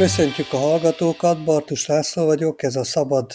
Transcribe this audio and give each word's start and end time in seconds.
Köszöntjük 0.00 0.52
a 0.52 0.56
hallgatókat, 0.56 1.44
Bartus 1.44 1.86
László 1.86 2.24
vagyok, 2.24 2.62
ez 2.62 2.76
a 2.76 2.84
Szabad 2.84 3.32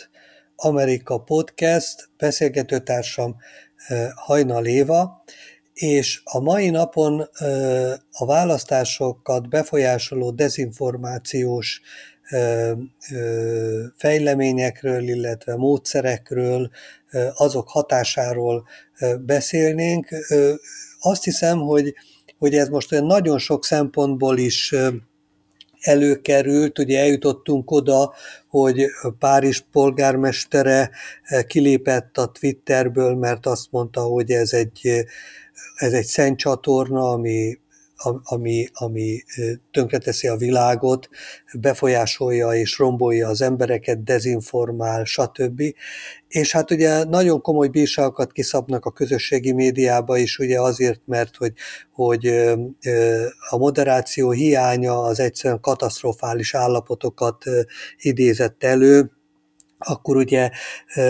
Amerika 0.56 1.18
Podcast, 1.18 2.10
beszélgetőtársam 2.18 3.36
Hajnal 4.16 4.66
Éva, 4.66 5.24
és 5.74 6.22
a 6.24 6.40
mai 6.40 6.70
napon 6.70 7.30
a 8.12 8.26
választásokat 8.26 9.50
befolyásoló 9.50 10.32
dezinformációs 10.32 11.82
fejleményekről, 13.98 15.08
illetve 15.08 15.56
módszerekről, 15.56 16.70
azok 17.34 17.70
hatásáról 17.70 18.68
beszélnénk. 19.26 20.08
Azt 21.00 21.24
hiszem, 21.24 21.60
hogy, 21.60 21.94
hogy 22.38 22.56
ez 22.56 22.68
most 22.68 22.92
olyan 22.92 23.06
nagyon 23.06 23.40
sok 23.40 23.66
szempontból 23.66 24.38
is 24.38 24.76
előkerült, 25.86 26.80
ugye 26.80 27.00
eljutottunk 27.00 27.72
oda, 27.72 28.14
hogy 28.48 28.86
Párizs 29.20 29.64
polgármestere 29.72 30.90
kilépett 31.48 32.18
a 32.18 32.32
Twitterből, 32.32 33.16
mert 33.16 33.46
azt 33.46 33.68
mondta, 33.72 34.02
hogy 34.02 34.32
ez 34.32 34.54
egy, 34.54 35.06
ez 35.76 35.94
egy 35.94 36.06
szent 36.06 36.38
csatorna, 36.38 37.10
ami 37.10 37.60
ami, 38.24 38.68
ami 38.74 39.24
tönkreteszi 39.72 40.28
a 40.28 40.36
világot, 40.36 41.10
befolyásolja 41.60 42.54
és 42.54 42.78
rombolja 42.78 43.28
az 43.28 43.42
embereket, 43.42 44.04
dezinformál, 44.04 45.04
stb. 45.04 45.62
És 46.28 46.52
hát 46.52 46.72
ugye 46.72 47.04
nagyon 47.04 47.42
komoly 47.42 47.68
bírságokat 47.68 48.32
kiszabnak 48.32 48.86
a 48.86 48.92
közösségi 48.92 49.52
médiába 49.52 50.18
is, 50.18 50.38
ugye 50.38 50.62
azért, 50.62 51.02
mert 51.06 51.36
hogy, 51.36 51.54
hogy 51.92 52.28
a 53.50 53.58
moderáció 53.58 54.32
hiánya 54.32 55.02
az 55.02 55.20
egyszerűen 55.20 55.60
katasztrofális 55.60 56.54
állapotokat 56.54 57.44
idézett 57.98 58.64
elő, 58.64 59.15
akkor 59.86 60.16
ugye 60.16 60.50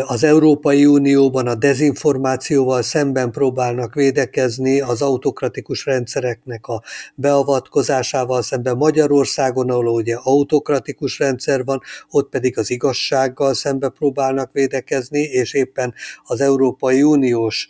az 0.06 0.24
Európai 0.24 0.86
Unióban 0.86 1.48
a 1.48 1.56
dezinformációval 1.56 2.82
szemben 2.82 3.32
próbálnak 3.32 3.94
védekezni, 3.94 4.82
az 4.82 5.02
autokratikus 5.02 5.86
rendszereknek 5.86 6.68
a 6.68 6.82
beavatkozásával 7.16 8.42
szemben. 8.42 8.78
Magyarországon, 8.78 9.70
ahol 9.70 9.88
ugye 9.88 10.16
autokratikus 10.16 11.20
rendszer 11.20 11.64
van, 11.64 11.82
ott 12.10 12.30
pedig 12.30 12.58
az 12.58 12.70
igazsággal 12.70 13.54
szemben 13.54 13.94
próbálnak 13.98 14.52
védekezni, 14.52 15.20
és 15.22 15.54
éppen 15.54 15.94
az 16.24 16.42
Európai 16.42 17.04
Uniós 17.04 17.68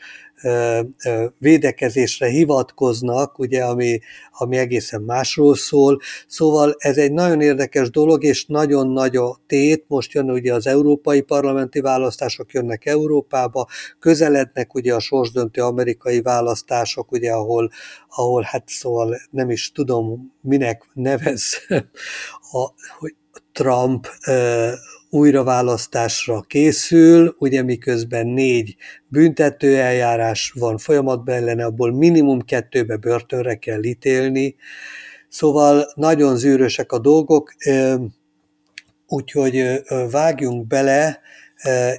védekezésre 1.38 2.28
hivatkoznak, 2.28 3.40
ugye, 3.40 3.64
ami, 3.64 4.00
ami 4.32 4.58
egészen 4.58 5.02
másról 5.02 5.56
szól. 5.56 6.00
Szóval 6.28 6.76
ez 6.78 6.98
egy 6.98 7.12
nagyon 7.12 7.42
érdekes 7.42 7.90
dolog, 7.90 8.24
és 8.24 8.46
nagyon 8.46 8.88
nagy 8.88 9.16
a 9.16 9.40
tét. 9.48 9.86
Most 9.88 10.12
jön 10.12 10.32
ugye 10.32 10.54
az 10.54 10.68
európai 10.68 11.22
parlamenti 11.22 11.82
választások, 11.82 12.54
jönnek 12.54 12.86
Európába, 12.86 13.68
közelednek 14.00 14.74
ugye 14.74 14.94
a 14.94 15.00
sorsdöntő 15.00 15.62
amerikai 15.62 16.22
választások, 16.22 17.12
ugye, 17.12 17.32
ahol, 17.32 17.70
ahol 18.10 18.42
hát 18.42 18.70
szóval 18.70 19.18
nem 19.32 19.50
is 19.50 19.72
tudom, 19.72 20.34
minek 20.42 20.84
nevez 20.94 21.44
a, 22.52 22.70
hogy 23.00 23.16
Trump 23.52 24.08
újraválasztásra 25.10 26.42
készül, 26.42 27.36
ugye 27.40 27.62
miközben 27.62 28.28
négy 28.28 28.76
büntetőeljárás 29.08 30.54
van 30.60 30.78
folyamatban 30.78 31.36
ellene, 31.36 31.66
abból 31.66 31.92
minimum 31.92 32.42
kettőbe 32.42 32.98
börtönre 32.98 33.56
kell 33.56 33.84
ítélni, 33.84 34.56
szóval 35.30 35.92
nagyon 35.96 36.38
zűrösek 36.38 36.92
a 36.92 37.00
dolgok, 37.00 37.54
úgyhogy 39.08 39.82
vágjunk 40.12 40.68
bele, 40.68 41.20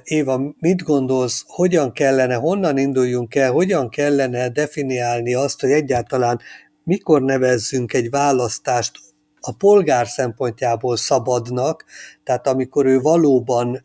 Éva, 0.03 0.55
mit 0.59 0.83
gondolsz, 0.83 1.43
hogyan 1.47 1.91
kellene, 1.91 2.35
honnan 2.35 2.77
induljunk 2.77 3.35
el, 3.35 3.51
hogyan 3.51 3.89
kellene 3.89 4.49
definiálni 4.49 5.33
azt, 5.33 5.61
hogy 5.61 5.71
egyáltalán 5.71 6.39
mikor 6.83 7.21
nevezzünk 7.21 7.93
egy 7.93 8.09
választást 8.09 8.99
a 9.47 9.55
polgár 9.57 10.07
szempontjából 10.07 10.97
szabadnak, 10.97 11.85
tehát 12.23 12.47
amikor 12.47 12.85
ő 12.85 12.99
valóban 12.99 13.81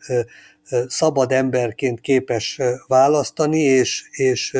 szabad 0.86 1.32
emberként 1.32 2.00
képes 2.00 2.60
választani, 2.86 3.58
és, 3.58 4.08
és, 4.10 4.56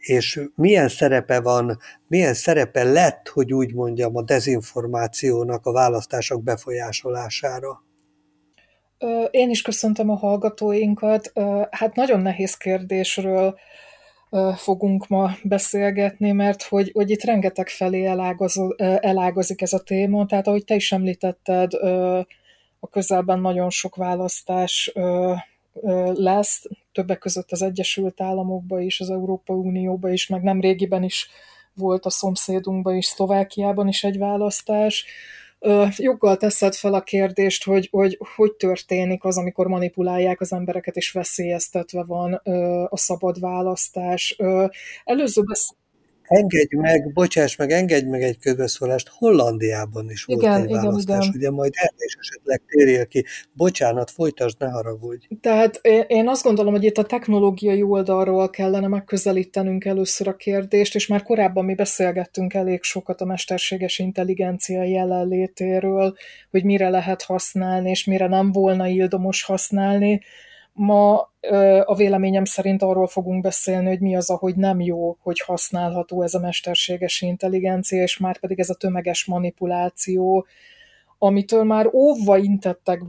és 0.00 0.40
milyen 0.54 0.88
szerepe 0.88 1.40
van, 1.40 1.78
milyen 2.06 2.34
szerepe 2.34 2.82
lett, 2.82 3.28
hogy 3.28 3.52
úgy 3.52 3.74
mondjam, 3.74 4.16
a 4.16 4.22
dezinformációnak 4.22 5.66
a 5.66 5.72
választások 5.72 6.42
befolyásolására? 6.42 7.82
Én 9.30 9.50
is 9.50 9.62
köszöntöm 9.62 10.10
a 10.10 10.16
hallgatóinkat. 10.16 11.32
Hát 11.70 11.94
nagyon 11.94 12.20
nehéz 12.20 12.56
kérdésről 12.56 13.58
fogunk 14.56 15.08
ma 15.08 15.30
beszélgetni, 15.42 16.32
mert 16.32 16.62
hogy, 16.62 16.90
hogy 16.94 17.10
itt 17.10 17.22
rengeteg 17.22 17.68
felé 17.68 18.04
elágazik 19.00 19.60
ez 19.62 19.72
a 19.72 19.82
téma, 19.82 20.26
tehát 20.26 20.46
ahogy 20.46 20.64
te 20.64 20.74
is 20.74 20.92
említetted, 20.92 21.72
a 22.80 22.88
közelben 22.90 23.40
nagyon 23.40 23.70
sok 23.70 23.96
választás 23.96 24.92
lesz, 26.12 26.64
többek 26.92 27.18
között 27.18 27.52
az 27.52 27.62
Egyesült 27.62 28.20
Államokba 28.20 28.80
is, 28.80 29.00
az 29.00 29.10
Európai 29.10 29.56
Unióba 29.56 30.10
is, 30.10 30.26
meg 30.26 30.42
nem 30.42 30.60
régiben 30.60 31.02
is 31.02 31.28
volt 31.74 32.06
a 32.06 32.10
szomszédunkban 32.10 32.96
is, 32.96 33.04
Szlovákiában 33.04 33.88
is 33.88 34.04
egy 34.04 34.18
választás, 34.18 35.06
joggal 35.96 36.36
teszed 36.36 36.74
fel 36.74 36.94
a 36.94 37.02
kérdést, 37.02 37.64
hogy, 37.64 37.88
hogy 37.90 38.18
hogy 38.34 38.52
történik 38.52 39.24
az, 39.24 39.38
amikor 39.38 39.66
manipulálják 39.66 40.40
az 40.40 40.52
embereket, 40.52 40.96
és 40.96 41.10
veszélyeztetve 41.10 42.04
van 42.04 42.32
a 42.88 42.96
szabad 42.96 43.40
választás. 43.40 44.36
Előző 45.04 45.42
beszél 45.42 45.80
engedj 46.36 46.76
meg, 46.76 47.12
bocsáss 47.12 47.56
meg, 47.56 47.70
engedj 47.70 48.08
meg 48.08 48.22
egy 48.22 48.38
közbeszólást, 48.38 49.08
Hollandiában 49.08 50.10
is 50.10 50.24
volt 50.24 50.42
igen, 50.42 50.60
egy 50.60 50.68
igen, 50.68 50.82
választás, 50.82 51.26
igen. 51.26 51.38
ugye 51.38 51.50
majd 51.50 51.72
erre 51.74 52.04
is 52.04 52.16
esetleg 52.20 52.62
térjél 52.66 53.06
ki. 53.06 53.24
Bocsánat, 53.52 54.10
folytasd, 54.10 54.56
ne 54.58 54.68
haragudj. 54.68 55.26
Tehát 55.40 55.80
én 56.06 56.28
azt 56.28 56.42
gondolom, 56.42 56.72
hogy 56.72 56.84
itt 56.84 56.98
a 56.98 57.04
technológiai 57.04 57.82
oldalról 57.82 58.50
kellene 58.50 58.86
megközelítenünk 58.86 59.84
először 59.84 60.28
a 60.28 60.36
kérdést, 60.36 60.94
és 60.94 61.06
már 61.06 61.22
korábban 61.22 61.64
mi 61.64 61.74
beszélgettünk 61.74 62.54
elég 62.54 62.82
sokat 62.82 63.20
a 63.20 63.24
mesterséges 63.24 63.98
intelligencia 63.98 64.82
jelenlétéről, 64.82 66.14
hogy 66.50 66.64
mire 66.64 66.88
lehet 66.88 67.22
használni, 67.22 67.90
és 67.90 68.04
mire 68.04 68.26
nem 68.26 68.52
volna 68.52 68.86
ildomos 68.86 69.42
használni. 69.42 70.20
Ma 70.72 71.30
a 71.84 71.94
véleményem 71.94 72.44
szerint 72.44 72.82
arról 72.82 73.06
fogunk 73.06 73.42
beszélni, 73.42 73.88
hogy 73.88 74.00
mi 74.00 74.16
az, 74.16 74.30
ahogy 74.30 74.54
nem 74.56 74.80
jó, 74.80 75.16
hogy 75.20 75.40
használható 75.40 76.22
ez 76.22 76.34
a 76.34 76.40
mesterséges 76.40 77.20
intelligencia, 77.20 78.02
és 78.02 78.18
már 78.18 78.38
pedig 78.38 78.58
ez 78.58 78.70
a 78.70 78.74
tömeges 78.74 79.24
manipuláció, 79.24 80.46
amitől 81.24 81.64
már 81.64 81.90
óvva 81.92 82.36
intettek 82.36 83.02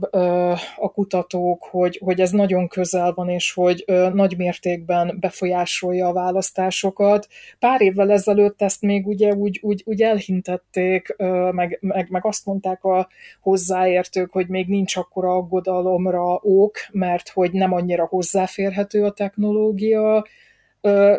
a 0.76 0.90
kutatók, 0.92 1.62
hogy, 1.62 2.00
hogy 2.04 2.20
ez 2.20 2.30
nagyon 2.30 2.68
közel 2.68 3.12
van, 3.12 3.28
és 3.28 3.52
hogy 3.52 3.84
nagy 4.12 4.36
mértékben 4.36 5.16
befolyásolja 5.20 6.08
a 6.08 6.12
választásokat. 6.12 7.28
Pár 7.58 7.80
évvel 7.80 8.10
ezelőtt 8.10 8.62
ezt 8.62 8.82
még 8.82 9.06
ugye 9.06 9.32
úgy, 9.32 9.58
úgy, 9.62 9.82
úgy 9.86 10.02
elhintették, 10.02 11.14
meg, 11.50 11.78
meg, 11.80 12.10
meg 12.10 12.26
azt 12.26 12.46
mondták 12.46 12.84
a 12.84 13.08
hozzáértők, 13.40 14.32
hogy 14.32 14.48
még 14.48 14.68
nincs 14.68 14.96
akkora 14.96 15.34
aggodalomra 15.34 16.34
ok, 16.42 16.76
mert 16.92 17.28
hogy 17.28 17.52
nem 17.52 17.72
annyira 17.72 18.06
hozzáférhető 18.06 19.04
a 19.04 19.12
technológia, 19.12 20.24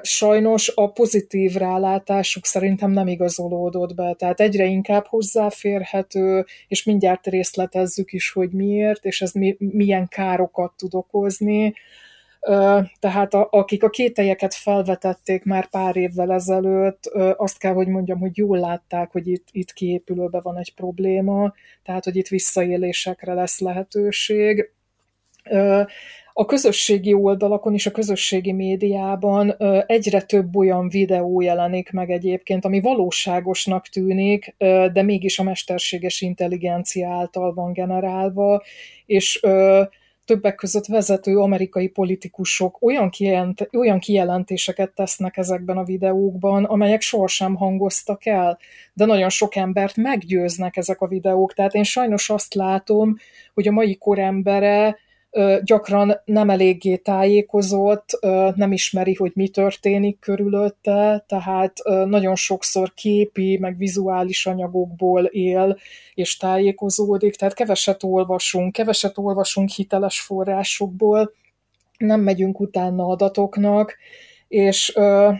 sajnos 0.01 0.71
a 0.75 0.91
pozitív 0.91 1.53
rálátásuk 1.53 2.45
szerintem 2.45 2.91
nem 2.91 3.07
igazolódott 3.07 3.95
be, 3.95 4.13
tehát 4.13 4.39
egyre 4.39 4.65
inkább 4.65 5.05
hozzáférhető, 5.05 6.45
és 6.67 6.83
mindjárt 6.83 7.27
részletezzük 7.27 8.13
is, 8.13 8.31
hogy 8.31 8.49
miért, 8.51 9.05
és 9.05 9.21
ez 9.21 9.31
mi, 9.31 9.55
milyen 9.59 10.07
károkat 10.07 10.73
tud 10.77 10.95
okozni. 10.95 11.73
Tehát 12.99 13.33
a, 13.33 13.47
akik 13.51 13.83
a 13.83 13.89
kételyeket 13.89 14.53
felvetették 14.53 15.43
már 15.43 15.69
pár 15.69 15.95
évvel 15.95 16.31
ezelőtt, 16.31 17.05
azt 17.35 17.57
kell, 17.57 17.73
hogy 17.73 17.87
mondjam, 17.87 18.19
hogy 18.19 18.37
jól 18.37 18.59
látták, 18.59 19.11
hogy 19.11 19.27
itt, 19.27 19.47
itt 19.51 19.73
kiépülőben 19.73 20.41
van 20.43 20.57
egy 20.57 20.73
probléma, 20.73 21.53
tehát 21.83 22.03
hogy 22.03 22.15
itt 22.15 22.27
visszaélésekre 22.27 23.33
lesz 23.33 23.59
lehetőség 23.59 24.71
a 26.37 26.45
közösségi 26.45 27.13
oldalakon 27.13 27.73
és 27.73 27.85
a 27.85 27.91
közösségi 27.91 28.51
médiában 28.51 29.55
egyre 29.85 30.21
több 30.21 30.55
olyan 30.55 30.89
videó 30.89 31.41
jelenik 31.41 31.91
meg 31.91 32.09
egyébként, 32.09 32.65
ami 32.65 32.81
valóságosnak 32.81 33.87
tűnik, 33.87 34.55
de 34.93 35.01
mégis 35.01 35.39
a 35.39 35.43
mesterséges 35.43 36.21
intelligencia 36.21 37.09
által 37.09 37.53
van 37.53 37.73
generálva, 37.73 38.63
és 39.05 39.39
többek 40.25 40.55
között 40.55 40.85
vezető 40.85 41.37
amerikai 41.37 41.87
politikusok 41.87 42.81
olyan, 42.81 43.09
kijelent, 43.09 43.69
olyan 43.77 43.99
kijelentéseket 43.99 44.91
tesznek 44.91 45.37
ezekben 45.37 45.77
a 45.77 45.83
videókban, 45.83 46.63
amelyek 46.63 47.01
sohasem 47.01 47.55
hangoztak 47.55 48.25
el, 48.25 48.57
de 48.93 49.05
nagyon 49.05 49.29
sok 49.29 49.55
embert 49.55 49.95
meggyőznek 49.95 50.77
ezek 50.77 51.01
a 51.01 51.07
videók. 51.07 51.53
Tehát 51.53 51.73
én 51.73 51.83
sajnos 51.83 52.29
azt 52.29 52.53
látom, 52.53 53.15
hogy 53.53 53.67
a 53.67 53.71
mai 53.71 53.97
korembere 53.97 55.03
gyakran 55.63 56.21
nem 56.25 56.49
eléggé 56.49 56.95
tájékozott, 56.95 58.19
nem 58.55 58.71
ismeri, 58.71 59.13
hogy 59.13 59.31
mi 59.35 59.47
történik 59.47 60.19
körülötte, 60.19 61.25
tehát 61.27 61.73
nagyon 62.05 62.35
sokszor 62.35 62.93
képi, 62.93 63.57
meg 63.57 63.77
vizuális 63.77 64.45
anyagokból 64.45 65.25
él 65.25 65.77
és 66.13 66.37
tájékozódik, 66.37 67.35
tehát 67.35 67.53
keveset 67.53 68.03
olvasunk, 68.03 68.71
keveset 68.71 69.17
olvasunk 69.17 69.69
hiteles 69.69 70.19
forrásokból, 70.19 71.33
nem 71.97 72.21
megyünk 72.21 72.59
utána 72.59 73.05
adatoknak, 73.05 73.97
és 74.47 74.93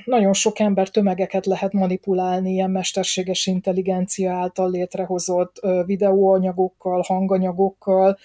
nagyon 0.06 0.34
sok 0.34 0.60
ember 0.60 0.90
tömegeket 0.90 1.46
lehet 1.46 1.74
manipulálni 1.74 2.52
ilyen 2.52 2.72
mesterséges 2.72 3.46
intelligencia 3.46 4.34
által 4.34 4.70
létrehozott 4.70 5.62
videóanyagokkal, 5.86 7.04
hanganyagokkal, 7.08 8.18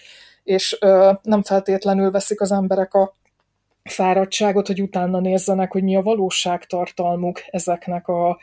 és 0.45 0.77
ö, 0.81 1.13
nem 1.23 1.43
feltétlenül 1.43 2.11
veszik 2.11 2.41
az 2.41 2.53
emberek 2.53 2.95
a 2.95 3.17
fáradtságot, 3.83 4.67
hogy 4.67 4.83
utána 4.83 5.21
nézzenek, 5.21 5.73
hogy 5.73 5.83
mi 5.83 5.97
a 5.97 6.03
valóságtartalmuk 6.03 7.41
ezeknek 7.51 8.09
a 8.09 8.39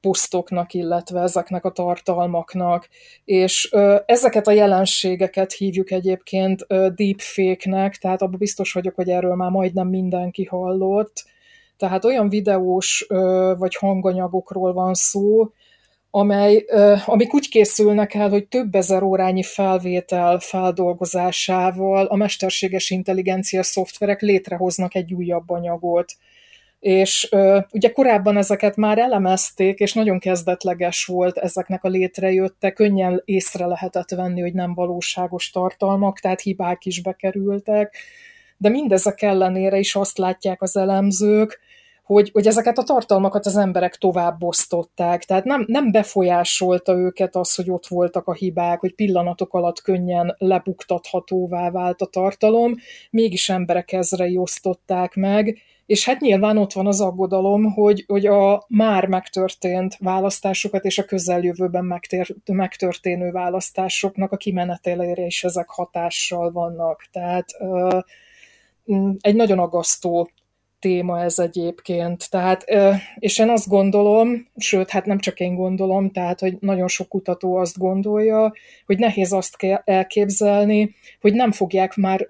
posztoknak, 0.00 0.74
illetve 0.74 1.20
ezeknek 1.20 1.64
a 1.64 1.70
tartalmaknak. 1.70 2.88
És 3.24 3.68
ö, 3.72 3.96
ezeket 4.06 4.46
a 4.46 4.52
jelenségeket 4.52 5.52
hívjuk 5.52 5.90
egyébként 5.90 6.64
ö, 6.66 6.88
deepfake-nek, 6.94 7.96
tehát 7.96 8.22
abban 8.22 8.38
biztos 8.38 8.72
vagyok, 8.72 8.94
hogy 8.94 9.08
erről 9.08 9.34
már 9.34 9.50
majdnem 9.50 9.88
mindenki 9.88 10.44
hallott. 10.44 11.24
Tehát 11.76 12.04
olyan 12.04 12.28
videós 12.28 13.06
ö, 13.08 13.54
vagy 13.58 13.74
hanganyagokról 13.74 14.72
van 14.72 14.94
szó, 14.94 15.50
amely, 16.16 16.64
amik 17.06 17.34
úgy 17.34 17.48
készülnek 17.48 18.14
el, 18.14 18.28
hogy 18.28 18.46
több 18.46 18.74
ezer 18.74 19.02
órányi 19.02 19.42
felvétel 19.42 20.38
feldolgozásával 20.38 22.06
a 22.06 22.16
mesterséges 22.16 22.90
intelligencia 22.90 23.62
szoftverek 23.62 24.20
létrehoznak 24.20 24.94
egy 24.94 25.14
újabb 25.14 25.50
anyagot. 25.50 26.12
És 26.80 27.28
ugye 27.70 27.90
korábban 27.90 28.36
ezeket 28.36 28.76
már 28.76 28.98
elemezték, 28.98 29.78
és 29.78 29.92
nagyon 29.92 30.18
kezdetleges 30.18 31.04
volt 31.04 31.38
ezeknek 31.38 31.84
a 31.84 31.88
létrejötte, 31.88 32.70
könnyen 32.70 33.22
észre 33.24 33.66
lehetett 33.66 34.10
venni, 34.10 34.40
hogy 34.40 34.54
nem 34.54 34.74
valóságos 34.74 35.50
tartalmak, 35.50 36.18
tehát 36.20 36.40
hibák 36.40 36.84
is 36.84 37.02
bekerültek, 37.02 37.96
de 38.56 38.68
mindezek 38.68 39.22
ellenére 39.22 39.78
is 39.78 39.94
azt 39.94 40.18
látják 40.18 40.62
az 40.62 40.76
elemzők, 40.76 41.60
hogy, 42.04 42.30
hogy 42.32 42.46
ezeket 42.46 42.78
a 42.78 42.82
tartalmakat 42.82 43.46
az 43.46 43.56
emberek 43.56 43.96
tovább 43.96 44.42
osztották. 44.42 45.24
Tehát 45.24 45.44
nem, 45.44 45.64
nem 45.66 45.90
befolyásolta 45.90 46.92
őket 46.92 47.36
az, 47.36 47.54
hogy 47.54 47.70
ott 47.70 47.86
voltak 47.86 48.26
a 48.26 48.34
hibák, 48.34 48.80
hogy 48.80 48.94
pillanatok 48.94 49.54
alatt 49.54 49.82
könnyen 49.82 50.34
lebuktathatóvá 50.38 51.70
vált 51.70 52.00
a 52.00 52.06
tartalom, 52.06 52.74
mégis 53.10 53.48
emberek 53.48 53.92
ezrei 53.92 54.36
osztották 54.36 55.14
meg, 55.14 55.58
és 55.86 56.04
hát 56.04 56.20
nyilván 56.20 56.58
ott 56.58 56.72
van 56.72 56.86
az 56.86 57.00
aggodalom, 57.00 57.72
hogy, 57.72 58.04
hogy 58.06 58.26
a 58.26 58.64
már 58.68 59.06
megtörtént 59.06 59.96
választásokat 59.98 60.84
és 60.84 60.98
a 60.98 61.04
közeljövőben 61.04 61.84
megtér, 61.84 62.34
megtörténő 62.52 63.30
választásoknak 63.30 64.32
a 64.32 64.36
kimenetelére 64.36 65.24
is 65.26 65.44
ezek 65.44 65.68
hatással 65.68 66.52
vannak. 66.52 67.08
Tehát 67.12 67.46
egy 69.20 69.34
nagyon 69.34 69.58
agasztó 69.58 70.30
téma 70.84 71.20
ez 71.20 71.38
egyébként. 71.38 72.30
Tehát, 72.30 72.64
és 73.18 73.38
én 73.38 73.48
azt 73.48 73.68
gondolom, 73.68 74.46
sőt, 74.56 74.90
hát 74.90 75.06
nem 75.06 75.18
csak 75.18 75.40
én 75.40 75.54
gondolom, 75.54 76.10
tehát, 76.10 76.40
hogy 76.40 76.56
nagyon 76.60 76.88
sok 76.88 77.08
kutató 77.08 77.56
azt 77.56 77.78
gondolja, 77.78 78.52
hogy 78.86 78.98
nehéz 78.98 79.32
azt 79.32 79.56
elképzelni, 79.84 80.94
hogy 81.20 81.32
nem 81.34 81.52
fogják 81.52 81.96
már, 81.96 82.26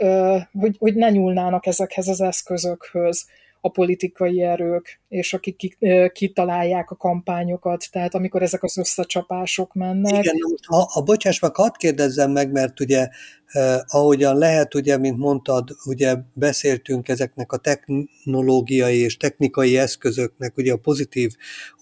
hogy, 0.61 0.77
hogy 0.79 0.95
ne 0.95 1.11
nyúlnának 1.11 1.67
ezekhez 1.67 2.09
az 2.09 2.21
eszközökhöz 2.21 3.27
a 3.65 3.69
politikai 3.69 4.43
erők, 4.43 5.01
és 5.09 5.35
akik 5.35 5.79
kitalálják 6.13 6.91
a 6.91 6.97
kampányokat, 6.97 7.91
tehát 7.91 8.15
amikor 8.15 8.43
ezek 8.43 8.63
az 8.63 8.79
összecsapások 8.79 9.75
mennek. 9.75 10.25
Igen, 10.25 10.37
ha, 10.67 10.89
ha 10.93 11.03
bocsáss 11.03 11.41
meg, 11.41 11.55
hadd 11.55 11.73
kérdezzem 11.77 12.31
meg, 12.31 12.53
mert 12.53 12.81
ugye 12.81 13.09
eh, 13.47 13.79
ahogyan 13.87 14.39
lehet, 14.39 14.75
ugye, 14.75 14.97
mint 14.97 15.19
mondtad, 15.19 15.71
ugye 15.85 16.17
beszéltünk 16.35 17.09
ezeknek 17.09 17.53
a 17.53 17.57
technológiai 17.57 18.99
és 18.99 19.17
technikai 19.17 19.77
eszközöknek 19.77 20.57
ugye 20.57 20.73
a 20.73 20.77
pozitív 20.77 21.31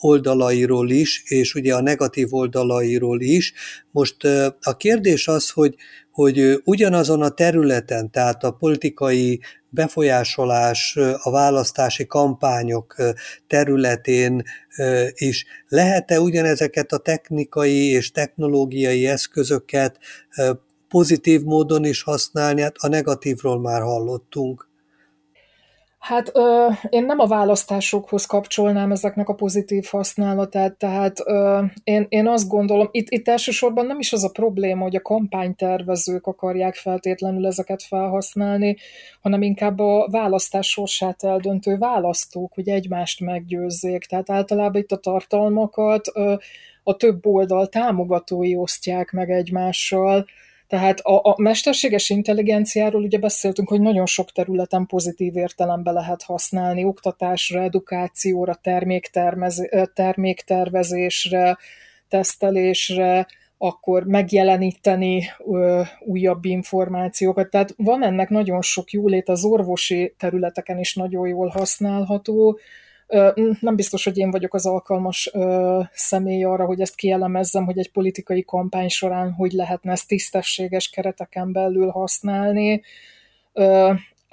oldalairól 0.01 0.91
is, 0.91 1.23
és 1.27 1.55
ugye 1.55 1.75
a 1.75 1.81
negatív 1.81 2.35
oldalairól 2.35 3.21
is. 3.21 3.53
Most 3.91 4.25
eh, 4.25 4.47
a 4.61 4.77
kérdés 4.77 5.29
az, 5.29 5.51
hogy 5.51 5.75
hogy 6.13 6.61
ugyanazon 6.65 7.23
a 7.23 7.29
területen, 7.29 8.11
tehát 8.11 8.45
a 8.45 8.51
politikai 8.51 9.41
befolyásolás 9.75 10.99
a 11.23 11.31
választási 11.31 12.07
kampányok 12.07 12.97
területén 13.47 14.43
is 15.13 15.47
lehet-e 15.69 16.21
ugyanezeket 16.21 16.93
a 16.93 16.99
technikai 16.99 17.91
és 17.91 18.11
technológiai 18.11 19.07
eszközöket 19.07 19.99
pozitív 20.89 21.43
módon 21.43 21.85
is 21.85 22.03
használni? 22.03 22.61
Hát 22.61 22.77
a 22.79 22.89
negatívról 22.89 23.61
már 23.61 23.83
hallottunk. 23.83 24.71
Hát 26.03 26.31
ö, 26.37 26.69
én 26.89 27.05
nem 27.05 27.19
a 27.19 27.27
választásokhoz 27.27 28.27
kapcsolnám 28.27 28.91
ezeknek 28.91 29.29
a 29.29 29.35
pozitív 29.35 29.85
használatát, 29.91 30.77
tehát 30.77 31.21
ö, 31.25 31.63
én, 31.85 32.07
én 32.09 32.29
azt 32.29 32.49
gondolom, 32.49 32.89
itt, 32.91 33.11
itt 33.11 33.29
elsősorban 33.29 33.87
nem 33.87 33.99
is 33.99 34.13
az 34.13 34.25
a 34.25 34.29
probléma, 34.29 34.83
hogy 34.83 34.97
a 34.97 35.03
kampánytervezők 35.03 36.27
akarják 36.27 36.75
feltétlenül 36.75 37.47
ezeket 37.47 37.83
felhasználni, 37.83 38.77
hanem 39.21 39.43
inkább 39.43 39.79
a 39.79 40.09
választás 40.11 40.69
sorsát 40.69 41.25
eldöntő 41.25 41.77
választók, 41.77 42.53
hogy 42.55 42.69
egymást 42.69 43.21
meggyőzzék. 43.21 44.05
Tehát 44.05 44.31
általában 44.31 44.81
itt 44.81 44.93
a 44.93 44.97
tartalmakat 44.97 46.09
ö, 46.15 46.35
a 46.83 46.97
több 46.97 47.27
oldal 47.27 47.67
támogatói 47.67 48.57
osztják 48.57 49.11
meg 49.11 49.31
egymással, 49.31 50.27
tehát 50.73 51.01
a, 51.01 51.21
a 51.25 51.35
mesterséges 51.37 52.11
intelligenciáról 52.11 53.03
ugye 53.03 53.19
beszéltünk, 53.19 53.69
hogy 53.69 53.81
nagyon 53.81 54.07
sok 54.07 54.33
területen 54.33 54.87
pozitív 54.87 55.37
értelembe 55.37 55.91
lehet 55.91 56.23
használni, 56.23 56.85
oktatásra, 56.85 57.63
edukációra, 57.63 58.61
terméktervezésre, 59.95 61.59
tesztelésre, 62.09 63.27
akkor 63.59 64.05
megjeleníteni 64.05 65.25
ö, 65.39 65.83
újabb 66.01 66.45
információkat. 66.45 67.51
Tehát 67.51 67.75
van 67.77 68.05
ennek 68.05 68.29
nagyon 68.29 68.63
sok 68.63 68.91
jólét, 68.91 69.29
az 69.29 69.45
orvosi 69.45 70.15
területeken 70.19 70.79
is 70.79 70.95
nagyon 70.95 71.29
jól 71.29 71.49
használható, 71.49 72.59
nem 73.61 73.77
biztos, 73.77 74.05
hogy 74.05 74.19
én 74.19 74.31
vagyok 74.31 74.55
az 74.55 74.67
alkalmas 74.67 75.31
személy 75.93 76.45
arra, 76.45 76.65
hogy 76.65 76.81
ezt 76.81 76.95
kielemezzem, 76.95 77.65
hogy 77.65 77.79
egy 77.79 77.91
politikai 77.91 78.45
kampány 78.45 78.89
során 78.89 79.33
hogy 79.33 79.53
lehetne 79.53 79.93
ezt 79.93 80.09
tisztességes 80.09 80.91
kereteken 80.91 81.53
belül 81.53 81.89
használni 81.89 82.83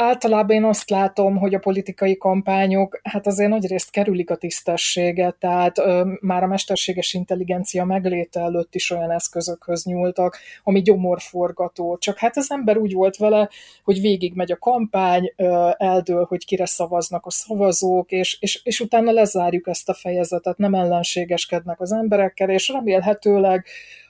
általában 0.01 0.55
én 0.55 0.63
azt 0.63 0.89
látom, 0.89 1.37
hogy 1.37 1.53
a 1.53 1.59
politikai 1.59 2.17
kampányok 2.17 2.99
hát 3.03 3.27
azért 3.27 3.49
nagyrészt 3.49 3.91
kerülik 3.91 4.29
a 4.29 4.35
tisztességet, 4.35 5.35
tehát 5.35 5.77
ö, 5.77 6.11
már 6.21 6.43
a 6.43 6.47
mesterséges 6.47 7.13
intelligencia 7.13 7.85
megléte 7.85 8.39
előtt 8.39 8.75
is 8.75 8.91
olyan 8.91 9.11
eszközökhöz 9.11 9.83
nyúltak, 9.83 10.37
ami 10.63 10.81
gyomorforgató. 10.81 11.97
Csak 11.97 12.17
hát 12.17 12.37
az 12.37 12.51
ember 12.51 12.77
úgy 12.77 12.93
volt 12.93 13.17
vele, 13.17 13.49
hogy 13.83 14.01
végig 14.01 14.33
megy 14.35 14.51
a 14.51 14.57
kampány, 14.57 15.33
ö, 15.35 15.69
eldől, 15.77 16.25
hogy 16.25 16.45
kire 16.45 16.65
szavaznak 16.65 17.25
a 17.25 17.31
szavazók, 17.31 18.11
és, 18.11 18.37
és, 18.39 18.61
és 18.63 18.79
utána 18.79 19.11
lezárjuk 19.11 19.67
ezt 19.67 19.89
a 19.89 19.93
fejezetet, 19.93 20.57
nem 20.57 20.73
ellenségeskednek 20.73 21.79
az 21.79 21.91
emberekkel, 21.91 22.49
és 22.49 22.67
remélhetőleg 22.67 23.65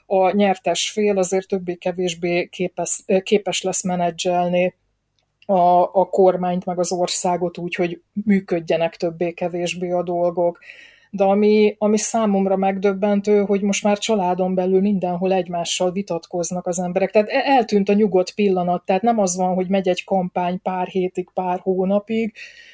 a 0.06 0.30
nyertes 0.30 0.90
fél 0.90 1.18
azért 1.18 1.48
többé-kevésbé 1.48 2.46
képes, 2.46 3.04
képes 3.22 3.62
lesz 3.62 3.82
menedzselni 3.82 4.74
a, 5.50 5.82
a 5.82 6.08
kormányt, 6.08 6.64
meg 6.64 6.78
az 6.78 6.92
országot 6.92 7.58
úgy, 7.58 7.74
hogy 7.74 8.02
működjenek 8.24 8.96
többé-kevésbé 8.96 9.90
a 9.90 10.02
dolgok. 10.02 10.58
De 11.10 11.24
ami, 11.24 11.74
ami 11.78 11.96
számomra 11.98 12.56
megdöbbentő, 12.56 13.40
hogy 13.40 13.60
most 13.62 13.82
már 13.82 13.98
családon 13.98 14.54
belül 14.54 14.80
mindenhol 14.80 15.32
egymással 15.32 15.92
vitatkoznak 15.92 16.66
az 16.66 16.78
emberek. 16.78 17.10
Tehát 17.10 17.28
e, 17.28 17.42
eltűnt 17.44 17.88
a 17.88 17.92
nyugodt 17.92 18.34
pillanat, 18.34 18.84
tehát 18.84 19.02
nem 19.02 19.18
az 19.18 19.36
van, 19.36 19.54
hogy 19.54 19.68
megy 19.68 19.88
egy 19.88 20.04
kampány 20.04 20.62
pár 20.62 20.86
hétig, 20.86 21.28
pár 21.34 21.58
hónapig, 21.58 22.32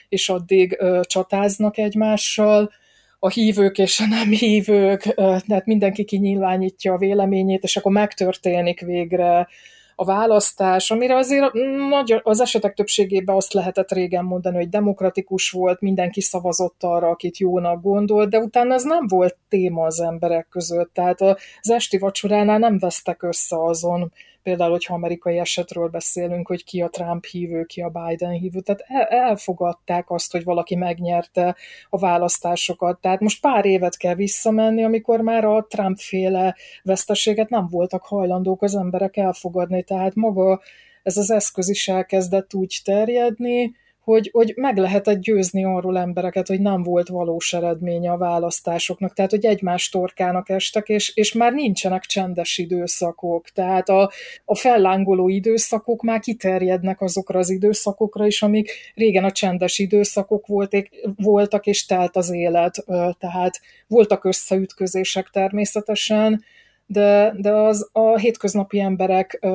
és 0.08 0.28
addig 0.28 0.76
ö, 0.78 1.00
csatáznak 1.04 1.78
egymással, 1.78 2.70
a 3.18 3.28
hívők 3.28 3.78
és 3.78 4.00
a 4.00 4.06
nem 4.06 4.30
hívők, 4.30 5.02
tehát 5.46 5.66
mindenki 5.66 6.04
kinyilvánítja 6.04 6.92
a 6.92 6.98
véleményét, 6.98 7.62
és 7.62 7.76
akkor 7.76 7.92
megtörténik 7.92 8.80
végre 8.80 9.48
a 9.98 10.04
választás, 10.04 10.90
amire 10.90 11.16
azért 11.16 11.52
nagy, 11.90 12.20
az 12.22 12.40
esetek 12.40 12.74
többségében 12.74 13.36
azt 13.36 13.52
lehetett 13.52 13.92
régen 13.92 14.24
mondani, 14.24 14.56
hogy 14.56 14.68
demokratikus 14.68 15.50
volt, 15.50 15.80
mindenki 15.80 16.20
szavazott 16.20 16.82
arra, 16.82 17.08
akit 17.08 17.38
jónak 17.38 17.82
gondolt, 17.82 18.30
de 18.30 18.38
utána 18.38 18.74
ez 18.74 18.82
nem 18.82 19.06
volt 19.06 19.36
téma 19.48 19.84
az 19.84 20.00
emberek 20.00 20.48
között. 20.50 20.92
Tehát 20.92 21.20
az 21.20 21.70
esti 21.70 21.98
vacsoránál 21.98 22.58
nem 22.58 22.78
vesztek 22.78 23.22
össze 23.22 23.64
azon, 23.64 24.12
például, 24.46 24.70
hogyha 24.70 24.94
amerikai 24.94 25.38
esetről 25.38 25.88
beszélünk, 25.88 26.46
hogy 26.46 26.64
ki 26.64 26.80
a 26.80 26.88
Trump 26.88 27.24
hívő, 27.24 27.64
ki 27.64 27.80
a 27.80 27.88
Biden 27.88 28.30
hívő, 28.30 28.60
tehát 28.60 29.10
elfogadták 29.10 30.10
azt, 30.10 30.32
hogy 30.32 30.44
valaki 30.44 30.76
megnyerte 30.76 31.56
a 31.90 31.98
választásokat. 31.98 33.00
Tehát 33.00 33.20
most 33.20 33.40
pár 33.40 33.64
évet 33.64 33.96
kell 33.96 34.14
visszamenni, 34.14 34.84
amikor 34.84 35.20
már 35.20 35.44
a 35.44 35.66
Trump 35.68 35.98
féle 35.98 36.56
veszteséget 36.82 37.48
nem 37.48 37.66
voltak 37.68 38.02
hajlandók 38.02 38.62
az 38.62 38.76
emberek 38.76 39.16
elfogadni, 39.16 39.82
tehát 39.82 40.14
maga 40.14 40.60
ez 41.02 41.16
az 41.16 41.30
eszköz 41.30 41.68
is 41.68 41.88
elkezdett 41.88 42.54
úgy 42.54 42.80
terjedni, 42.84 43.74
hogy, 44.06 44.30
hogy 44.32 44.52
meg 44.56 44.76
lehetett 44.76 45.20
győzni 45.20 45.64
arról 45.64 45.98
embereket, 45.98 46.46
hogy 46.46 46.60
nem 46.60 46.82
volt 46.82 47.08
valós 47.08 47.52
eredménye 47.52 48.10
a 48.10 48.16
választásoknak, 48.16 49.12
tehát 49.12 49.30
hogy 49.30 49.44
egymás 49.44 49.88
torkának 49.88 50.48
estek, 50.48 50.88
és, 50.88 51.12
és 51.14 51.32
már 51.32 51.52
nincsenek 51.52 52.02
csendes 52.02 52.58
időszakok, 52.58 53.48
tehát 53.48 53.88
a, 53.88 54.10
a 54.44 54.56
fellángoló 54.56 55.28
időszakok 55.28 56.02
már 56.02 56.20
kiterjednek 56.20 57.00
azokra 57.00 57.38
az 57.38 57.50
időszakokra 57.50 58.26
is, 58.26 58.42
amik 58.42 58.70
régen 58.94 59.24
a 59.24 59.32
csendes 59.32 59.78
időszakok 59.78 60.46
voltak, 60.46 60.86
voltak 61.16 61.66
és 61.66 61.86
telt 61.86 62.16
az 62.16 62.30
élet, 62.30 62.84
tehát 63.18 63.60
voltak 63.86 64.24
összeütközések 64.24 65.28
természetesen, 65.28 66.44
de, 66.86 67.34
de 67.36 67.50
az 67.50 67.88
a 67.92 68.18
hétköznapi 68.18 68.80
emberek 68.80 69.46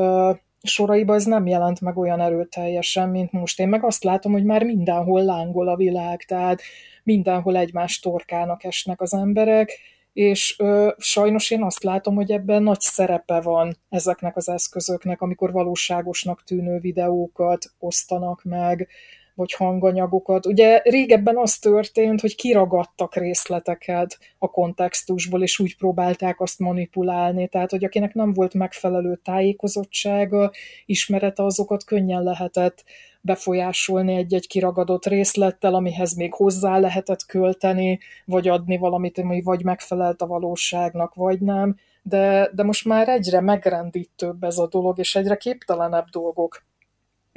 soraiba 0.64 1.16
ez 1.16 1.26
nem 1.26 1.48
jelent 1.48 1.82
meg 1.82 1.98
olyan 1.98 2.22
erőteljesen, 2.22 3.10
mint 3.10 3.32
most. 3.32 3.60
Én 3.60 3.68
meg 3.68 3.84
azt 3.84 4.04
látom, 4.04 4.32
hogy 4.32 4.44
már 4.44 4.64
mindenhol 4.64 5.24
lángol 5.24 5.68
a 5.68 5.76
világ, 5.76 6.24
tehát 6.24 6.62
mindenhol 7.04 7.58
egymás 7.58 8.00
torkának 8.00 8.64
esnek 8.64 9.02
az 9.02 9.14
emberek, 9.14 9.80
és 10.14 10.56
ö, 10.60 10.92
sajnos 10.98 11.52
én 11.52 11.64
azt 11.64 11.84
látom, 11.84 12.16
hogy 12.16 12.32
ebben 12.32 12.64
nagy 12.64 12.80
szerepe 12.80 13.42
van 13.42 13.78
ezeknek 13.90 14.36
az 14.36 14.50
eszközöknek, 14.50 15.22
amikor 15.22 15.52
valóságosnak 15.52 16.44
tűnő 16.44 16.80
videókat 16.80 17.66
osztanak 17.80 18.44
meg, 18.44 18.88
vagy 19.36 19.54
hanganyagokat. 19.54 20.46
Ugye 20.46 20.82
régebben 20.84 21.38
az 21.38 21.58
történt, 21.58 22.22
hogy 22.22 22.36
kiragadtak 22.36 23.16
részleteket 23.16 24.20
a 24.38 24.48
kontextusból, 24.48 25.42
és 25.42 25.60
úgy 25.60 25.78
próbálták 25.78 26.40
azt 26.40 26.60
manipulálni, 26.60 27.48
tehát 27.48 27.72
hogy 27.72 27.84
akinek 27.84 28.14
nem 28.14 28.34
volt 28.34 28.54
megfelelő 28.54 29.16
tájékozottsága, 29.24 30.52
ismerete, 30.86 31.44
azokat 31.44 31.84
könnyen 31.84 32.24
lehetett 32.24 32.84
befolyásolni 33.22 34.16
egy-egy 34.16 34.48
kiragadott 34.48 35.06
részlettel, 35.06 35.74
amihez 35.74 36.14
még 36.14 36.34
hozzá 36.34 36.80
lehetett 36.80 37.26
költeni, 37.26 38.00
vagy 38.26 38.48
adni 38.48 38.78
valamit, 38.78 39.18
ami 39.18 39.42
vagy 39.42 39.64
megfelelt 39.64 40.22
a 40.22 40.28
valóságnak, 40.28 41.14
vagy 41.14 41.40
nem. 41.40 41.76
De, 42.04 42.50
de 42.54 42.64
most 42.64 42.86
már 42.86 43.10
egyre 43.10 43.42
megrendítőbb 43.42 44.44
ez 44.44 44.58
a 44.58 44.68
dolog, 44.68 45.00
és 45.00 45.16
egyre 45.16 45.36
képtelenebb 45.36 46.06
dolgok 46.12 46.64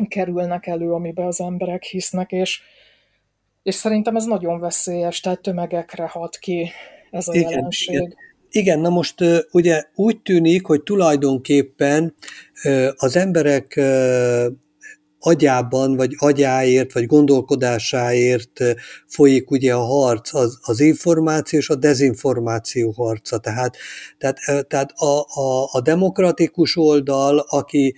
kerülnek 0.08 0.66
elő, 0.66 0.92
amiben 0.92 1.26
az 1.26 1.40
emberek 1.40 1.82
hisznek, 1.82 2.32
és, 2.32 2.60
és 3.62 3.74
szerintem 3.74 4.16
ez 4.16 4.24
nagyon 4.24 4.60
veszélyes, 4.60 5.20
tehát 5.20 5.40
tömegekre 5.40 6.06
hat 6.06 6.36
ki 6.36 6.70
ez 7.10 7.28
a 7.28 7.34
igen, 7.34 7.50
jelenség. 7.50 7.94
Igen. 7.94 8.14
Igen, 8.50 8.80
na 8.80 8.88
most 8.88 9.14
ugye 9.50 9.84
úgy 9.94 10.20
tűnik, 10.22 10.66
hogy 10.66 10.82
tulajdonképpen 10.82 12.14
az 12.96 13.16
emberek 13.16 13.80
agyában, 15.26 15.96
vagy 15.96 16.14
agyáért, 16.18 16.92
vagy 16.92 17.06
gondolkodásáért 17.06 18.60
folyik 19.06 19.50
ugye 19.50 19.74
a 19.74 19.84
harc, 19.84 20.34
az, 20.34 20.58
az 20.62 20.80
információ 20.80 21.58
és 21.58 21.68
a 21.68 21.74
dezinformáció 21.74 22.90
harca. 22.90 23.38
Tehát, 23.38 23.76
tehát, 24.18 24.66
tehát 24.68 24.90
a, 24.90 25.20
a, 25.20 25.68
a 25.72 25.80
demokratikus 25.80 26.76
oldal, 26.76 27.38
aki 27.38 27.94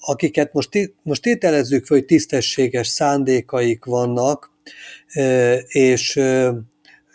akiket 0.00 0.52
most, 0.52 0.92
most 1.02 1.22
tételezzük 1.22 1.86
hogy 1.86 2.04
tisztességes 2.04 2.88
szándékaik 2.88 3.84
vannak, 3.84 4.50
és 5.66 6.20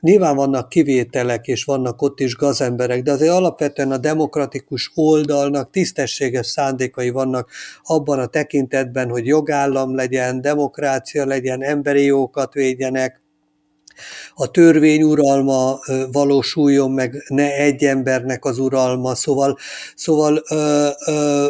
Nyilván 0.06 0.36
vannak 0.36 0.70
kivételek, 0.70 1.48
és 1.48 1.64
vannak 1.64 2.02
ott 2.02 2.20
is 2.20 2.36
gazemberek, 2.36 3.02
de 3.02 3.12
azért 3.12 3.32
alapvetően 3.32 3.92
a 3.92 3.98
demokratikus 3.98 4.92
oldalnak 4.96 5.70
tisztességes 5.70 6.48
szándékai 6.48 7.10
vannak 7.10 7.50
abban 7.84 8.20
a 8.20 8.26
tekintetben, 8.26 9.10
hogy 9.10 9.26
jogállam 9.26 9.96
legyen, 9.96 10.42
demokrácia 10.42 11.26
legyen, 11.26 11.64
emberi 11.64 12.04
jókat 12.04 12.54
védjenek, 12.54 13.22
a 14.34 14.52
törvény 14.52 15.04
uralma 15.04 15.80
valósuljon 16.12 16.92
meg, 16.92 17.26
ne 17.28 17.56
egy 17.56 17.84
embernek 17.84 18.46
az 18.46 18.60
uralma, 18.60 19.16
szóval, 19.16 19.58
szóval 19.96 20.44
ö, 20.50 20.90
ö, 21.06 21.48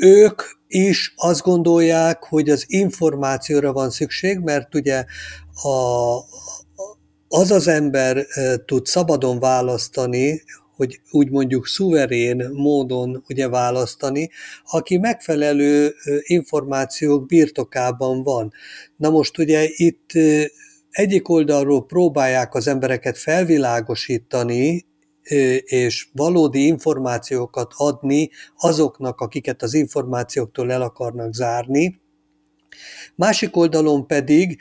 ők 0.00 0.42
is 0.68 1.12
azt 1.16 1.42
gondolják, 1.42 2.24
hogy 2.24 2.50
az 2.50 2.64
információra 2.66 3.72
van 3.72 3.90
szükség, 3.90 4.38
mert 4.38 4.74
ugye 4.74 5.04
a, 5.62 6.16
az 7.28 7.50
az 7.50 7.68
ember 7.68 8.26
tud 8.64 8.86
szabadon 8.86 9.38
választani, 9.38 10.42
hogy 10.76 11.00
úgy 11.10 11.30
mondjuk 11.30 11.66
szuverén 11.66 12.50
módon 12.52 13.24
ugye 13.28 13.48
választani, 13.48 14.30
aki 14.70 14.96
megfelelő 14.96 15.94
információk 16.22 17.26
birtokában 17.26 18.22
van. 18.22 18.52
Na 18.96 19.10
most 19.10 19.38
ugye 19.38 19.68
itt 19.70 20.10
egyik 20.90 21.28
oldalról 21.28 21.86
próbálják 21.86 22.54
az 22.54 22.66
embereket 22.66 23.18
felvilágosítani, 23.18 24.86
és 25.64 26.08
valódi 26.12 26.66
információkat 26.66 27.72
adni 27.76 28.30
azoknak, 28.56 29.20
akiket 29.20 29.62
az 29.62 29.74
információktól 29.74 30.72
el 30.72 30.82
akarnak 30.82 31.34
zárni. 31.34 32.00
Másik 33.14 33.56
oldalon 33.56 34.06
pedig, 34.06 34.58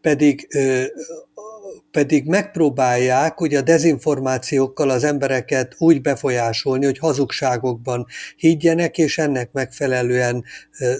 pedig 0.00 0.48
pedig 1.90 2.26
megpróbálják 2.26 3.38
hogy 3.38 3.54
a 3.54 3.62
dezinformációkkal 3.62 4.90
az 4.90 5.04
embereket 5.04 5.74
úgy 5.78 6.00
befolyásolni, 6.00 6.84
hogy 6.84 6.98
hazugságokban 6.98 8.06
higgyenek, 8.36 8.98
és 8.98 9.18
ennek 9.18 9.52
megfelelően 9.52 10.44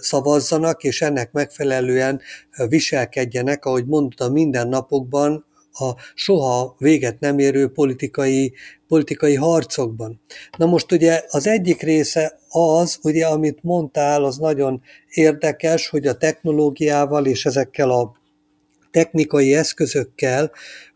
szavazzanak, 0.00 0.84
és 0.84 1.02
ennek 1.02 1.32
megfelelően 1.32 2.20
viselkedjenek, 2.68 3.64
ahogy 3.64 3.86
mondtam, 3.86 4.32
minden 4.32 4.68
napokban 4.68 5.44
a 5.72 5.94
soha 6.14 6.74
véget 6.78 7.20
nem 7.20 7.38
érő 7.38 7.68
politikai, 7.68 8.52
politikai 8.88 9.34
harcokban. 9.34 10.20
Na 10.58 10.66
most 10.66 10.92
ugye 10.92 11.22
az 11.28 11.46
egyik 11.46 11.82
része 11.82 12.38
az, 12.48 12.98
ugye 13.02 13.26
amit 13.26 13.62
mondtál, 13.62 14.24
az 14.24 14.36
nagyon 14.36 14.82
érdekes, 15.08 15.88
hogy 15.88 16.06
a 16.06 16.16
technológiával 16.16 17.26
és 17.26 17.46
ezekkel 17.46 17.90
a 17.90 18.12
technikai 18.90 19.54
eszközökkel 19.54 20.50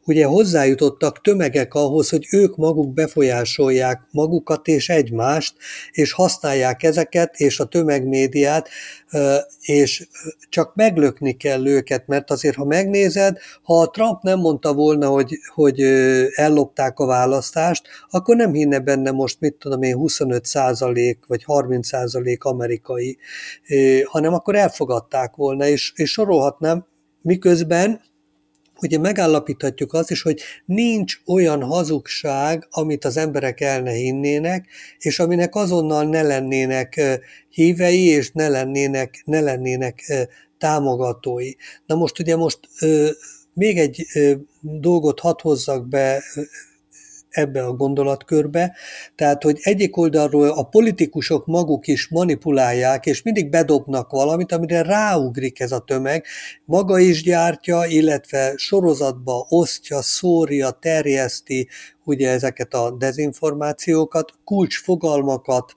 ugye 0.06 0.24
hozzájutottak 0.24 1.20
tömegek 1.20 1.74
ahhoz, 1.74 2.08
hogy 2.08 2.26
ők 2.30 2.56
maguk 2.56 2.92
befolyásolják 2.92 4.00
magukat 4.10 4.66
és 4.66 4.88
egymást, 4.88 5.54
és 5.90 6.12
használják 6.12 6.82
ezeket 6.82 7.34
és 7.36 7.60
a 7.60 7.64
tömegmédiát, 7.64 8.68
és 9.60 10.08
csak 10.48 10.74
meglökni 10.74 11.32
kell 11.32 11.66
őket, 11.66 12.06
mert 12.06 12.30
azért, 12.30 12.56
ha 12.56 12.64
megnézed, 12.64 13.38
ha 13.62 13.80
a 13.80 13.90
Trump 13.90 14.22
nem 14.22 14.38
mondta 14.38 14.74
volna, 14.74 15.08
hogy, 15.08 15.38
hogy 15.54 15.80
ellopták 16.34 16.98
a 16.98 17.06
választást, 17.06 17.88
akkor 18.10 18.36
nem 18.36 18.52
hinne 18.52 18.78
benne 18.78 19.10
most, 19.10 19.40
mit 19.40 19.54
tudom 19.54 19.82
én, 19.82 19.94
25 19.94 20.44
százalék 20.44 21.18
vagy 21.26 21.44
30 21.44 21.86
százalék 21.86 22.44
amerikai, 22.44 23.18
hanem 24.04 24.34
akkor 24.34 24.54
elfogadták 24.54 25.34
volna, 25.36 25.66
és, 25.66 25.92
és 25.96 26.10
sorolhatnám, 26.10 26.86
miközben 27.22 28.00
ugye 28.82 28.98
megállapíthatjuk 28.98 29.92
azt 29.92 30.10
is, 30.10 30.22
hogy 30.22 30.40
nincs 30.64 31.20
olyan 31.26 31.62
hazugság, 31.62 32.66
amit 32.70 33.04
az 33.04 33.16
emberek 33.16 33.60
el 33.60 33.80
ne 33.80 33.92
hinnének, 33.92 34.66
és 34.98 35.18
aminek 35.18 35.54
azonnal 35.54 36.04
ne 36.04 36.22
lennének 36.22 37.00
hívei, 37.48 38.04
és 38.04 38.30
ne 38.32 38.48
lennének, 38.48 39.22
ne 39.24 39.40
lennének 39.40 40.12
támogatói. 40.58 41.50
Na 41.86 41.94
most 41.94 42.18
ugye 42.18 42.36
most 42.36 42.58
még 43.52 43.78
egy 43.78 44.06
dolgot 44.60 45.20
hadd 45.20 45.40
hozzak 45.42 45.88
be 45.88 46.22
ebbe 47.34 47.64
a 47.64 47.72
gondolatkörbe. 47.72 48.74
Tehát, 49.14 49.42
hogy 49.42 49.58
egyik 49.62 49.96
oldalról 49.96 50.48
a 50.48 50.62
politikusok 50.62 51.46
maguk 51.46 51.86
is 51.86 52.08
manipulálják, 52.08 53.06
és 53.06 53.22
mindig 53.22 53.50
bedobnak 53.50 54.10
valamit, 54.10 54.52
amire 54.52 54.82
ráugrik 54.82 55.60
ez 55.60 55.72
a 55.72 55.78
tömeg, 55.78 56.24
maga 56.64 56.98
is 56.98 57.22
gyártja, 57.22 57.84
illetve 57.84 58.52
sorozatba 58.56 59.46
osztja, 59.48 60.02
szórja, 60.02 60.70
terjeszti 60.70 61.68
ugye 62.04 62.30
ezeket 62.30 62.74
a 62.74 62.90
dezinformációkat, 62.90 64.32
kulcsfogalmakat, 64.44 65.76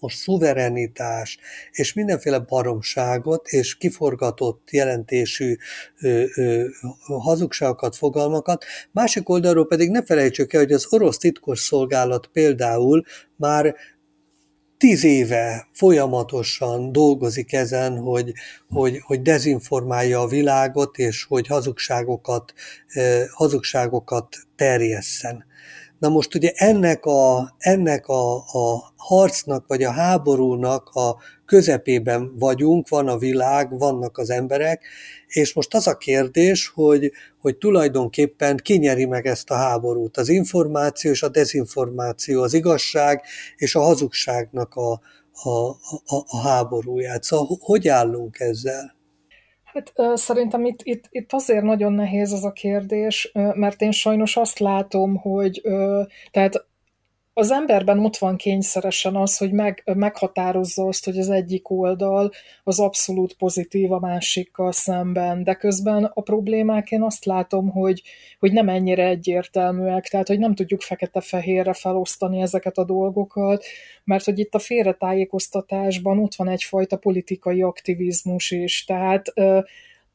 most 0.00 0.16
szuverenitás 0.16 1.38
és 1.70 1.92
mindenféle 1.92 2.38
baromságot 2.38 3.48
és 3.48 3.76
kiforgatott 3.76 4.70
jelentésű 4.70 5.56
ö, 6.00 6.24
ö, 6.34 6.64
hazugságokat, 7.06 7.96
fogalmakat. 7.96 8.64
Másik 8.92 9.28
oldalról 9.28 9.66
pedig 9.66 9.90
ne 9.90 10.02
felejtsük 10.02 10.52
el, 10.52 10.60
hogy 10.60 10.72
az 10.72 10.86
orosz 10.90 11.18
titkos 11.18 11.60
szolgálat 11.60 12.26
például 12.26 13.04
már 13.36 13.74
tíz 14.78 15.04
éve 15.04 15.68
folyamatosan 15.72 16.92
dolgozik 16.92 17.52
ezen, 17.52 17.98
hogy, 17.98 18.32
hogy, 18.68 19.00
hogy 19.02 19.22
dezinformálja 19.22 20.20
a 20.20 20.26
világot, 20.26 20.98
és 20.98 21.24
hogy 21.24 21.46
hazugságokat, 21.46 22.54
hazugságokat 23.30 24.36
terjesszen. 24.56 25.44
Na 25.98 26.08
most 26.08 26.34
ugye 26.34 26.52
ennek 26.54 27.04
a, 27.04 27.54
ennek 27.58 28.06
a, 28.06 28.36
a 28.36 28.92
harcnak, 28.96 29.66
vagy 29.66 29.82
a 29.82 29.90
háborúnak 29.90 30.88
a 30.88 31.16
közepében 31.46 32.38
vagyunk, 32.38 32.88
van 32.88 33.08
a 33.08 33.18
világ, 33.18 33.78
vannak 33.78 34.18
az 34.18 34.30
emberek, 34.30 34.84
és 35.26 35.54
most 35.54 35.74
az 35.74 35.86
a 35.86 35.96
kérdés, 35.96 36.68
hogy, 36.68 37.12
hogy 37.40 37.56
tulajdonképpen 37.56 38.56
kinyeri 38.56 39.04
meg 39.04 39.26
ezt 39.26 39.50
a 39.50 39.54
háborút. 39.54 40.16
Az 40.16 40.28
információ 40.28 41.10
és 41.10 41.22
a 41.22 41.28
dezinformáció, 41.28 42.42
az 42.42 42.54
igazság 42.54 43.22
és 43.56 43.74
a 43.74 43.80
hazugságnak 43.80 44.74
a, 44.74 45.00
a, 45.42 45.68
a, 46.06 46.24
a 46.26 46.40
háborúját. 46.40 47.22
Szóval 47.22 47.58
hogy 47.60 47.88
állunk 47.88 48.40
ezzel? 48.40 48.97
Hát 49.78 50.18
szerintem 50.18 50.64
itt, 50.64 50.80
itt, 50.82 51.04
itt 51.10 51.32
azért 51.32 51.62
nagyon 51.62 51.92
nehéz 51.92 52.32
ez 52.32 52.44
a 52.44 52.52
kérdés, 52.52 53.30
mert 53.32 53.82
én 53.82 53.90
sajnos 53.90 54.36
azt 54.36 54.58
látom, 54.58 55.16
hogy 55.16 55.62
tehát 56.30 56.66
az 57.38 57.50
emberben 57.50 57.98
ott 57.98 58.16
van 58.16 58.36
kényszeresen 58.36 59.16
az, 59.16 59.36
hogy 59.36 59.52
meg, 59.52 59.82
meghatározza 59.84 60.86
azt, 60.86 61.04
hogy 61.04 61.18
az 61.18 61.30
egyik 61.30 61.70
oldal 61.70 62.30
az 62.64 62.80
abszolút 62.80 63.34
pozitív 63.34 63.92
a 63.92 63.98
másikkal 63.98 64.72
szemben, 64.72 65.44
de 65.44 65.54
közben 65.54 66.04
a 66.04 66.20
problémák 66.20 66.90
én 66.90 67.02
azt 67.02 67.24
látom, 67.24 67.70
hogy, 67.70 68.02
hogy 68.38 68.52
nem 68.52 68.68
ennyire 68.68 69.06
egyértelműek, 69.06 70.08
tehát 70.08 70.28
hogy 70.28 70.38
nem 70.38 70.54
tudjuk 70.54 70.80
fekete-fehérre 70.80 71.72
felosztani 71.72 72.40
ezeket 72.40 72.78
a 72.78 72.84
dolgokat, 72.84 73.64
mert 74.04 74.24
hogy 74.24 74.38
itt 74.38 74.54
a 74.54 74.58
félretájékoztatásban 74.58 76.18
ott 76.18 76.34
van 76.34 76.48
egyfajta 76.48 76.96
politikai 76.96 77.62
aktivizmus 77.62 78.50
is, 78.50 78.84
tehát 78.84 79.32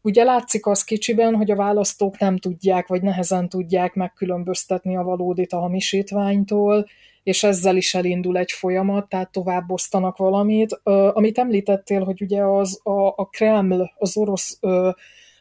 Ugye 0.05 0.23
látszik 0.23 0.65
az 0.65 0.83
kicsiben, 0.83 1.35
hogy 1.35 1.51
a 1.51 1.55
választók 1.55 2.17
nem 2.17 2.37
tudják, 2.37 2.87
vagy 2.87 3.01
nehezen 3.01 3.49
tudják 3.49 3.93
megkülönböztetni 3.93 4.95
a 4.97 5.03
valódit 5.03 5.53
a 5.53 5.59
hamisítványtól, 5.59 6.85
és 7.23 7.43
ezzel 7.43 7.75
is 7.77 7.93
elindul 7.93 8.37
egy 8.37 8.51
folyamat, 8.51 9.09
tehát 9.09 9.31
tovább 9.31 9.71
osztanak 9.71 10.17
valamit. 10.17 10.79
Amit 11.13 11.37
említettél, 11.37 12.03
hogy 12.03 12.21
ugye 12.21 12.43
az 12.43 12.79
a, 12.83 13.07
a 13.07 13.25
Kreml, 13.31 13.91
az 13.97 14.17
orosz 14.17 14.59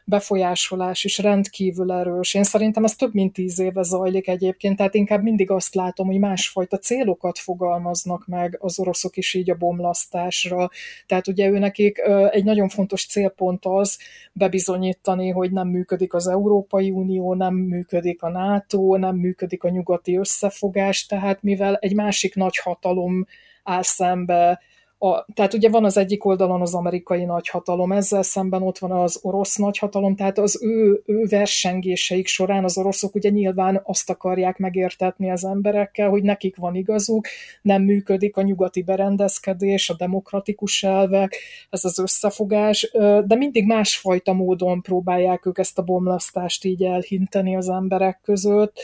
befolyásolás 0.05 1.03
is 1.03 1.17
rendkívül 1.17 1.91
erős. 1.91 2.33
Én 2.33 2.43
szerintem 2.43 2.83
ez 2.83 2.95
több 2.95 3.13
mint 3.13 3.33
tíz 3.33 3.59
éve 3.59 3.81
zajlik 3.81 4.27
egyébként, 4.27 4.77
tehát 4.77 4.93
inkább 4.93 5.23
mindig 5.23 5.51
azt 5.51 5.75
látom, 5.75 6.07
hogy 6.07 6.19
másfajta 6.19 6.77
célokat 6.77 7.37
fogalmaznak 7.37 8.27
meg 8.27 8.57
az 8.61 8.79
oroszok 8.79 9.17
is 9.17 9.33
így 9.33 9.49
a 9.49 9.55
bomlasztásra. 9.55 10.69
Tehát 11.05 11.27
ugye 11.27 11.47
ő 11.47 11.59
nekik 11.59 11.97
egy 12.29 12.43
nagyon 12.43 12.69
fontos 12.69 13.05
célpont 13.05 13.65
az 13.65 13.97
bebizonyítani, 14.33 15.29
hogy 15.29 15.51
nem 15.51 15.67
működik 15.67 16.13
az 16.13 16.27
Európai 16.27 16.91
Unió, 16.91 17.33
nem 17.33 17.55
működik 17.55 18.21
a 18.23 18.29
NATO, 18.29 18.97
nem 18.97 19.15
működik 19.15 19.63
a 19.63 19.69
nyugati 19.69 20.17
összefogás, 20.17 21.05
tehát 21.05 21.41
mivel 21.41 21.75
egy 21.75 21.95
másik 21.95 22.35
nagy 22.35 22.57
hatalom 22.57 23.25
áll 23.63 23.83
szembe 23.83 24.61
a, 25.03 25.25
tehát 25.33 25.53
ugye 25.53 25.69
van 25.69 25.85
az 25.85 25.97
egyik 25.97 26.25
oldalon 26.25 26.61
az 26.61 26.73
amerikai 26.73 27.23
nagyhatalom, 27.25 27.91
ezzel 27.91 28.23
szemben 28.23 28.61
ott 28.61 28.77
van 28.77 28.91
az 28.91 29.19
orosz 29.21 29.55
nagyhatalom, 29.55 30.15
tehát 30.15 30.37
az 30.37 30.59
ő, 30.61 31.01
ő 31.05 31.25
versengéseik 31.29 32.27
során 32.27 32.63
az 32.63 32.77
oroszok 32.77 33.15
ugye 33.15 33.29
nyilván 33.29 33.81
azt 33.83 34.09
akarják 34.09 34.57
megértetni 34.57 35.31
az 35.31 35.45
emberekkel, 35.45 36.09
hogy 36.09 36.23
nekik 36.23 36.55
van 36.55 36.75
igazuk, 36.75 37.27
nem 37.61 37.83
működik 37.83 38.37
a 38.37 38.41
nyugati 38.41 38.83
berendezkedés, 38.83 39.89
a 39.89 39.95
demokratikus 39.95 40.83
elvek, 40.83 41.35
ez 41.69 41.85
az 41.85 41.99
összefogás, 41.99 42.91
de 43.25 43.35
mindig 43.35 43.65
másfajta 43.65 44.33
módon 44.33 44.81
próbálják 44.81 45.45
ők 45.45 45.57
ezt 45.57 45.77
a 45.77 45.81
bomlasztást 45.81 46.65
így 46.65 46.83
elhinteni 46.83 47.55
az 47.55 47.69
emberek 47.69 48.19
között, 48.23 48.79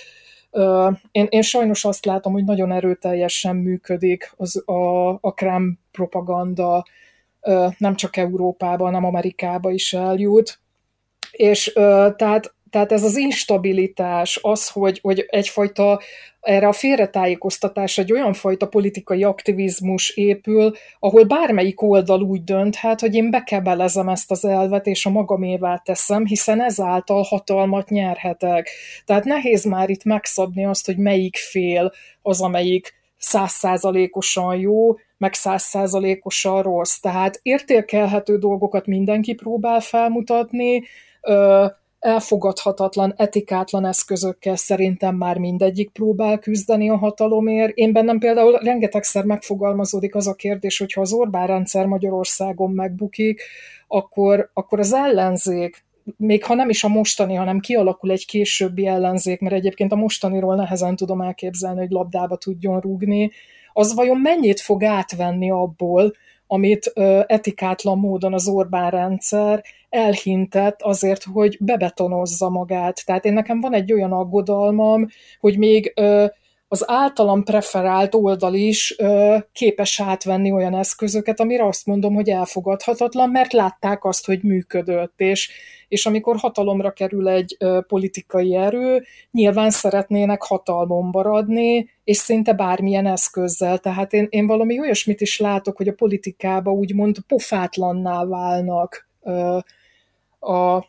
én, 1.11 1.27
én 1.29 1.41
sajnos 1.41 1.85
azt 1.85 2.05
látom, 2.05 2.33
hogy 2.33 2.43
nagyon 2.43 2.71
erőteljesen 2.71 3.55
működik 3.55 4.33
az, 4.37 4.63
a, 4.65 5.09
a 5.21 5.33
krem 5.33 5.79
propaganda, 5.91 6.85
nem 7.77 7.95
csak 7.95 8.17
Európában, 8.17 8.85
hanem 8.85 9.05
Amerikába 9.05 9.71
is 9.71 9.93
eljut. 9.93 10.59
És 11.31 11.71
tehát 12.15 12.53
tehát 12.69 12.91
ez 12.91 13.03
az 13.03 13.17
instabilitás, 13.17 14.39
az, 14.41 14.69
hogy, 14.69 14.99
hogy 15.01 15.25
egyfajta 15.29 15.99
erre 16.41 16.67
a 16.67 16.71
félretájékoztatás 16.71 17.97
egy 17.97 18.11
olyan 18.11 18.33
fajta 18.33 18.67
politikai 18.67 19.23
aktivizmus 19.23 20.09
épül, 20.09 20.71
ahol 20.99 21.23
bármelyik 21.23 21.81
oldal 21.81 22.21
úgy 22.21 22.43
dönthet, 22.43 22.99
hogy 22.99 23.15
én 23.15 23.29
bekebelezem 23.29 24.09
ezt 24.09 24.31
az 24.31 24.45
elvet, 24.45 24.87
és 24.87 25.05
a 25.05 25.09
magamévá 25.09 25.81
teszem, 25.85 26.25
hiszen 26.25 26.61
ezáltal 26.61 27.23
hatalmat 27.23 27.89
nyerhetek. 27.89 28.69
Tehát 29.05 29.23
nehéz 29.23 29.63
már 29.63 29.89
itt 29.89 30.03
megszabni 30.03 30.65
azt, 30.65 30.85
hogy 30.85 30.97
melyik 30.97 31.35
fél 31.35 31.91
az, 32.21 32.41
amelyik 32.41 32.93
százszázalékosan 33.17 34.55
jó, 34.55 34.97
meg 35.17 35.33
százszázalékosan 35.33 36.61
rossz. 36.61 36.97
Tehát 36.99 37.39
értékelhető 37.41 38.37
dolgokat 38.37 38.85
mindenki 38.85 39.33
próbál 39.33 39.79
felmutatni, 39.79 40.83
elfogadhatatlan, 41.99 43.13
etikátlan 43.17 43.85
eszközökkel 43.85 44.55
szerintem 44.55 45.15
már 45.15 45.37
mindegyik 45.37 45.89
próbál 45.89 46.39
küzdeni 46.39 46.89
a 46.89 46.97
hatalomért. 46.97 47.75
Én 47.75 47.93
bennem 47.93 48.19
például 48.19 48.57
rengetegszer 48.57 49.23
megfogalmazódik 49.23 50.15
az 50.15 50.27
a 50.27 50.33
kérdés, 50.33 50.77
hogy 50.77 50.93
ha 50.93 51.01
az 51.01 51.13
Orbán 51.13 51.47
rendszer 51.47 51.85
Magyarországon 51.85 52.71
megbukik, 52.71 53.41
akkor, 53.87 54.49
akkor 54.53 54.79
az 54.79 54.93
ellenzék, 54.93 55.87
még 56.17 56.43
ha 56.43 56.53
nem 56.53 56.69
is 56.69 56.83
a 56.83 56.87
mostani, 56.87 57.33
hanem 57.33 57.59
kialakul 57.59 58.11
egy 58.11 58.25
későbbi 58.25 58.87
ellenzék, 58.87 59.39
mert 59.39 59.55
egyébként 59.55 59.91
a 59.91 59.95
mostaniról 59.95 60.55
nehezen 60.55 60.95
tudom 60.95 61.21
elképzelni, 61.21 61.79
hogy 61.79 61.89
labdába 61.89 62.35
tudjon 62.37 62.79
rúgni, 62.79 63.31
az 63.73 63.93
vajon 63.93 64.17
mennyit 64.17 64.59
fog 64.59 64.83
átvenni 64.83 65.51
abból, 65.51 66.13
amit 66.51 66.91
etikátlan 67.25 67.97
módon 67.97 68.33
az 68.33 68.47
Orbán 68.47 68.89
rendszer 68.89 69.63
elhintett 69.89 70.81
azért, 70.81 71.23
hogy 71.23 71.57
bebetonozza 71.59 72.49
magát. 72.49 73.05
Tehát 73.05 73.25
én 73.25 73.33
nekem 73.33 73.59
van 73.59 73.73
egy 73.73 73.93
olyan 73.93 74.11
aggodalmam, 74.11 75.07
hogy 75.39 75.57
még 75.57 75.93
az 76.71 76.89
általam 76.89 77.43
preferált 77.43 78.15
oldal 78.15 78.53
is 78.53 78.95
ö, 78.97 79.37
képes 79.51 79.99
átvenni 79.99 80.51
olyan 80.51 80.75
eszközöket, 80.75 81.39
amire 81.39 81.65
azt 81.65 81.85
mondom, 81.85 82.13
hogy 82.13 82.29
elfogadhatatlan, 82.29 83.29
mert 83.29 83.53
látták 83.53 84.03
azt, 84.03 84.25
hogy 84.25 84.43
működött, 84.43 85.13
és, 85.19 85.51
és 85.87 86.05
amikor 86.05 86.35
hatalomra 86.37 86.91
kerül 86.91 87.29
egy 87.29 87.55
ö, 87.59 87.79
politikai 87.87 88.55
erő, 88.55 89.03
nyilván 89.31 89.69
szeretnének 89.69 90.41
hatalmon 90.41 91.09
maradni, 91.11 91.89
és 92.03 92.17
szinte 92.17 92.53
bármilyen 92.53 93.05
eszközzel. 93.05 93.77
Tehát 93.77 94.13
én, 94.13 94.27
én 94.29 94.47
valami 94.47 94.79
olyasmit 94.79 95.21
is 95.21 95.39
látok, 95.39 95.77
hogy 95.77 95.87
a 95.87 95.93
politikába 95.93 96.71
úgymond 96.71 97.17
pofátlanná 97.27 98.25
válnak 98.25 99.09
ö, 99.21 99.57
a 100.39 100.87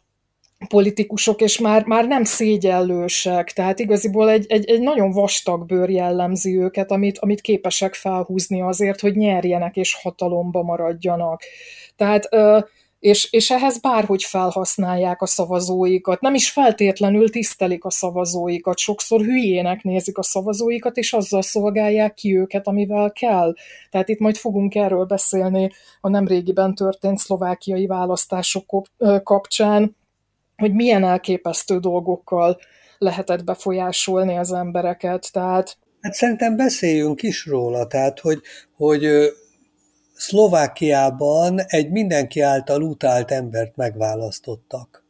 politikusok, 0.68 1.40
és 1.40 1.58
már, 1.58 1.84
már 1.84 2.06
nem 2.06 2.24
szégyellősek, 2.24 3.52
tehát 3.52 3.78
igaziból 3.78 4.30
egy, 4.30 4.46
egy, 4.48 4.70
egy 4.70 4.80
nagyon 4.80 5.10
vastag 5.10 5.66
bőr 5.66 5.90
jellemzi 5.90 6.58
őket, 6.58 6.90
amit, 6.90 7.18
amit 7.18 7.40
képesek 7.40 7.94
felhúzni 7.94 8.62
azért, 8.62 9.00
hogy 9.00 9.16
nyerjenek 9.16 9.76
és 9.76 9.94
hatalomba 10.02 10.62
maradjanak. 10.62 11.42
Tehát 11.96 12.28
és, 13.00 13.32
és 13.32 13.50
ehhez 13.50 13.80
bárhogy 13.80 14.22
felhasználják 14.22 15.22
a 15.22 15.26
szavazóikat. 15.26 16.20
Nem 16.20 16.34
is 16.34 16.50
feltétlenül 16.50 17.30
tisztelik 17.30 17.84
a 17.84 17.90
szavazóikat, 17.90 18.78
sokszor 18.78 19.20
hülyének 19.20 19.82
nézik 19.82 20.18
a 20.18 20.22
szavazóikat, 20.22 20.96
és 20.96 21.12
azzal 21.12 21.42
szolgálják 21.42 22.14
ki 22.14 22.36
őket, 22.36 22.66
amivel 22.66 23.12
kell. 23.12 23.54
Tehát 23.90 24.08
itt 24.08 24.18
majd 24.18 24.36
fogunk 24.36 24.74
erről 24.74 25.04
beszélni 25.04 25.70
a 26.00 26.08
nemrégiben 26.08 26.74
történt 26.74 27.18
szlovákiai 27.18 27.86
választások 27.86 28.82
kapcsán, 29.22 29.96
hogy 30.60 30.74
milyen 30.74 31.04
elképesztő 31.04 31.78
dolgokkal 31.78 32.58
lehetett 32.98 33.44
befolyásolni 33.44 34.36
az 34.36 34.52
embereket. 34.52 35.32
Tehát 35.32 35.78
Hát 36.00 36.12
szerintem 36.12 36.56
beszéljünk 36.56 37.22
is 37.22 37.46
róla, 37.46 37.86
tehát 37.86 38.20
hogy, 38.20 38.40
hogy 38.76 39.06
Szlovákiában 40.14 41.60
egy 41.66 41.90
mindenki 41.90 42.40
által 42.40 42.82
utált 42.82 43.30
embert 43.30 43.76
megválasztottak. 43.76 45.04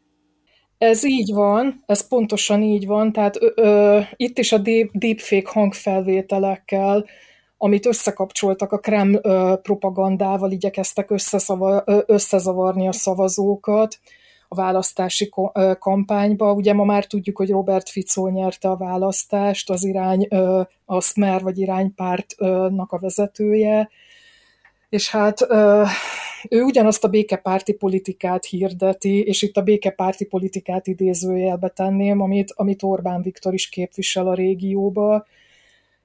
Ez 0.78 1.04
így 1.04 1.32
van, 1.32 1.82
ez 1.86 2.08
pontosan 2.08 2.62
így 2.62 2.86
van, 2.86 3.12
tehát 3.12 3.42
ö, 3.42 3.50
ö, 3.54 4.00
itt 4.16 4.38
is 4.38 4.52
a 4.52 4.58
deep, 4.58 4.90
deepfake 4.92 5.50
hangfelvételekkel 5.52 7.04
amit 7.62 7.86
összekapcsoltak 7.86 8.72
a 8.72 8.78
Kreml 8.78 9.20
propagandával, 9.62 10.50
igyekeztek 10.50 11.10
összezavarni 12.06 12.88
a 12.88 12.92
szavazókat 12.92 13.98
a 14.52 14.56
választási 14.56 15.32
kampányba. 15.78 16.52
Ugye 16.52 16.72
ma 16.72 16.84
már 16.84 17.06
tudjuk, 17.06 17.36
hogy 17.36 17.50
Robert 17.50 17.88
Fico 17.88 18.28
nyerte 18.28 18.68
a 18.68 18.76
választást, 18.76 19.70
az 19.70 19.84
irány, 19.84 20.28
a 20.84 21.00
Smer 21.00 21.42
vagy 21.42 21.58
iránypártnak 21.58 22.92
a 22.92 22.98
vezetője, 22.98 23.90
és 24.88 25.10
hát 25.10 25.46
ő 26.48 26.62
ugyanazt 26.62 27.04
a 27.04 27.08
békepárti 27.08 27.72
politikát 27.72 28.44
hirdeti, 28.44 29.22
és 29.22 29.42
itt 29.42 29.56
a 29.56 29.62
békepárti 29.62 30.24
politikát 30.24 30.86
idézőjelbe 30.86 31.68
tenném, 31.68 32.20
amit, 32.20 32.52
amit 32.56 32.82
Orbán 32.82 33.22
Viktor 33.22 33.54
is 33.54 33.68
képvisel 33.68 34.26
a 34.26 34.34
régióba, 34.34 35.26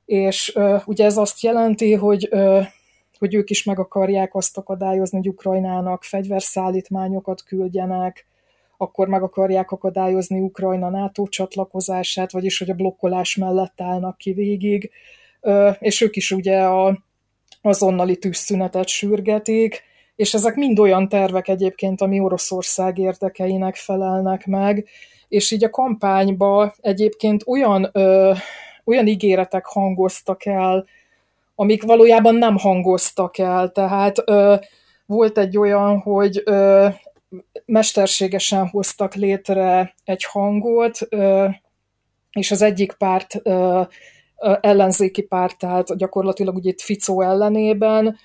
és 0.05 0.57
ugye 0.85 1.05
ez 1.05 1.17
azt 1.17 1.41
jelenti, 1.41 1.93
hogy 1.93 2.29
hogy 3.19 3.35
ők 3.35 3.49
is 3.49 3.63
meg 3.63 3.79
akarják 3.79 4.35
azt 4.35 4.57
akadályozni, 4.57 5.17
hogy 5.17 5.27
Ukrajnának 5.27 6.03
fegyverszállítmányokat 6.03 7.43
küldjenek, 7.43 8.25
akkor 8.77 9.07
meg 9.07 9.23
akarják 9.23 9.71
akadályozni 9.71 10.39
Ukrajna 10.39 10.89
NATO 10.89 11.27
csatlakozását, 11.27 12.31
vagyis 12.31 12.57
hogy 12.57 12.69
a 12.69 12.73
blokkolás 12.73 13.35
mellett 13.35 13.81
állnak 13.81 14.17
ki 14.17 14.33
végig, 14.33 14.91
és 15.79 16.01
ők 16.01 16.15
is 16.15 16.31
ugye 16.31 16.63
a 16.63 17.03
azonnali 17.61 18.17
tűzszünetet 18.17 18.87
sürgetik, 18.87 19.83
és 20.15 20.33
ezek 20.33 20.55
mind 20.55 20.79
olyan 20.79 21.09
tervek 21.09 21.47
egyébként, 21.47 22.01
ami 22.01 22.19
Oroszország 22.19 22.97
érdekeinek 22.97 23.75
felelnek 23.75 24.45
meg, 24.45 24.87
és 25.27 25.51
így 25.51 25.63
a 25.63 25.69
kampányba 25.69 26.73
egyébként 26.81 27.43
olyan, 27.47 27.89
ö, 27.93 28.33
olyan 28.83 29.07
ígéretek 29.07 29.65
hangoztak 29.65 30.45
el, 30.45 30.85
amik 31.55 31.83
valójában 31.83 32.35
nem 32.35 32.57
hangoztak 32.57 33.37
el. 33.37 33.71
Tehát 33.71 34.21
ö, 34.25 34.55
volt 35.05 35.37
egy 35.37 35.57
olyan, 35.57 35.99
hogy 35.99 36.41
ö, 36.45 36.87
mesterségesen 37.65 38.67
hoztak 38.67 39.13
létre 39.13 39.95
egy 40.03 40.23
hangot, 40.23 40.99
és 42.31 42.51
az 42.51 42.61
egyik 42.61 42.93
párt 42.93 43.41
ellenzéki 44.61 45.21
párt, 45.21 45.57
tehát 45.57 45.97
gyakorlatilag 45.97 46.55
ugye 46.55 46.69
itt 46.69 46.81
Ficó 46.81 47.21
ellenében 47.21 48.17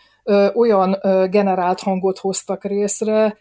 olyan 0.54 0.98
generált 1.30 1.80
hangot 1.80 2.18
hoztak 2.18 2.64
részre, 2.64 3.38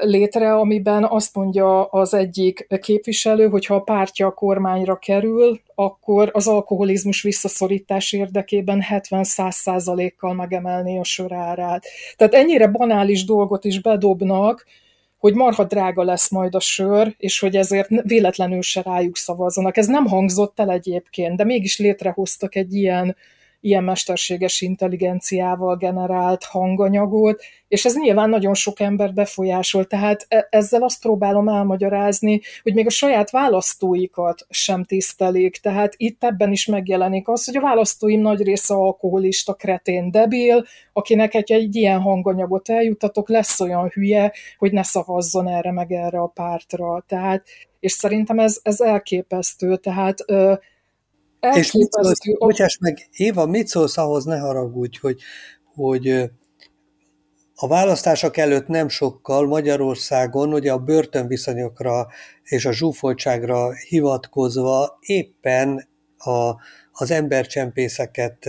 létre, 0.00 0.54
amiben 0.54 1.04
azt 1.04 1.34
mondja 1.34 1.84
az 1.84 2.14
egyik 2.14 2.66
képviselő, 2.80 3.48
hogy 3.48 3.66
ha 3.66 3.74
a 3.74 3.80
pártja 3.80 4.26
a 4.26 4.32
kormányra 4.32 4.96
kerül, 4.96 5.60
akkor 5.74 6.30
az 6.32 6.48
alkoholizmus 6.48 7.22
visszaszorítás 7.22 8.12
érdekében 8.12 8.82
70-100 8.90 10.12
kal 10.16 10.34
megemelni 10.34 10.98
a 10.98 11.04
sörárát. 11.04 11.84
Tehát 12.16 12.34
ennyire 12.34 12.66
banális 12.68 13.24
dolgot 13.24 13.64
is 13.64 13.80
bedobnak, 13.80 14.64
hogy 15.26 15.34
marha 15.34 15.64
drága 15.64 16.02
lesz 16.02 16.30
majd 16.30 16.54
a 16.54 16.60
sör, 16.60 17.14
és 17.18 17.38
hogy 17.38 17.56
ezért 17.56 17.88
véletlenül 17.88 18.62
se 18.62 18.82
rájuk 18.82 19.16
szavazzanak. 19.16 19.76
Ez 19.76 19.86
nem 19.86 20.06
hangzott 20.06 20.60
el 20.60 20.70
egyébként, 20.70 21.36
de 21.36 21.44
mégis 21.44 21.78
létrehoztak 21.78 22.54
egy 22.54 22.74
ilyen 22.74 23.16
ilyen 23.60 23.84
mesterséges 23.84 24.60
intelligenciával 24.60 25.76
generált 25.76 26.44
hanganyagot, 26.44 27.42
és 27.68 27.84
ez 27.84 27.96
nyilván 27.96 28.30
nagyon 28.30 28.54
sok 28.54 28.80
ember 28.80 29.12
befolyásol, 29.12 29.84
tehát 29.84 30.26
e- 30.28 30.46
ezzel 30.50 30.82
azt 30.82 31.00
próbálom 31.00 31.48
elmagyarázni, 31.48 32.40
hogy 32.62 32.74
még 32.74 32.86
a 32.86 32.90
saját 32.90 33.30
választóikat 33.30 34.46
sem 34.48 34.84
tisztelik, 34.84 35.56
tehát 35.56 35.94
itt 35.96 36.24
ebben 36.24 36.52
is 36.52 36.66
megjelenik 36.66 37.28
az, 37.28 37.44
hogy 37.44 37.56
a 37.56 37.60
választóim 37.60 38.20
nagy 38.20 38.42
része 38.42 38.74
alkoholista, 38.74 39.54
kretén, 39.54 40.10
debil, 40.10 40.64
akinek 40.92 41.34
egy, 41.34 41.52
egy 41.52 41.76
ilyen 41.76 42.00
hanganyagot 42.00 42.68
eljutatok, 42.68 43.28
lesz 43.28 43.60
olyan 43.60 43.88
hülye, 43.88 44.32
hogy 44.58 44.72
ne 44.72 44.82
szavazzon 44.82 45.48
erre 45.48 45.72
meg 45.72 45.92
erre 45.92 46.18
a 46.18 46.26
pártra, 46.26 47.04
tehát 47.08 47.42
és 47.80 47.92
szerintem 47.92 48.38
ez, 48.38 48.58
ez 48.62 48.80
elképesztő, 48.80 49.76
tehát 49.76 50.24
és 51.54 51.72
mit 51.72 51.92
szólsz, 51.92 52.18
bocsáss 52.38 52.78
meg, 52.78 53.08
Éva, 53.10 53.46
mit 53.46 53.66
szólsz 53.66 53.96
ahhoz, 53.96 54.24
ne 54.24 54.38
haragudj, 54.38 54.98
hogy, 55.00 55.20
hogy 55.74 56.30
a 57.54 57.68
választások 57.68 58.36
előtt 58.36 58.66
nem 58.66 58.88
sokkal 58.88 59.46
Magyarországon 59.46 60.52
ugye 60.52 60.72
a 60.72 60.78
börtönviszonyokra 60.78 62.06
és 62.42 62.64
a 62.64 62.72
zsúfoltságra 62.72 63.72
hivatkozva 63.88 64.98
éppen 65.00 65.88
a, 66.16 66.54
az 66.98 67.10
embercsempészeket 67.10 68.48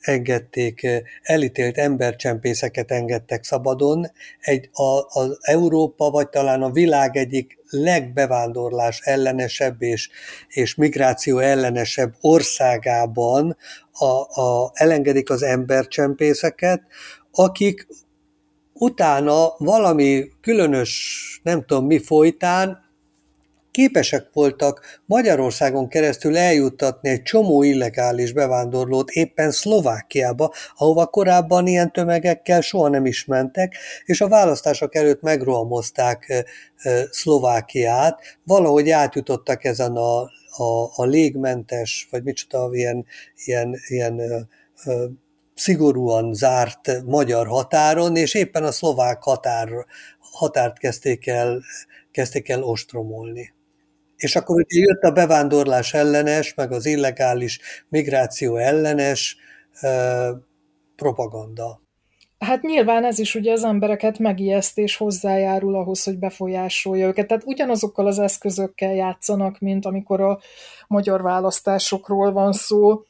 engedték, 0.00 0.86
elítélt 1.22 1.78
embercsempészeket 1.78 2.90
engedtek 2.90 3.44
szabadon. 3.44 4.06
Egy, 4.40 4.68
a, 4.72 5.20
az 5.20 5.38
Európa, 5.40 6.10
vagy 6.10 6.28
talán 6.28 6.62
a 6.62 6.70
világ 6.70 7.16
egyik 7.16 7.58
legbevándorlás 7.70 9.00
ellenesebb 9.00 9.82
és, 9.82 10.10
és 10.48 10.74
migráció 10.74 11.38
ellenesebb 11.38 12.14
országában 12.20 13.56
a, 13.92 14.40
a, 14.40 14.70
elengedik 14.74 15.30
az 15.30 15.42
embercsempészeket, 15.42 16.82
akik 17.32 17.86
utána 18.72 19.54
valami 19.58 20.30
különös, 20.40 21.40
nem 21.42 21.64
tudom 21.64 21.86
mi 21.86 21.98
folytán 21.98 22.89
képesek 23.70 24.28
voltak 24.32 25.00
Magyarországon 25.06 25.88
keresztül 25.88 26.36
eljuttatni 26.36 27.08
egy 27.08 27.22
csomó 27.22 27.62
illegális 27.62 28.32
bevándorlót 28.32 29.10
éppen 29.10 29.50
Szlovákiába, 29.50 30.52
ahova 30.76 31.06
korábban 31.06 31.66
ilyen 31.66 31.92
tömegekkel 31.92 32.60
soha 32.60 32.88
nem 32.88 33.06
is 33.06 33.24
mentek, 33.24 33.74
és 34.04 34.20
a 34.20 34.28
választások 34.28 34.94
előtt 34.94 35.22
megrohamozták 35.22 36.44
Szlovákiát, 37.10 38.20
valahogy 38.44 38.90
átjutottak 38.90 39.64
ezen 39.64 39.96
a, 39.96 40.20
a, 40.56 40.90
a 40.94 41.04
légmentes, 41.04 42.08
vagy 42.10 42.22
micsoda, 42.22 42.68
ilyen, 42.72 43.06
ilyen, 43.44 43.76
ilyen 43.88 44.48
szigorúan 45.54 46.34
zárt 46.34 47.02
magyar 47.04 47.46
határon, 47.46 48.16
és 48.16 48.34
éppen 48.34 48.64
a 48.64 48.72
szlovák 48.72 49.22
határ, 49.22 49.68
határt 50.20 50.78
kezdték 50.78 51.26
el, 51.26 51.62
kezdték 52.10 52.48
el 52.48 52.62
ostromolni. 52.62 53.52
És 54.20 54.36
akkor 54.36 54.56
ugye 54.56 54.80
jött 54.80 55.02
a 55.02 55.10
bevándorlás 55.10 55.94
ellenes, 55.94 56.54
meg 56.54 56.72
az 56.72 56.86
illegális 56.86 57.60
migráció 57.88 58.56
ellenes 58.56 59.36
propaganda. 60.96 61.80
Hát 62.38 62.62
nyilván 62.62 63.04
ez 63.04 63.18
is 63.18 63.34
ugye 63.34 63.52
az 63.52 63.64
embereket 63.64 64.18
megijeszt 64.18 64.78
és 64.78 64.96
hozzájárul 64.96 65.74
ahhoz, 65.74 66.04
hogy 66.04 66.18
befolyásolja 66.18 67.06
őket. 67.06 67.26
Tehát 67.26 67.44
ugyanazokkal 67.46 68.06
az 68.06 68.18
eszközökkel 68.18 68.94
játszanak, 68.94 69.58
mint 69.58 69.84
amikor 69.84 70.20
a 70.20 70.38
magyar 70.86 71.22
választásokról 71.22 72.32
van 72.32 72.52
szó. 72.52 73.02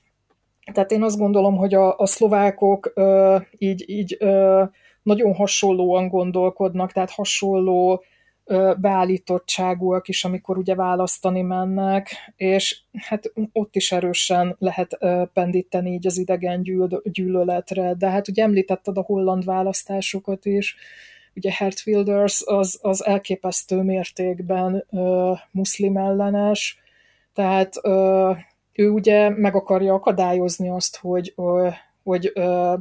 Tehát 0.72 0.90
én 0.90 1.02
azt 1.02 1.18
gondolom, 1.18 1.56
hogy 1.56 1.74
a, 1.74 1.98
a 1.98 2.06
szlovákok 2.06 2.92
ö, 2.94 3.36
így, 3.58 3.84
így 3.88 4.16
ö, 4.18 4.62
nagyon 5.02 5.34
hasonlóan 5.34 6.08
gondolkodnak, 6.08 6.92
tehát 6.92 7.10
hasonló 7.10 8.04
beállítottságúak 8.78 10.08
is, 10.08 10.24
amikor 10.24 10.58
ugye 10.58 10.74
választani 10.74 11.42
mennek, 11.42 12.10
és 12.36 12.80
hát 12.92 13.32
ott 13.52 13.76
is 13.76 13.92
erősen 13.92 14.56
lehet 14.58 14.98
pendíteni 15.32 15.92
így 15.92 16.06
az 16.06 16.18
idegen 16.18 16.62
gyűl- 16.62 17.02
gyűlöletre, 17.12 17.94
de 17.94 18.10
hát 18.10 18.28
ugye 18.28 18.42
említetted 18.42 18.96
a 18.96 19.02
holland 19.02 19.44
választásokat 19.44 20.44
is, 20.44 20.76
ugye 21.34 21.50
Hert 21.52 21.82
Wilders 21.86 22.42
az, 22.44 22.78
az 22.82 23.04
elképesztő 23.04 23.82
mértékben 23.82 24.84
uh, 24.90 25.38
muszlim 25.50 25.96
ellenes, 25.96 26.78
tehát 27.34 27.74
uh, 27.82 28.36
ő 28.72 28.90
ugye 28.90 29.28
meg 29.28 29.54
akarja 29.54 29.94
akadályozni 29.94 30.68
azt, 30.68 30.96
hogy, 30.96 31.32
uh, 31.36 31.74
hogy 32.02 32.32
uh, 32.34 32.78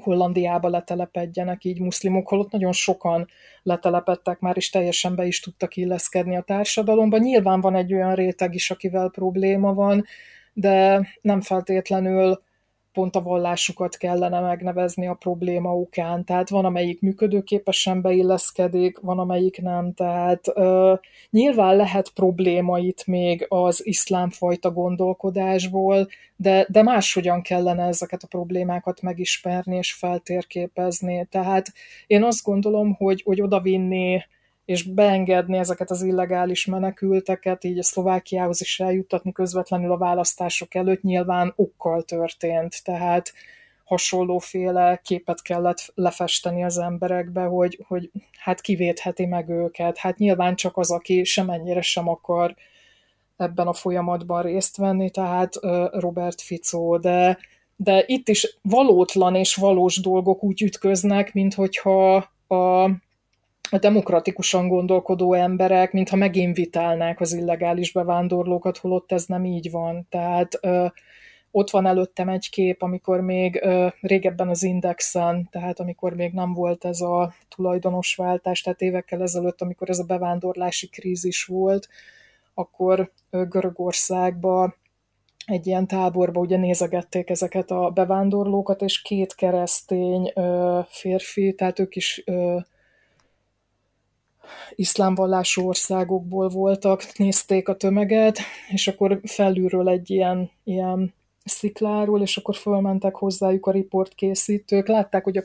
Hollandiába 0.00 0.68
letelepedjenek 0.68 1.64
így 1.64 1.80
muszlimok, 1.80 2.28
holott 2.28 2.50
nagyon 2.50 2.72
sokan 2.72 3.28
letelepedtek 3.62 4.40
már, 4.40 4.56
és 4.56 4.70
teljesen 4.70 5.14
be 5.14 5.26
is 5.26 5.40
tudtak 5.40 5.76
illeszkedni 5.76 6.36
a 6.36 6.42
társadalomba. 6.42 7.18
Nyilván 7.18 7.60
van 7.60 7.74
egy 7.74 7.94
olyan 7.94 8.14
réteg 8.14 8.54
is, 8.54 8.70
akivel 8.70 9.08
probléma 9.08 9.74
van, 9.74 10.04
de 10.52 11.06
nem 11.20 11.40
feltétlenül 11.40 12.42
pont 12.92 13.16
a 13.16 13.22
vallásukat 13.22 13.96
kellene 13.96 14.40
megnevezni 14.40 15.06
a 15.06 15.14
probléma 15.14 15.76
okán. 15.76 16.24
Tehát 16.24 16.48
van, 16.48 16.64
amelyik 16.64 17.00
működőképesen 17.00 18.00
beilleszkedik, 18.00 18.98
van, 18.98 19.18
amelyik 19.18 19.60
nem. 19.60 19.92
Tehát 19.92 20.48
uh, 20.54 20.98
nyilván 21.30 21.76
lehet 21.76 22.10
probléma 22.10 22.78
itt 22.78 23.06
még 23.06 23.46
az 23.48 23.86
iszlám 23.86 24.30
fajta 24.30 24.70
gondolkodásból, 24.70 26.08
de, 26.36 26.66
de 26.68 26.82
máshogyan 26.82 27.42
kellene 27.42 27.86
ezeket 27.86 28.22
a 28.22 28.26
problémákat 28.26 29.02
megismerni 29.02 29.76
és 29.76 29.92
feltérképezni. 29.92 31.26
Tehát 31.30 31.72
én 32.06 32.24
azt 32.24 32.44
gondolom, 32.44 32.94
hogy, 32.94 33.22
hogy 33.22 33.42
odavinni 33.42 34.24
és 34.72 34.82
beengedni 34.82 35.58
ezeket 35.58 35.90
az 35.90 36.02
illegális 36.02 36.66
menekülteket, 36.66 37.64
így 37.64 37.78
a 37.78 37.82
Szlovákiához 37.82 38.60
is 38.60 38.80
eljuttatni 38.80 39.32
közvetlenül 39.32 39.92
a 39.92 39.96
választások 39.96 40.74
előtt 40.74 41.02
nyilván 41.02 41.52
okkal 41.56 42.02
történt, 42.02 42.84
tehát 42.84 43.32
hasonlóféle 43.84 45.00
képet 45.04 45.42
kellett 45.42 45.92
lefesteni 45.94 46.64
az 46.64 46.78
emberekbe, 46.78 47.42
hogy, 47.42 47.84
hogy 47.88 48.10
hát 48.38 48.60
kivétheti 48.60 49.26
meg 49.26 49.48
őket. 49.48 49.98
Hát 49.98 50.18
nyilván 50.18 50.54
csak 50.54 50.76
az, 50.76 50.90
aki 50.90 51.24
semennyire 51.24 51.80
sem 51.80 52.08
akar 52.08 52.54
ebben 53.36 53.66
a 53.66 53.72
folyamatban 53.72 54.42
részt 54.42 54.76
venni, 54.76 55.10
tehát 55.10 55.54
Robert 55.92 56.40
Fico, 56.40 56.98
de, 56.98 57.38
de 57.76 58.04
itt 58.06 58.28
is 58.28 58.58
valótlan 58.62 59.34
és 59.34 59.54
valós 59.54 60.00
dolgok 60.00 60.42
úgy 60.42 60.62
ütköznek, 60.62 61.32
mint 61.32 61.54
hogyha 61.54 62.14
a, 62.46 62.90
a 63.72 63.78
demokratikusan 63.78 64.68
gondolkodó 64.68 65.32
emberek, 65.32 65.92
mintha 65.92 66.16
meginvitálnák 66.16 67.20
az 67.20 67.32
illegális 67.32 67.92
bevándorlókat, 67.92 68.78
holott 68.78 69.12
ez 69.12 69.24
nem 69.24 69.44
így 69.44 69.70
van. 69.70 70.06
Tehát 70.10 70.60
ott 71.54 71.70
van 71.70 71.86
előttem 71.86 72.28
egy 72.28 72.50
kép, 72.50 72.82
amikor 72.82 73.20
még 73.20 73.60
ö, 73.62 73.86
régebben 74.00 74.48
az 74.48 74.62
Indexen, 74.62 75.48
tehát 75.50 75.80
amikor 75.80 76.14
még 76.14 76.32
nem 76.32 76.52
volt 76.52 76.84
ez 76.84 77.00
a 77.00 77.34
tulajdonosváltás, 77.48 78.60
tehát 78.60 78.80
évekkel 78.80 79.22
ezelőtt, 79.22 79.60
amikor 79.60 79.90
ez 79.90 79.98
a 79.98 80.04
bevándorlási 80.04 80.88
krízis 80.88 81.44
volt, 81.44 81.88
akkor 82.54 83.12
ö, 83.30 83.44
Görögországba 83.44 84.74
egy 85.46 85.66
ilyen 85.66 85.86
táborba 85.86 86.40
ugye 86.40 86.56
nézegették 86.56 87.30
ezeket 87.30 87.70
a 87.70 87.90
bevándorlókat, 87.90 88.82
és 88.82 89.02
két 89.02 89.34
keresztény 89.34 90.32
ö, 90.34 90.80
férfi, 90.88 91.54
tehát 91.54 91.78
ők 91.78 91.96
is 91.96 92.22
ö, 92.26 92.58
iszlámvallású 94.74 95.66
országokból 95.66 96.48
voltak, 96.48 97.02
nézték 97.16 97.68
a 97.68 97.76
tömeget, 97.76 98.38
és 98.68 98.88
akkor 98.88 99.20
felülről 99.22 99.88
egy 99.88 100.10
ilyen, 100.10 100.50
ilyen 100.64 101.14
szikláról, 101.44 102.20
és 102.20 102.36
akkor 102.36 102.56
fölmentek 102.56 103.14
hozzájuk 103.14 103.66
a 103.66 103.70
riportkészítők. 103.70 104.88
Látták, 104.88 105.24
hogy 105.24 105.36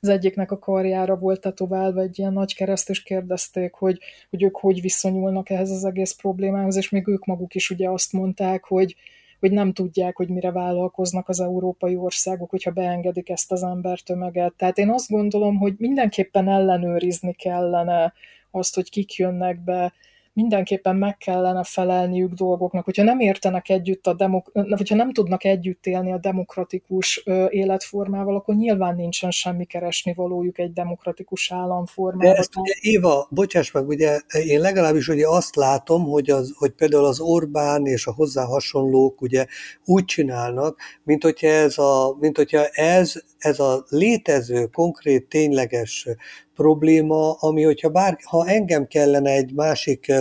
az 0.00 0.08
egyiknek 0.08 0.50
a 0.50 0.58
karjára 0.58 1.16
volt 1.16 1.40
tetoválva 1.40 2.00
egy 2.00 2.18
ilyen 2.18 2.32
nagy 2.32 2.54
kereszt, 2.54 2.90
és 2.90 3.02
kérdezték, 3.02 3.74
hogy, 3.74 3.98
hogy 4.30 4.42
ők 4.42 4.56
hogy 4.56 4.80
viszonyulnak 4.80 5.50
ehhez 5.50 5.70
az 5.70 5.84
egész 5.84 6.12
problémához, 6.12 6.76
és 6.76 6.88
még 6.90 7.08
ők 7.08 7.24
maguk 7.24 7.54
is 7.54 7.70
ugye 7.70 7.88
azt 7.90 8.12
mondták, 8.12 8.64
hogy, 8.64 8.96
hogy 9.40 9.50
nem 9.50 9.72
tudják, 9.72 10.16
hogy 10.16 10.28
mire 10.28 10.50
vállalkoznak 10.50 11.28
az 11.28 11.40
európai 11.40 11.96
országok, 11.96 12.50
hogyha 12.50 12.70
beengedik 12.70 13.28
ezt 13.28 13.52
az 13.52 13.62
embertömeget. 13.62 14.54
Tehát 14.56 14.78
én 14.78 14.90
azt 14.90 15.10
gondolom, 15.10 15.56
hogy 15.56 15.74
mindenképpen 15.78 16.48
ellenőrizni 16.48 17.32
kellene 17.32 18.12
azt, 18.50 18.74
hogy 18.74 18.90
kik 18.90 19.14
jönnek 19.14 19.64
be, 19.64 19.92
mindenképpen 20.36 20.96
meg 20.96 21.16
kellene 21.16 21.64
felelniük 21.64 22.32
dolgoknak. 22.32 22.84
Hogyha 22.84 23.02
nem 23.02 23.20
értenek 23.20 23.68
együtt 23.68 24.06
a 24.06 24.14
demok- 24.14 24.50
hogyha 24.52 24.94
nem 24.94 25.12
tudnak 25.12 25.44
együtt 25.44 25.86
élni 25.86 26.12
a 26.12 26.18
demokratikus 26.18 27.16
életformával, 27.48 28.36
akkor 28.36 28.54
nyilván 28.54 28.94
nincsen 28.94 29.30
semmi 29.30 29.64
keresni 29.64 30.14
valójuk 30.14 30.58
egy 30.58 30.72
demokratikus 30.72 31.52
államformában. 31.52 32.32
De 32.32 32.38
ezt 32.38 32.56
ugye, 32.56 32.74
Éva, 32.80 33.26
bocsáss 33.30 33.70
meg, 33.70 33.88
ugye 33.88 34.20
én 34.46 34.60
legalábbis 34.60 35.08
ugye 35.08 35.28
azt 35.28 35.56
látom, 35.56 36.04
hogy, 36.04 36.30
az, 36.30 36.54
hogy 36.58 36.70
például 36.70 37.04
az 37.04 37.20
Orbán 37.20 37.86
és 37.86 38.06
a 38.06 38.12
hozzá 38.12 38.44
hasonlók 38.44 39.20
ugye 39.20 39.46
úgy 39.84 40.04
csinálnak, 40.04 40.80
mint 41.04 41.22
hogyha 41.22 41.48
ez 41.48 41.78
a, 41.78 42.16
mint 42.20 42.36
hogyha 42.36 42.66
ez, 42.66 43.22
ez 43.38 43.60
a 43.60 43.84
létező, 43.88 44.66
konkrét, 44.66 45.28
tényleges 45.28 46.08
probléma, 46.56 47.32
ami 47.32 47.62
hogyha 47.62 47.88
bár, 47.88 48.18
ha 48.22 48.46
engem 48.46 48.86
kellene 48.86 49.30
egy 49.30 49.52
másik 49.54 50.12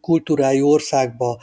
kultúrájú 0.00 0.66
országba 0.66 1.38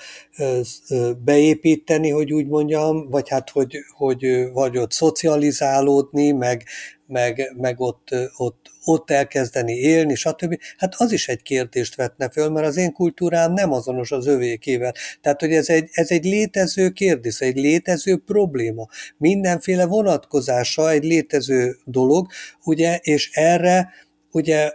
beépíteni, 1.24 2.10
hogy 2.10 2.34
úgy 2.34 2.47
mondjam, 2.47 3.10
vagy 3.10 3.30
hát, 3.30 3.50
hogy, 3.50 3.78
hogy 3.97 4.52
vagy 4.54 4.78
ott 4.78 4.91
szocializálódni, 4.91 6.32
meg, 6.32 6.63
meg, 7.12 7.54
meg 7.58 7.80
ott, 7.80 8.10
ott, 8.38 8.71
ott 8.86 9.10
elkezdeni 9.10 9.74
élni, 9.74 10.15
stb. 10.15 10.58
Hát 10.78 10.93
az 10.97 11.12
is 11.12 11.28
egy 11.28 11.41
kérdést 11.41 11.95
vetne 11.95 12.30
föl, 12.30 12.50
mert 12.50 12.67
az 12.67 12.78
én 12.78 12.93
kultúrám 12.93 13.54
nem 13.54 13.71
azonos 13.71 14.12
az 14.12 14.28
övékével. 14.28 14.93
Tehát, 15.21 15.39
hogy 15.39 15.54
ez 15.54 15.69
egy, 15.69 15.89
ez 15.91 16.12
egy 16.12 16.24
létező 16.24 16.89
kérdés, 16.89 17.39
egy 17.39 17.56
létező 17.58 18.17
probléma. 18.26 18.88
Mindenféle 19.17 19.86
vonatkozása 19.86 20.89
egy 20.89 21.04
létező 21.04 21.78
dolog, 21.86 22.28
ugye, 22.63 23.00
és 23.02 23.30
erre 23.34 23.89
ugye 24.32 24.71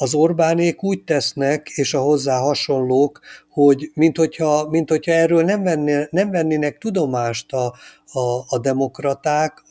az 0.00 0.14
Orbánék 0.14 0.82
úgy 0.82 1.04
tesznek, 1.04 1.68
és 1.68 1.94
a 1.94 2.00
hozzá 2.00 2.38
hasonlók, 2.38 3.20
hogy 3.50 3.90
mint 3.94 4.16
hogyha, 4.16 4.68
mint 4.68 4.90
hogyha 4.90 5.12
erről 5.12 5.42
nem, 5.42 5.62
venné, 5.62 6.06
nem 6.10 6.30
vennének 6.30 6.78
tudomást 6.78 7.52
a, 7.52 7.74
a, 8.12 8.44
a 8.48 8.58
demokraták, 8.62 9.62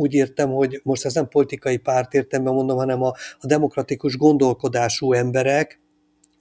úgy 0.00 0.14
értem, 0.14 0.50
hogy 0.50 0.80
most 0.82 1.04
ez 1.04 1.14
nem 1.14 1.28
politikai 1.28 1.76
párt 1.76 2.14
értemben 2.14 2.54
mondom, 2.54 2.76
hanem 2.76 3.02
a, 3.02 3.12
a 3.38 3.46
demokratikus 3.46 4.16
gondolkodású 4.16 5.12
emberek, 5.12 5.80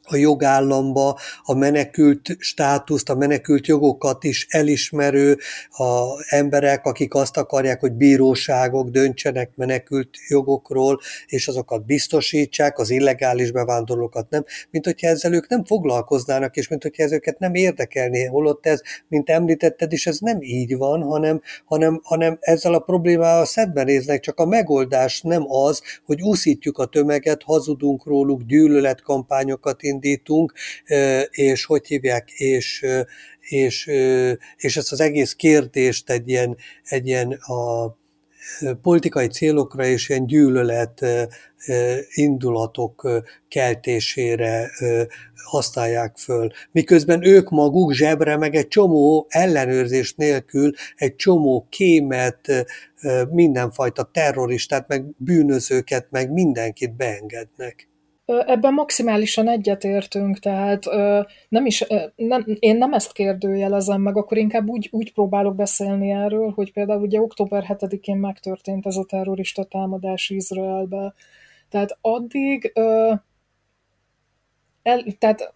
a 0.09 0.15
jogállamba, 0.15 1.17
a 1.43 1.53
menekült 1.53 2.35
státuszt, 2.39 3.09
a 3.09 3.15
menekült 3.15 3.67
jogokat 3.67 4.23
is 4.23 4.47
elismerő 4.49 5.37
a 5.69 6.03
emberek, 6.29 6.85
akik 6.85 7.13
azt 7.13 7.37
akarják, 7.37 7.79
hogy 7.79 7.91
bíróságok 7.91 8.89
döntsenek 8.89 9.51
menekült 9.55 10.09
jogokról, 10.27 10.99
és 11.25 11.47
azokat 11.47 11.85
biztosítsák, 11.85 12.77
az 12.79 12.89
illegális 12.89 13.51
bevándorlókat 13.51 14.29
nem, 14.29 14.45
mint 14.71 14.85
hogyha 14.85 15.07
ezzel 15.07 15.33
ők 15.33 15.47
nem 15.47 15.65
foglalkoznának, 15.65 16.55
és 16.55 16.67
mint 16.67 16.81
hogyha 16.81 17.03
ez 17.03 17.11
őket 17.11 17.39
nem 17.39 17.55
érdekelné, 17.55 18.25
holott 18.25 18.65
ez, 18.65 18.81
mint 19.07 19.29
említetted 19.29 19.93
is, 19.93 20.07
ez 20.07 20.17
nem 20.19 20.37
így 20.41 20.77
van, 20.77 21.01
hanem, 21.01 21.41
hanem, 21.65 21.99
hanem 22.03 22.37
ezzel 22.39 22.73
a 22.73 22.79
problémával 22.79 23.45
szembenéznek, 23.45 24.19
csak 24.19 24.39
a 24.39 24.45
megoldás 24.45 25.21
nem 25.21 25.51
az, 25.51 25.81
hogy 26.05 26.21
úszítjuk 26.21 26.77
a 26.77 26.85
tömeget, 26.85 27.43
hazudunk 27.43 28.05
róluk, 28.05 28.43
gyűlöletkampányokat 28.43 29.81
indítunk, 29.81 29.98
és 31.29 31.65
hogy 31.65 31.87
hívják, 31.87 32.29
és, 32.31 32.85
és, 33.39 33.85
és 34.57 34.77
ezt 34.77 34.91
az 34.91 34.99
egész 34.99 35.33
kérdést 35.33 36.09
egy 36.09 36.29
ilyen, 36.29 36.57
egy 36.83 37.07
ilyen 37.07 37.31
a 37.31 37.97
politikai 38.81 39.27
célokra 39.27 39.85
és 39.85 40.09
ilyen 40.09 40.25
gyűlölet 40.25 41.05
indulatok 42.13 43.23
keltésére 43.47 44.71
használják 45.43 46.17
föl. 46.17 46.51
Miközben 46.71 47.25
ők 47.25 47.49
maguk 47.49 47.93
zsebre 47.93 48.37
meg 48.37 48.55
egy 48.55 48.67
csomó 48.67 49.25
ellenőrzés 49.29 50.13
nélkül 50.13 50.71
egy 50.95 51.15
csomó 51.15 51.67
kémet, 51.69 52.65
mindenfajta 53.29 54.09
terroristát, 54.13 54.87
meg 54.87 55.03
bűnözőket, 55.17 56.07
meg 56.09 56.31
mindenkit 56.31 56.95
beengednek. 56.95 57.88
Ebben 58.45 58.73
maximálisan 58.73 59.49
egyetértünk, 59.49 60.39
tehát 60.39 60.85
nem 61.49 61.65
is, 61.65 61.85
nem, 62.15 62.45
én 62.59 62.77
nem 62.77 62.93
ezt 62.93 63.11
kérdőjelezem 63.11 64.01
meg, 64.01 64.17
akkor 64.17 64.37
inkább 64.37 64.67
úgy, 64.67 64.87
úgy 64.91 65.13
próbálok 65.13 65.55
beszélni 65.55 66.09
erről, 66.11 66.51
hogy 66.55 66.73
például 66.73 67.01
ugye 67.01 67.21
október 67.21 67.65
7-én 67.67 68.17
megtörtént 68.17 68.85
ez 68.85 68.95
a 68.95 69.03
terrorista 69.03 69.63
támadás 69.63 70.29
Izraelbe. 70.29 71.13
Tehát 71.69 71.97
addig 72.01 72.71
el, 74.83 75.03
tehát 75.19 75.53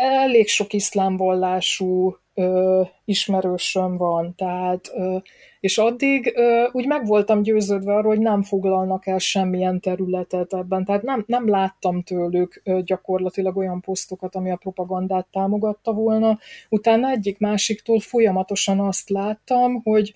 elég 0.00 0.48
sok 0.48 0.72
iszlámvallású 0.72 2.16
ö, 2.34 2.82
ismerősöm 3.04 3.96
van, 3.96 4.34
tehát 4.36 4.90
ö, 4.94 5.16
és 5.60 5.78
addig 5.78 6.32
ö, 6.36 6.66
úgy 6.72 6.86
meg 6.86 7.06
voltam 7.06 7.42
győződve 7.42 7.94
arról, 7.94 8.14
hogy 8.14 8.22
nem 8.22 8.42
foglalnak 8.42 9.06
el 9.06 9.18
semmilyen 9.18 9.80
területet 9.80 10.52
ebben, 10.52 10.84
tehát 10.84 11.02
nem, 11.02 11.24
nem 11.26 11.48
láttam 11.48 12.02
tőlük 12.02 12.60
ö, 12.64 12.80
gyakorlatilag 12.82 13.56
olyan 13.56 13.80
posztokat, 13.80 14.34
ami 14.34 14.50
a 14.50 14.56
propagandát 14.56 15.26
támogatta 15.32 15.92
volna. 15.92 16.38
Utána 16.68 17.10
egyik 17.10 17.38
másiktól 17.38 18.00
folyamatosan 18.00 18.80
azt 18.80 19.08
láttam, 19.08 19.82
hogy 19.82 20.14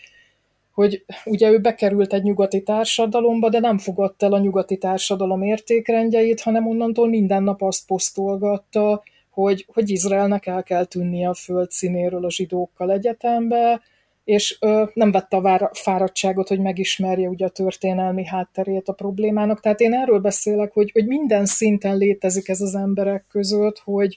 hogy 0.72 1.04
ugye 1.24 1.50
ő 1.50 1.58
bekerült 1.58 2.12
egy 2.12 2.22
nyugati 2.22 2.62
társadalomba, 2.62 3.48
de 3.48 3.58
nem 3.58 3.78
fogadta 3.78 4.26
el 4.26 4.32
a 4.32 4.38
nyugati 4.38 4.76
társadalom 4.76 5.42
értékrendjeit, 5.42 6.40
hanem 6.40 6.66
onnantól 6.66 7.08
minden 7.08 7.42
nap 7.42 7.62
azt 7.62 7.86
posztolgatta, 7.86 9.02
hogy, 9.30 9.66
hogy 9.72 9.90
Izraelnek 9.90 10.46
el 10.46 10.62
kell 10.62 10.84
tűnnie 10.84 11.28
a 11.28 11.34
föld 11.34 11.70
színéről 11.70 12.24
a 12.24 12.30
zsidókkal 12.30 12.92
egyetembe, 12.92 13.80
és 14.24 14.56
ö, 14.60 14.84
nem 14.94 15.10
vette 15.10 15.36
a 15.36 15.40
vára, 15.40 15.70
fáradtságot, 15.72 16.48
hogy 16.48 16.60
megismerje 16.60 17.28
ugye 17.28 17.46
a 17.46 17.50
történelmi 17.50 18.26
hátterét 18.26 18.88
a 18.88 18.92
problémának. 18.92 19.60
Tehát 19.60 19.80
én 19.80 19.94
erről 19.94 20.18
beszélek, 20.18 20.72
hogy, 20.72 20.90
hogy 20.92 21.06
minden 21.06 21.46
szinten 21.46 21.96
létezik 21.96 22.48
ez 22.48 22.60
az 22.60 22.74
emberek 22.74 23.24
között, 23.28 23.78
hogy, 23.78 24.16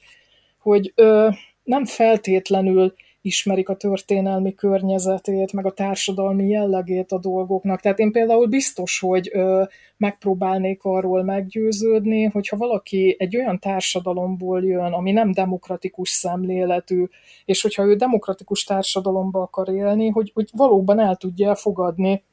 hogy 0.59 0.91
ö, 0.95 1.29
nem 1.63 1.85
feltétlenül 1.85 2.93
ismerik 3.25 3.69
a 3.69 3.75
történelmi 3.75 4.55
környezetét, 4.55 5.53
meg 5.53 5.65
a 5.65 5.71
társadalmi 5.71 6.47
jellegét 6.47 7.11
a 7.11 7.19
dolgoknak. 7.19 7.81
Tehát 7.81 7.99
én 7.99 8.11
például 8.11 8.47
biztos, 8.47 8.99
hogy 8.99 9.29
ö, 9.33 9.63
megpróbálnék 9.97 10.83
arról 10.83 11.23
meggyőződni, 11.23 12.23
hogyha 12.23 12.57
valaki 12.57 13.15
egy 13.19 13.35
olyan 13.37 13.59
társadalomból 13.59 14.63
jön, 14.63 14.93
ami 14.93 15.11
nem 15.11 15.31
demokratikus 15.31 16.09
szemléletű, 16.09 17.05
és 17.45 17.61
hogyha 17.61 17.83
ő 17.83 17.95
demokratikus 17.95 18.63
társadalomba 18.63 19.41
akar 19.41 19.69
élni, 19.69 20.09
hogy, 20.09 20.31
hogy 20.33 20.49
valóban 20.53 20.99
el 20.99 21.15
tudja 21.15 21.55
fogadni 21.55 22.23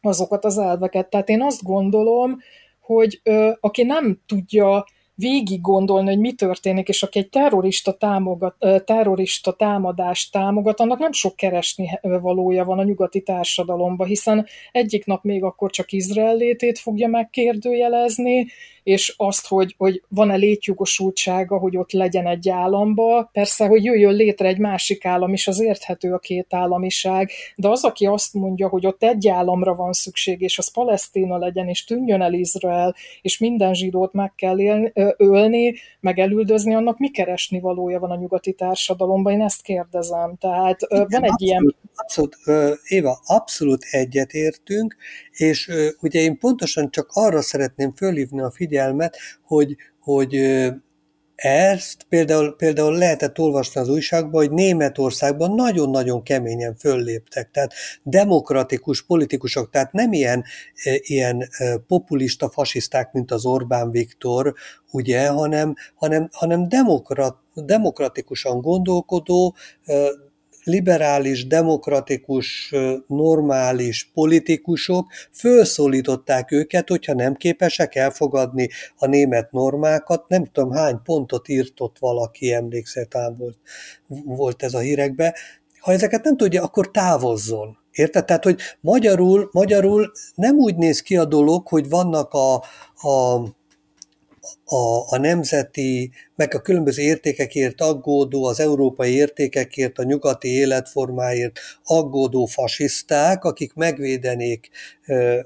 azokat 0.00 0.44
az 0.44 0.58
elveket. 0.58 1.10
Tehát 1.10 1.28
én 1.28 1.42
azt 1.42 1.62
gondolom, 1.62 2.38
hogy 2.80 3.20
ö, 3.22 3.50
aki 3.60 3.82
nem 3.82 4.20
tudja 4.26 4.84
végig 5.18 5.60
gondolni, 5.60 6.08
hogy 6.08 6.18
mi 6.18 6.32
történik, 6.32 6.88
és 6.88 7.02
aki 7.02 7.18
egy 7.18 7.28
terrorista, 7.28 7.92
támogat, 7.92 8.54
terrorista 8.84 9.52
támadást 9.52 10.32
támogat, 10.32 10.80
annak 10.80 10.98
nem 10.98 11.12
sok 11.12 11.36
keresni 11.36 11.98
valója 12.00 12.64
van 12.64 12.78
a 12.78 12.82
nyugati 12.82 13.20
társadalomban, 13.20 14.06
hiszen 14.06 14.46
egyik 14.72 15.04
nap 15.04 15.24
még 15.24 15.42
akkor 15.42 15.70
csak 15.70 15.92
Izrael 15.92 16.36
létét 16.36 16.78
fogja 16.78 17.08
megkérdőjelezni, 17.08 18.46
és 18.86 19.14
azt, 19.16 19.48
hogy, 19.48 19.74
hogy 19.78 20.02
van-e 20.08 20.34
létjogosultsága, 20.34 21.58
hogy 21.58 21.76
ott 21.76 21.92
legyen 21.92 22.26
egy 22.26 22.48
államba. 22.48 23.28
Persze, 23.32 23.66
hogy 23.66 23.84
jöjjön 23.84 24.14
létre 24.14 24.48
egy 24.48 24.58
másik 24.58 25.04
állam 25.04 25.32
is, 25.32 25.46
az 25.46 25.60
érthető 25.60 26.12
a 26.12 26.18
két 26.18 26.54
államiság, 26.54 27.30
de 27.56 27.68
az, 27.68 27.84
aki 27.84 28.06
azt 28.06 28.34
mondja, 28.34 28.68
hogy 28.68 28.86
ott 28.86 29.02
egy 29.02 29.28
államra 29.28 29.74
van 29.74 29.92
szükség, 29.92 30.40
és 30.40 30.58
az 30.58 30.72
Palesztina 30.72 31.38
legyen, 31.38 31.68
és 31.68 31.84
tűnjön 31.84 32.22
el 32.22 32.32
Izrael, 32.32 32.94
és 33.22 33.38
minden 33.38 33.74
zsidót 33.74 34.12
meg 34.12 34.34
kell 34.34 34.60
élni, 34.60 34.92
ölni, 35.16 35.74
meg 36.00 36.18
elüldözni, 36.18 36.74
annak 36.74 36.98
mi 36.98 37.10
keresni 37.10 37.60
valója 37.60 37.98
van 37.98 38.10
a 38.10 38.16
nyugati 38.16 38.52
társadalomban? 38.52 39.32
Én 39.32 39.42
ezt 39.42 39.62
kérdezem. 39.62 40.36
Tehát 40.36 40.80
Igen, 40.88 41.06
van 41.10 41.22
egy 41.22 41.30
abszolút, 41.30 41.40
ilyen... 41.40 41.74
Abszolút, 41.94 42.36
Éva, 42.84 43.18
abszolút 43.24 43.84
egyetértünk, 43.90 44.96
és 45.30 45.70
ugye 46.00 46.20
én 46.20 46.38
pontosan 46.38 46.90
csak 46.90 47.08
arra 47.12 47.42
szeretném 47.42 47.92
fölhívni 47.94 48.40
a 48.40 48.50
figyelmet, 48.50 49.16
hogy, 49.42 49.76
hogy 50.00 50.34
ezt 51.36 52.06
például, 52.08 52.56
például 52.56 52.96
lehetett 52.96 53.38
olvasni 53.38 53.80
az 53.80 53.88
újságban, 53.88 54.46
hogy 54.46 54.50
Németországban 54.50 55.54
nagyon-nagyon 55.54 56.22
keményen 56.22 56.74
fölléptek, 56.76 57.50
tehát 57.50 57.72
demokratikus 58.02 59.02
politikusok, 59.02 59.70
tehát 59.70 59.92
nem 59.92 60.12
ilyen, 60.12 60.44
ilyen 61.00 61.48
populista 61.86 62.50
fasiszták, 62.50 63.12
mint 63.12 63.30
az 63.30 63.44
Orbán 63.46 63.90
Viktor, 63.90 64.54
ugye, 64.90 65.28
hanem, 65.28 65.74
hanem, 65.94 66.28
hanem 66.32 66.68
demokrat, 66.68 67.36
demokratikusan 67.54 68.60
gondolkodó, 68.60 69.54
liberális, 70.66 71.46
demokratikus, 71.46 72.74
normális 73.06 74.10
politikusok 74.14 75.06
fölszólították 75.32 76.52
őket, 76.52 76.88
hogyha 76.88 77.14
nem 77.14 77.34
képesek 77.34 77.94
elfogadni 77.94 78.68
a 78.96 79.06
német 79.06 79.52
normákat, 79.52 80.28
nem 80.28 80.44
tudom 80.44 80.70
hány 80.70 81.02
pontot 81.02 81.48
írtott 81.48 81.96
valaki, 81.98 82.52
emlékszel, 82.52 83.34
volt, 83.38 83.58
volt 84.24 84.62
ez 84.62 84.74
a 84.74 84.78
hírekbe, 84.78 85.34
ha 85.80 85.92
ezeket 85.92 86.24
nem 86.24 86.36
tudja, 86.36 86.62
akkor 86.62 86.90
távozzon. 86.90 87.78
Érted? 87.92 88.24
Tehát, 88.24 88.44
hogy 88.44 88.60
magyarul, 88.80 89.48
magyarul 89.52 90.12
nem 90.34 90.56
úgy 90.56 90.76
néz 90.76 91.02
ki 91.02 91.16
a 91.16 91.24
dolog, 91.24 91.66
hogy 91.68 91.88
vannak 91.88 92.32
a, 92.32 92.54
a 93.08 93.42
a, 94.64 95.14
a 95.14 95.18
nemzeti, 95.18 96.10
meg 96.34 96.54
a 96.54 96.60
különböző 96.60 97.02
értékekért 97.02 97.80
aggódó, 97.80 98.44
az 98.44 98.60
európai 98.60 99.14
értékekért, 99.14 99.98
a 99.98 100.02
nyugati 100.02 100.48
életformáért 100.48 101.58
aggódó 101.84 102.44
fasiszták, 102.46 103.44
akik 103.44 103.74
megvédenék 103.74 104.70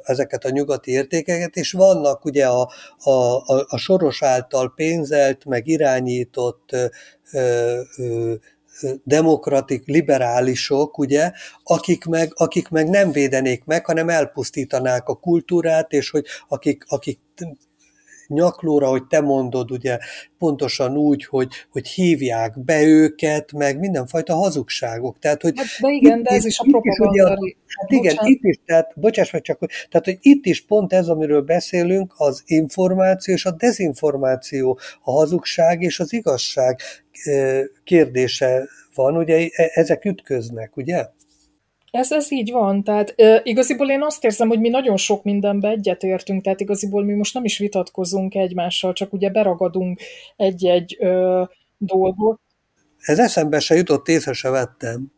ezeket 0.02 0.44
a 0.44 0.50
nyugati 0.50 0.90
értékeket, 0.90 1.56
és 1.56 1.72
vannak 1.72 2.24
ugye 2.24 2.46
a, 2.46 2.70
a, 2.98 3.10
a, 3.10 3.66
a 3.68 3.76
soros 3.76 4.22
által 4.22 4.72
pénzelt, 4.76 5.44
meg 5.44 5.66
irányított 5.66 6.72
ö, 7.32 7.80
ö, 7.96 8.34
demokratik, 9.04 9.86
liberálisok, 9.86 10.98
ugye, 10.98 11.30
akik 11.62 12.04
meg, 12.04 12.32
akik 12.34 12.68
meg 12.68 12.88
nem 12.88 13.12
védenék 13.12 13.64
meg, 13.64 13.86
hanem 13.86 14.08
elpusztítanák 14.08 15.08
a 15.08 15.14
kultúrát, 15.14 15.92
és 15.92 16.10
hogy 16.10 16.26
akik, 16.48 16.84
akik 16.88 17.18
nyaklóra, 18.30 18.88
hogy 18.88 19.06
te 19.06 19.20
mondod, 19.20 19.70
ugye 19.70 19.98
pontosan 20.38 20.96
úgy, 20.96 21.24
hogy, 21.24 21.48
hogy 21.70 21.88
hívják 21.88 22.64
be 22.64 22.82
őket, 22.82 23.52
meg 23.52 23.78
mindenfajta 23.78 24.34
hazugságok. 24.34 25.18
Tehát, 25.18 25.42
hogy 25.42 25.52
hát, 25.56 25.66
de 25.80 25.88
igen, 25.88 26.18
itt, 26.18 26.24
de 26.24 26.30
ez 26.34 26.44
is 26.44 26.58
a 26.58 26.64
propaganda. 26.70 27.28
Hát 27.28 27.90
igen, 27.90 28.14
Bocsánat. 28.14 28.30
itt 28.30 28.42
is, 28.42 28.58
tehát, 28.64 28.92
bocsáss 28.96 29.30
meg 29.30 29.42
csak, 29.42 29.58
tehát, 29.88 30.04
hogy 30.04 30.18
itt 30.20 30.46
is 30.46 30.64
pont 30.64 30.92
ez, 30.92 31.08
amiről 31.08 31.42
beszélünk, 31.42 32.14
az 32.16 32.42
információ 32.46 33.34
és 33.34 33.44
a 33.44 33.50
dezinformáció, 33.50 34.78
a 35.02 35.10
hazugság 35.10 35.82
és 35.82 36.00
az 36.00 36.12
igazság 36.12 36.80
eh, 37.24 37.62
kérdése 37.84 38.68
van, 38.94 39.16
ugye 39.16 39.48
e, 39.52 39.70
ezek 39.74 40.04
ütköznek, 40.04 40.76
ugye? 40.76 41.06
Ez, 41.90 42.12
ez 42.12 42.32
így 42.32 42.50
van, 42.50 42.82
tehát 42.82 43.14
e, 43.16 43.40
igaziból 43.44 43.90
én 43.90 44.02
azt 44.02 44.24
érzem, 44.24 44.48
hogy 44.48 44.60
mi 44.60 44.68
nagyon 44.68 44.96
sok 44.96 45.22
mindenbe 45.24 45.68
egyetértünk, 45.68 46.42
tehát 46.42 46.60
igaziból 46.60 47.04
mi 47.04 47.12
most 47.12 47.34
nem 47.34 47.44
is 47.44 47.58
vitatkozunk 47.58 48.34
egymással, 48.34 48.92
csak 48.92 49.12
ugye 49.12 49.30
beragadunk 49.30 50.00
egy-egy 50.36 50.96
ö, 51.00 51.42
dolgot. 51.78 52.40
Ez 52.98 53.18
eszembe 53.18 53.60
se 53.60 53.74
jutott, 53.74 54.08
észre 54.08 54.32
se 54.32 54.50
vettem. 54.50 55.12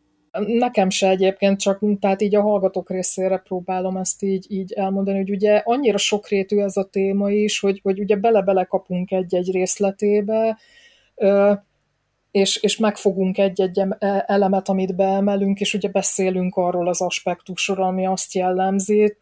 Nekem 0.47 0.89
se 0.89 1.09
egyébként, 1.09 1.59
csak 1.59 1.79
tehát 1.99 2.21
így 2.21 2.35
a 2.35 2.41
hallgatók 2.41 2.89
részére 2.89 3.37
próbálom 3.37 3.97
ezt 3.97 4.23
így, 4.23 4.45
így 4.49 4.71
elmondani, 4.71 5.17
hogy 5.17 5.31
ugye 5.31 5.61
annyira 5.65 5.97
sokrétű 5.97 6.59
ez 6.59 6.77
a 6.77 6.83
téma 6.83 7.31
is, 7.31 7.59
hogy, 7.59 7.79
hogy 7.83 7.99
ugye 7.99 8.15
bele-bele 8.15 8.63
kapunk 8.63 9.11
egy-egy 9.11 9.51
részletébe, 9.51 10.57
és, 12.33 12.55
és 12.55 12.77
megfogunk 12.77 13.37
egy-egy 13.37 13.79
e, 13.79 14.23
elemet, 14.27 14.69
amit 14.69 14.95
beemelünk, 14.95 15.59
és 15.59 15.73
ugye 15.73 15.89
beszélünk 15.89 16.55
arról 16.55 16.87
az 16.87 17.01
aspektusról, 17.01 17.83
ami 17.85 18.05
azt 18.05 18.33
jellemzi, 18.33 19.17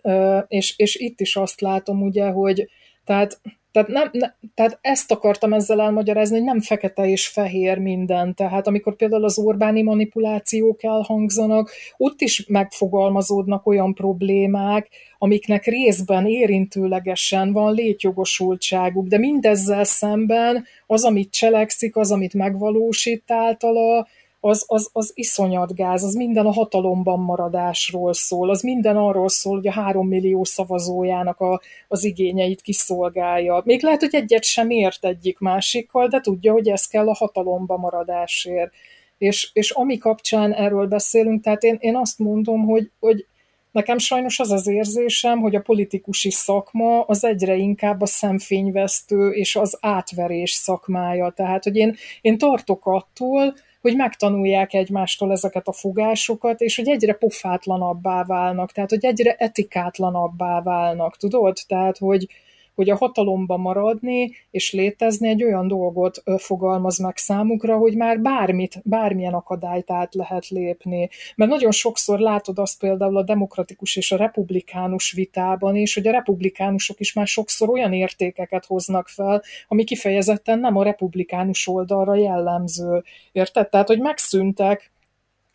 és, 0.47 0.77
és 0.77 0.95
itt 0.95 1.19
is 1.19 1.35
azt 1.35 1.61
látom 1.61 2.01
ugye, 2.01 2.29
hogy 2.29 2.69
tehát 3.03 3.41
tehát, 3.71 3.87
nem, 3.87 4.09
ne, 4.11 4.27
tehát 4.53 4.79
ezt 4.81 5.11
akartam 5.11 5.53
ezzel 5.53 5.81
elmagyarázni, 5.81 6.35
hogy 6.35 6.45
nem 6.45 6.61
fekete 6.61 7.07
és 7.07 7.27
fehér 7.27 7.77
minden. 7.77 8.35
Tehát 8.35 8.67
amikor 8.67 8.95
például 8.95 9.23
az 9.23 9.39
Orbáni 9.39 9.81
manipulációk 9.81 10.83
elhangzanak, 10.83 11.71
ott 11.97 12.21
is 12.21 12.45
megfogalmazódnak 12.47 13.65
olyan 13.67 13.93
problémák, 13.93 14.89
amiknek 15.17 15.65
részben 15.65 16.25
érintőlegesen 16.25 17.51
van 17.53 17.73
létjogosultságuk, 17.73 19.07
de 19.07 19.17
mindezzel 19.17 19.83
szemben 19.83 20.65
az, 20.87 21.03
amit 21.03 21.31
cselekszik, 21.31 21.95
az, 21.95 22.11
amit 22.11 22.33
megvalósít 22.33 23.31
általa, 23.31 24.07
az, 24.43 24.63
az, 24.67 24.89
az 24.93 25.11
iszonyat 25.13 25.75
gáz, 25.75 26.03
az 26.03 26.13
minden 26.13 26.45
a 26.45 26.51
hatalomban 26.51 27.19
maradásról 27.19 28.13
szól, 28.13 28.49
az 28.49 28.61
minden 28.61 28.97
arról 28.97 29.29
szól, 29.29 29.55
hogy 29.55 29.67
a 29.67 29.71
három 29.71 30.07
millió 30.07 30.43
szavazójának 30.43 31.39
a, 31.39 31.61
az 31.87 32.03
igényeit 32.03 32.61
kiszolgálja. 32.61 33.61
Még 33.65 33.83
lehet, 33.83 33.99
hogy 33.99 34.15
egyet 34.15 34.43
sem 34.43 34.69
ért 34.69 35.05
egyik 35.05 35.39
másikkal, 35.39 36.07
de 36.07 36.19
tudja, 36.19 36.51
hogy 36.51 36.67
ez 36.69 36.87
kell 36.87 37.07
a 37.07 37.15
hatalomban 37.15 37.79
maradásért. 37.79 38.71
És, 39.17 39.49
és 39.53 39.71
ami 39.71 39.97
kapcsán 39.97 40.53
erről 40.53 40.87
beszélünk, 40.87 41.43
tehát 41.43 41.63
én, 41.63 41.77
én 41.79 41.95
azt 41.95 42.19
mondom, 42.19 42.65
hogy, 42.65 42.91
hogy 42.99 43.25
Nekem 43.71 43.97
sajnos 43.97 44.39
az 44.39 44.51
az 44.51 44.67
érzésem, 44.67 45.39
hogy 45.39 45.55
a 45.55 45.61
politikusi 45.61 46.31
szakma 46.31 47.01
az 47.01 47.23
egyre 47.23 47.55
inkább 47.55 48.01
a 48.01 48.05
szemfényvesztő 48.05 49.29
és 49.29 49.55
az 49.55 49.77
átverés 49.81 50.51
szakmája. 50.51 51.29
Tehát, 51.35 51.63
hogy 51.63 51.75
én, 51.75 51.95
én 52.21 52.37
tartok 52.37 52.85
attól, 52.85 53.53
hogy 53.81 53.95
megtanulják 53.95 54.73
egymástól 54.73 55.31
ezeket 55.31 55.67
a 55.67 55.71
fogásokat, 55.71 56.61
és 56.61 56.75
hogy 56.75 56.89
egyre 56.89 57.13
pofátlanabbá 57.13 58.23
válnak, 58.23 58.71
tehát 58.71 58.89
hogy 58.89 59.05
egyre 59.05 59.35
etikátlanabbá 59.35 60.61
válnak, 60.61 61.17
tudod? 61.17 61.57
Tehát, 61.67 61.97
hogy, 61.97 62.27
hogy 62.75 62.89
a 62.89 62.95
hatalomba 62.95 63.57
maradni 63.57 64.31
és 64.51 64.71
létezni 64.71 65.29
egy 65.29 65.43
olyan 65.43 65.67
dolgot 65.67 66.23
fogalmaz 66.37 66.97
meg 66.97 67.17
számukra, 67.17 67.77
hogy 67.77 67.95
már 67.95 68.19
bármit, 68.19 68.81
bármilyen 68.83 69.33
akadályt 69.33 69.91
át 69.91 70.15
lehet 70.15 70.47
lépni. 70.47 71.09
Mert 71.35 71.51
nagyon 71.51 71.71
sokszor 71.71 72.19
látod 72.19 72.59
azt 72.59 72.79
például 72.79 73.17
a 73.17 73.23
demokratikus 73.23 73.95
és 73.95 74.11
a 74.11 74.17
republikánus 74.17 75.11
vitában 75.11 75.75
is, 75.75 75.93
hogy 75.93 76.07
a 76.07 76.11
republikánusok 76.11 76.99
is 76.99 77.13
már 77.13 77.27
sokszor 77.27 77.69
olyan 77.69 77.93
értékeket 77.93 78.65
hoznak 78.65 79.07
fel, 79.07 79.43
ami 79.67 79.83
kifejezetten 79.83 80.59
nem 80.59 80.77
a 80.77 80.83
republikánus 80.83 81.67
oldalra 81.67 82.15
jellemző. 82.15 83.03
Érted? 83.31 83.69
Tehát, 83.69 83.87
hogy 83.87 83.99
megszűntek 83.99 84.90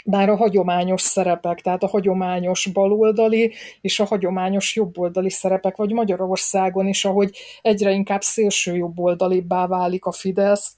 bár 0.09 0.29
a 0.29 0.37
hagyományos 0.37 1.01
szerepek, 1.01 1.61
tehát 1.61 1.83
a 1.83 1.89
hagyományos 1.89 2.67
baloldali 2.73 3.53
és 3.81 4.01
a 4.01 4.05
hagyományos 4.05 4.77
jobboldali 4.77 5.31
szerepek, 5.31 5.77
vagy 5.77 5.93
Magyarországon 5.93 6.87
is, 6.87 7.05
ahogy 7.05 7.37
egyre 7.63 7.91
inkább 7.91 8.23
szélső 8.23 8.77
jobboldalibbá 8.77 9.67
válik 9.67 10.05
a 10.05 10.13
Fidesz, 10.13 10.77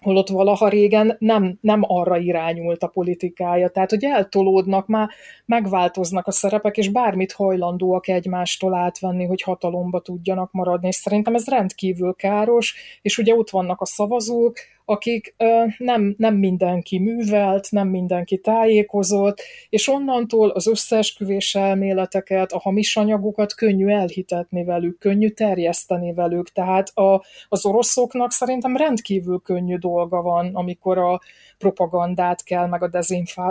holott 0.00 0.28
valaha 0.28 0.68
régen 0.68 1.16
nem, 1.18 1.58
nem 1.60 1.80
arra 1.86 2.16
irányult 2.18 2.82
a 2.82 2.86
politikája. 2.86 3.68
Tehát, 3.68 3.90
hogy 3.90 4.04
eltolódnak, 4.04 4.86
már 4.86 5.08
megváltoznak 5.46 6.26
a 6.26 6.30
szerepek, 6.30 6.76
és 6.76 6.88
bármit 6.88 7.32
hajlandóak 7.32 8.08
egymástól 8.08 8.74
átvenni, 8.74 9.24
hogy 9.24 9.42
hatalomba 9.42 10.00
tudjanak 10.00 10.52
maradni, 10.52 10.88
és 10.88 10.94
szerintem 10.94 11.34
ez 11.34 11.46
rendkívül 11.46 12.14
káros, 12.14 12.74
és 13.02 13.18
ugye 13.18 13.34
ott 13.34 13.50
vannak 13.50 13.80
a 13.80 13.86
szavazók, 13.86 14.56
akik 14.88 15.34
nem, 15.78 16.14
nem 16.18 16.34
mindenki 16.34 16.98
művelt, 16.98 17.70
nem 17.70 17.88
mindenki 17.88 18.38
tájékozott, 18.38 19.42
és 19.68 19.88
onnantól 19.88 20.48
az 20.48 20.66
összeesküvés 20.66 21.54
elméleteket, 21.54 22.52
a 22.52 22.58
hamis 22.58 22.96
anyagokat 22.96 23.54
könnyű 23.54 23.88
elhitetni 23.88 24.64
velük, 24.64 24.98
könnyű 24.98 25.28
terjeszteni 25.28 26.12
velük. 26.12 26.52
Tehát 26.52 26.88
a, 26.88 27.24
az 27.48 27.66
oroszoknak 27.66 28.32
szerintem 28.32 28.76
rendkívül 28.76 29.40
könnyű 29.44 29.76
dolga 29.76 30.22
van, 30.22 30.54
amikor 30.54 30.98
a 30.98 31.20
propagandát 31.58 32.44
kell, 32.44 32.66
meg 32.66 32.82
a 32.82 32.90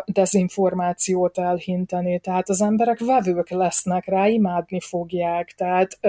dezinformációt 0.06 1.38
elhinteni. 1.38 2.20
Tehát 2.20 2.50
az 2.50 2.62
emberek 2.62 3.00
vevők 3.00 3.50
lesznek 3.50 4.06
rá, 4.06 4.28
imádni 4.28 4.80
fogják. 4.80 5.54
Tehát 5.58 6.00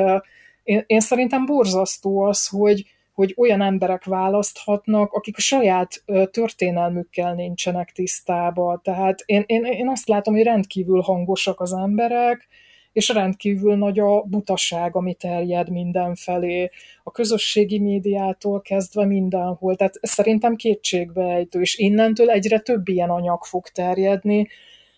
én, 0.62 0.84
én 0.86 1.00
szerintem 1.00 1.46
borzasztó 1.46 2.20
az, 2.20 2.48
hogy, 2.48 2.84
hogy 3.16 3.34
olyan 3.36 3.62
emberek 3.62 4.04
választhatnak, 4.04 5.12
akik 5.12 5.36
a 5.36 5.40
saját 5.40 6.04
történelmükkel 6.30 7.34
nincsenek 7.34 7.92
tisztában. 7.92 8.80
Tehát 8.82 9.22
én, 9.24 9.44
én, 9.46 9.64
én 9.64 9.88
azt 9.88 10.08
látom, 10.08 10.34
hogy 10.34 10.42
rendkívül 10.42 11.00
hangosak 11.00 11.60
az 11.60 11.72
emberek, 11.72 12.48
és 12.92 13.08
rendkívül 13.08 13.76
nagy 13.76 13.98
a 13.98 14.22
butaság, 14.22 14.96
ami 14.96 15.14
terjed 15.14 15.70
mindenfelé, 15.70 16.70
a 17.02 17.10
közösségi 17.10 17.78
médiától 17.78 18.60
kezdve 18.60 19.06
mindenhol. 19.06 19.76
Tehát 19.76 19.98
szerintem 20.00 20.56
kétségbeejtő, 20.56 21.60
és 21.60 21.76
innentől 21.76 22.30
egyre 22.30 22.58
több 22.58 22.88
ilyen 22.88 23.10
anyag 23.10 23.44
fog 23.44 23.68
terjedni, 23.68 24.48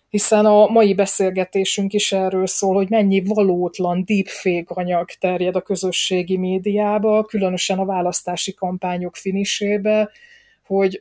hiszen 0.09 0.45
a 0.45 0.67
mai 0.67 0.93
beszélgetésünk 0.93 1.93
is 1.93 2.11
erről 2.11 2.47
szól, 2.47 2.75
hogy 2.75 2.89
mennyi 2.89 3.23
valótlan 3.25 4.03
deepfake 4.05 4.65
anyag 4.67 5.09
terjed 5.19 5.55
a 5.55 5.61
közösségi 5.61 6.37
médiába, 6.37 7.23
különösen 7.23 7.79
a 7.79 7.85
választási 7.85 8.53
kampányok 8.53 9.15
finisébe, 9.15 10.11
hogy 10.65 10.99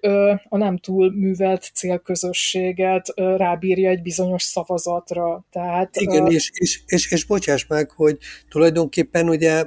a 0.48 0.56
nem 0.56 0.78
túl 0.78 1.12
művelt 1.12 1.70
célközösséget 1.74 3.12
rábírja 3.16 3.90
egy 3.90 4.02
bizonyos 4.02 4.42
szavazatra. 4.42 5.44
Tehát, 5.50 5.96
Igen, 5.96 6.26
és, 6.26 6.50
és, 6.52 6.80
és, 6.86 7.10
és 7.10 7.24
bocsáss 7.24 7.66
meg, 7.66 7.90
hogy 7.90 8.18
tulajdonképpen 8.48 9.28
ugye 9.28 9.64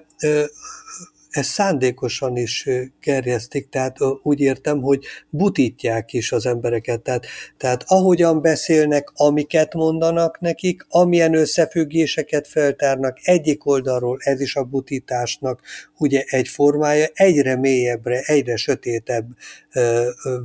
ezt 1.31 1.49
szándékosan 1.49 2.37
is 2.37 2.69
gerjesztik, 3.01 3.69
tehát 3.69 3.97
úgy 4.23 4.39
értem, 4.39 4.81
hogy 4.81 5.05
butítják 5.29 6.13
is 6.13 6.31
az 6.31 6.45
embereket. 6.45 7.01
Tehát, 7.01 7.25
tehát 7.57 7.83
ahogyan 7.87 8.41
beszélnek, 8.41 9.11
amiket 9.13 9.73
mondanak 9.73 10.39
nekik, 10.39 10.85
amilyen 10.89 11.33
összefüggéseket 11.33 12.47
feltárnak, 12.47 13.17
egyik 13.23 13.65
oldalról 13.65 14.17
ez 14.19 14.41
is 14.41 14.55
a 14.55 14.63
butításnak 14.63 15.61
ugye 15.97 16.23
egy 16.27 16.47
formája, 16.47 17.07
egyre 17.13 17.55
mélyebbre, 17.55 18.19
egyre 18.19 18.55
sötétebb 18.55 19.25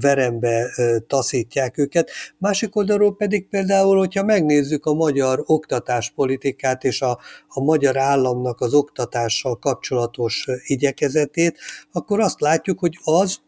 verembe 0.01 0.71
taszítják 1.07 1.79
őket. 1.79 2.11
Másik 2.39 2.77
oldalról 2.77 3.17
pedig 3.17 3.49
például, 3.49 3.99
hogyha 3.99 4.23
megnézzük 4.23 4.87
a 4.87 4.95
magyar 4.95 5.43
oktatáspolitikát 5.47 6.85
és 6.85 7.03
a, 7.03 7.19
a 7.49 7.61
magyar 7.61 7.97
államnak 7.97 8.61
az 8.61 8.75
oktatással 8.75 9.59
kapcsolatos 9.59 10.47
igyekezetét, 10.77 11.59
akkor 11.93 12.21
azt 12.21 12.41
látjuk, 12.41 12.79
hogy 12.79 12.99
az 13.05 13.39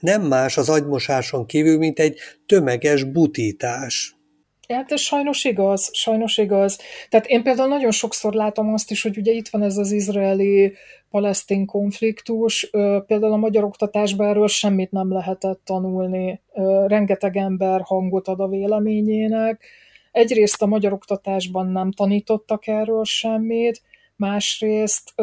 nem 0.00 0.22
más 0.22 0.56
az 0.56 0.68
agymosáson 0.68 1.46
kívül, 1.46 1.78
mint 1.78 1.98
egy 1.98 2.18
tömeges 2.46 3.04
butítás. 3.04 4.16
Hát 4.68 4.92
ez 4.92 5.00
sajnos 5.00 5.44
igaz, 5.44 5.88
sajnos 5.92 6.38
igaz. 6.38 6.78
Tehát 7.08 7.26
én 7.26 7.42
például 7.42 7.68
nagyon 7.68 7.90
sokszor 7.90 8.34
látom 8.34 8.72
azt 8.72 8.90
is, 8.90 9.02
hogy 9.02 9.18
ugye 9.18 9.32
itt 9.32 9.48
van 9.48 9.62
ez 9.62 9.76
az 9.76 9.90
izraeli 9.90 10.74
palesztin 11.10 11.66
konfliktus, 11.66 12.70
például 13.06 13.32
a 13.32 13.36
magyar 13.36 13.64
oktatásban 13.64 14.28
erről 14.28 14.48
semmit 14.48 14.90
nem 14.90 15.12
lehetett 15.12 15.60
tanulni. 15.64 16.40
Rengeteg 16.86 17.36
ember 17.36 17.80
hangot 17.84 18.28
ad 18.28 18.40
a 18.40 18.48
véleményének. 18.48 19.64
Egyrészt 20.12 20.62
a 20.62 20.66
magyar 20.66 20.92
oktatásban 20.92 21.66
nem 21.66 21.92
tanítottak 21.92 22.66
erről 22.66 23.04
semmit, 23.04 23.82
másrészt 24.16 25.14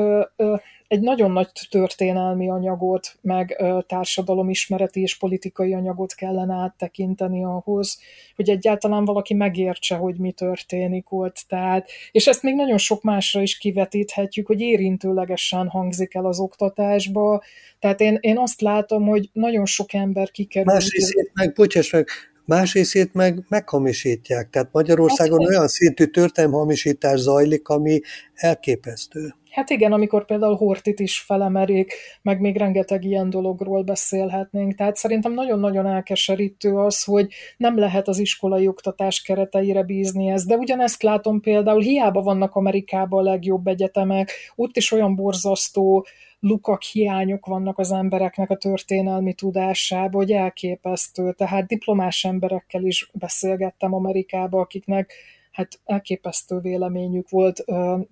egy 0.94 1.00
nagyon 1.00 1.32
nagy 1.32 1.48
történelmi 1.70 2.50
anyagot, 2.50 3.18
meg 3.22 3.64
társadalomismereti 3.88 5.02
és 5.02 5.18
politikai 5.18 5.74
anyagot 5.74 6.14
kellene 6.14 6.54
áttekinteni 6.54 7.44
ahhoz, 7.44 8.00
hogy 8.36 8.50
egyáltalán 8.50 9.06
valaki 9.06 9.34
megértse, 9.34 9.96
hogy 9.96 10.16
mi 10.18 10.32
történik 10.32 11.12
ott. 11.12 11.46
Tehát, 11.48 11.89
és 12.12 12.28
ezt 12.28 12.44
még 12.44 12.56
nagyon 12.56 12.78
sok 12.78 13.02
másra 13.04 13.41
is 13.41 13.58
kivetíthetjük, 13.58 14.48
hogy 14.48 14.62
érintőlegesen 14.62 15.68
hangzik 15.68 16.14
el 16.14 16.26
az 16.26 16.39
oktatásba. 16.39 17.44
Tehát 17.80 18.02
én, 18.02 18.18
én 18.22 18.38
azt 18.38 18.62
látom, 18.62 19.08
hogy 19.08 19.30
nagyon 19.34 19.66
sok 19.66 19.94
ember 19.94 20.32
kikerül. 20.32 20.74
Másrészt 20.74 21.32
meg, 21.34 21.54
bocsáss 21.54 21.91
meg, 21.91 22.08
másrészét 22.46 23.14
meg 23.14 23.46
meghamisítják. 23.50 24.50
Tehát 24.50 24.70
Magyarországon 24.72 25.39
hát, 25.39 25.50
olyan 25.50 25.68
szintű 25.68 26.06
történelmhamisítás 26.06 27.20
zajlik, 27.20 27.68
ami 27.68 28.02
elképesztő. 28.34 29.34
Hát 29.54 29.70
igen, 29.70 29.91
amikor 29.93 30.26
például 30.26 30.56
Hortit 30.56 30.99
is 30.99 31.20
felemerik, 31.20 31.93
meg 32.22 32.39
még 32.39 32.58
rengeteg 32.58 33.04
ilyen 33.04 33.30
dologról 33.30 33.84
beszélhetnénk. 33.84 34.76
Tehát 34.76 34.95
szerintem 34.95 35.34
nagyon-nagyon 35.34 35.88
elkeserítő 35.88 36.76
az, 36.76 37.04
hogy 37.04 37.34
nem 37.58 37.78
lehet 37.78 38.08
az 38.08 38.20
iskolai 38.20 38.68
oktatás 38.68 39.22
kereteire 39.22 39.84
bízni 39.84 40.30
ezt, 40.30 40.47
de 40.47 40.56
ugyanezt 40.56 41.04
látom 41.04 41.41
például, 41.41 41.82
hiába 41.82 42.22
vannak 42.22 42.56
Amerikában 42.56 43.20
a 43.20 43.30
legjobb 43.30 43.68
egyetemek, 43.68 44.32
ott 44.56 44.78
is 44.78 44.91
olyan 44.91 45.16
borzasztó 45.16 46.06
lukak, 46.39 46.82
hiányok 46.82 47.45
vannak 47.45 47.80
az 47.80 47.91
embereknek 47.91 48.49
a 48.49 48.58
történelmi 48.58 49.34
tudásában, 49.34 50.22
hogy 50.22 50.32
elképesztő. 50.32 51.34
Tehát 51.34 51.68
diplomás 51.68 52.24
emberekkel 52.24 52.84
is 52.84 53.10
beszélgettem 53.14 53.93
Amerikába, 53.93 54.60
akiknek 54.60 55.14
hát 55.54 55.80
elképesztő 55.86 56.60
véleményük 56.60 57.30
volt. 57.30 57.64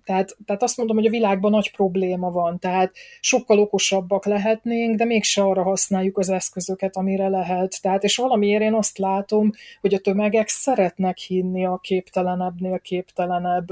Tehát, 0.04 0.38
tehát 0.46 0.64
azt 0.64 0.78
mondom, 0.78 0.96
hogy 0.96 1.06
a 1.06 1.10
világban 1.10 1.52
nagy 1.52 1.72
probléma 1.72 2.32
van, 2.32 2.60
tehát 2.60 2.94
sokkal 3.20 3.60
okosabbak 3.60 4.26
lehetnénk, 4.26 4.96
de 4.96 5.06
mégse 5.06 5.42
arra 5.42 5.64
használjuk 5.64 6.18
az 6.18 6.30
eszközöket, 6.30 6.96
amire 6.96 7.28
lehet. 7.28 7.82
Tehát, 7.82 8.04
és 8.04 8.16
valamiért 8.16 8.62
én 8.62 8.74
azt 8.74 8.98
látom, 8.98 9.52
hogy 9.82 9.94
a 9.94 10.00
tömegek 10.00 10.48
szeretnek 10.48 11.18
hinni 11.18 11.66
a 11.66 11.80
képtelenebbnél 11.84 12.80
képtelenebb 12.80 13.68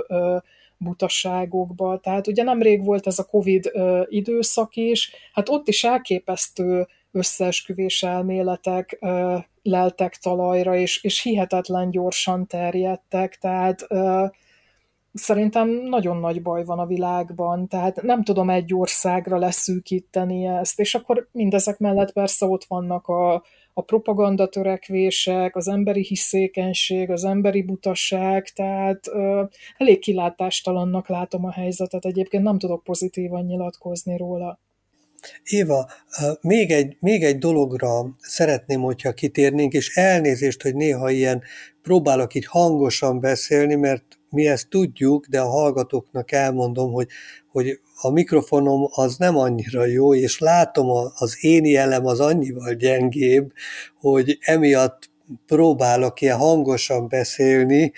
butaságokba. 0.77 1.99
Tehát 1.99 2.27
ugye 2.27 2.43
nemrég 2.43 2.83
volt 2.83 3.07
ez 3.07 3.19
a 3.19 3.25
Covid 3.25 3.71
időszak 4.09 4.75
is, 4.75 5.11
hát 5.33 5.49
ott 5.49 5.67
is 5.67 5.83
elképesztő 5.83 6.87
összeesküvés 7.11 8.03
elméletek 8.03 8.99
leltek 9.61 10.15
talajra, 10.15 10.75
és, 10.75 11.03
és 11.03 11.21
hihetetlen 11.21 11.89
gyorsan 11.89 12.47
terjedtek, 12.47 13.37
tehát 13.37 13.87
szerintem 15.13 15.69
nagyon 15.69 16.17
nagy 16.17 16.41
baj 16.41 16.63
van 16.65 16.79
a 16.79 16.85
világban, 16.85 17.67
tehát 17.67 18.01
nem 18.01 18.23
tudom 18.23 18.49
egy 18.49 18.73
országra 18.73 19.37
leszűkíteni 19.37 20.45
ezt, 20.45 20.79
és 20.79 20.95
akkor 20.95 21.27
mindezek 21.31 21.77
mellett 21.77 22.13
persze 22.13 22.45
ott 22.45 22.63
vannak 22.63 23.07
a, 23.07 23.43
a 23.73 23.81
propagandatörekvések, 23.81 25.55
az 25.55 25.67
emberi 25.67 26.03
hiszékenység, 26.03 27.09
az 27.09 27.23
emberi 27.23 27.61
butaság, 27.61 28.47
tehát 28.47 29.07
ö, 29.07 29.43
elég 29.77 29.99
kilátástalannak 29.99 31.07
látom 31.07 31.45
a 31.45 31.51
helyzetet, 31.51 32.05
egyébként 32.05 32.43
nem 32.43 32.57
tudok 32.57 32.83
pozitívan 32.83 33.45
nyilatkozni 33.45 34.17
róla. 34.17 34.59
Éva, 35.43 35.89
még 36.41 36.71
egy, 36.71 36.97
még 36.99 37.23
egy 37.23 37.37
dologra 37.37 38.15
szeretném, 38.21 38.81
hogyha 38.81 39.13
kitérnénk, 39.13 39.73
és 39.73 39.95
elnézést, 39.95 40.61
hogy 40.61 40.75
néha 40.75 41.09
ilyen 41.09 41.43
próbálok 41.81 42.33
így 42.33 42.45
hangosan 42.45 43.19
beszélni, 43.19 43.75
mert 43.75 44.03
mi 44.29 44.47
ezt 44.47 44.69
tudjuk, 44.69 45.25
de 45.25 45.41
a 45.41 45.49
hallgatóknak 45.49 46.31
elmondom, 46.31 46.91
hogy, 46.91 47.07
hogy 47.51 47.79
a 48.01 48.09
mikrofonom 48.09 48.87
az 48.91 49.17
nem 49.17 49.37
annyira 49.37 49.85
jó, 49.85 50.15
és 50.15 50.39
látom 50.39 50.89
az 51.15 51.37
én 51.39 51.65
jelem 51.65 52.05
az 52.05 52.19
annyival 52.19 52.73
gyengébb, 52.73 53.51
hogy 53.99 54.37
emiatt 54.41 55.09
próbálok 55.45 56.21
ilyen 56.21 56.37
hangosan 56.37 57.07
beszélni, 57.07 57.93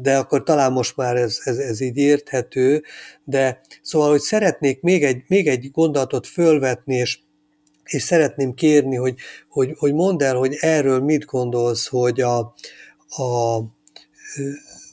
de 0.00 0.16
akkor 0.16 0.42
talán 0.42 0.72
most 0.72 0.96
már 0.96 1.16
ez, 1.16 1.38
ez, 1.44 1.58
ez 1.58 1.80
így 1.80 1.96
érthető, 1.96 2.82
de 3.24 3.60
szóval, 3.82 4.10
hogy 4.10 4.20
szeretnék 4.20 4.80
még 4.80 5.04
egy, 5.04 5.22
még 5.26 5.48
egy 5.48 5.70
gondolatot 5.70 6.26
fölvetni, 6.26 6.94
és, 6.94 7.18
és 7.84 8.02
szeretném 8.02 8.54
kérni, 8.54 8.96
hogy, 8.96 9.14
hogy, 9.48 9.74
hogy 9.78 9.94
mondd 9.94 10.22
el, 10.22 10.34
hogy 10.34 10.56
erről 10.60 11.00
mit 11.00 11.24
gondolsz, 11.24 11.86
hogy 11.86 12.20
a, 12.20 12.38
a 13.08 13.58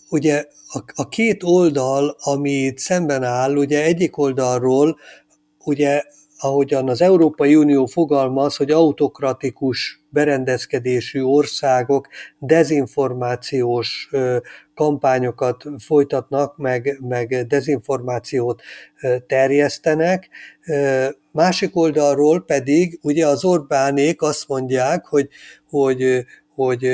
ugye 0.09 0.45
a, 0.67 0.83
a 0.95 1.09
két 1.09 1.43
oldal, 1.43 2.15
ami 2.19 2.73
szemben 2.75 3.23
áll, 3.23 3.55
ugye 3.55 3.83
egyik 3.83 4.17
oldalról 4.17 4.99
ugye 5.63 6.03
ahogyan 6.41 6.89
az 6.89 7.01
Európai 7.01 7.55
Unió 7.55 7.85
fogalmaz, 7.85 8.55
hogy 8.55 8.71
autokratikus 8.71 10.03
berendezkedésű 10.09 11.21
országok 11.21 12.07
dezinformációs 12.39 14.09
kampányokat 14.73 15.63
folytatnak, 15.77 16.57
meg, 16.57 16.99
meg 17.01 17.47
dezinformációt 17.47 18.61
terjesztenek. 19.27 20.29
Másik 21.31 21.75
oldalról 21.75 22.45
pedig 22.45 22.99
ugye 23.01 23.27
az 23.27 23.45
Orbánék 23.45 24.21
azt 24.21 24.47
mondják, 24.47 25.05
hogy, 25.05 25.27
hogy, 25.69 26.25
hogy 26.55 26.85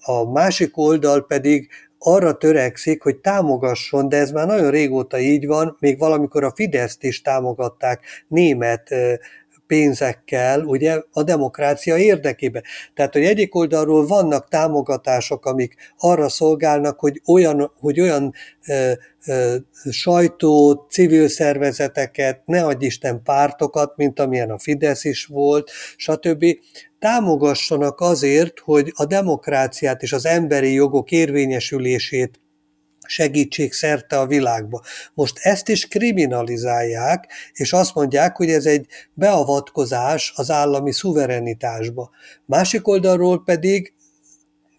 a 0.00 0.30
másik 0.32 0.76
oldal 0.76 1.26
pedig 1.26 1.68
arra 1.98 2.36
törekszik, 2.36 3.02
hogy 3.02 3.16
támogasson, 3.16 4.08
de 4.08 4.16
ez 4.16 4.30
már 4.30 4.46
nagyon 4.46 4.70
régóta 4.70 5.18
így 5.18 5.46
van, 5.46 5.76
még 5.80 5.98
valamikor 5.98 6.44
a 6.44 6.52
Fideszt 6.54 7.02
is 7.02 7.22
támogatták 7.22 8.00
német 8.28 8.94
pénzekkel, 9.68 10.64
ugye, 10.64 11.02
a 11.12 11.22
demokrácia 11.22 11.96
érdekében. 11.96 12.62
Tehát, 12.94 13.12
hogy 13.12 13.24
egyik 13.24 13.54
oldalról 13.54 14.06
vannak 14.06 14.48
támogatások, 14.48 15.46
amik 15.46 15.74
arra 15.98 16.28
szolgálnak, 16.28 17.00
hogy 17.00 17.20
olyan, 17.26 17.72
hogy 17.80 18.00
olyan 18.00 18.34
ö, 18.66 18.92
ö, 19.26 19.56
sajtót, 19.90 20.90
civil 20.90 21.28
szervezeteket, 21.28 22.42
ne 22.44 22.64
adj 22.64 22.84
Isten 22.84 23.22
pártokat, 23.22 23.96
mint 23.96 24.20
amilyen 24.20 24.50
a 24.50 24.58
Fidesz 24.58 25.04
is 25.04 25.24
volt, 25.24 25.70
stb 25.96 26.44
támogassanak 26.98 28.00
azért, 28.00 28.58
hogy 28.58 28.92
a 28.94 29.04
demokráciát 29.04 30.02
és 30.02 30.12
az 30.12 30.26
emberi 30.26 30.72
jogok 30.72 31.10
érvényesülését 31.10 32.40
segítsék 33.06 33.72
szerte 33.72 34.18
a 34.18 34.26
világba. 34.26 34.82
Most 35.14 35.38
ezt 35.38 35.68
is 35.68 35.86
kriminalizálják, 35.86 37.32
és 37.52 37.72
azt 37.72 37.94
mondják, 37.94 38.36
hogy 38.36 38.50
ez 38.50 38.66
egy 38.66 38.86
beavatkozás 39.14 40.32
az 40.36 40.50
állami 40.50 40.92
szuverenitásba. 40.92 42.10
Másik 42.44 42.88
oldalról 42.88 43.42
pedig 43.44 43.92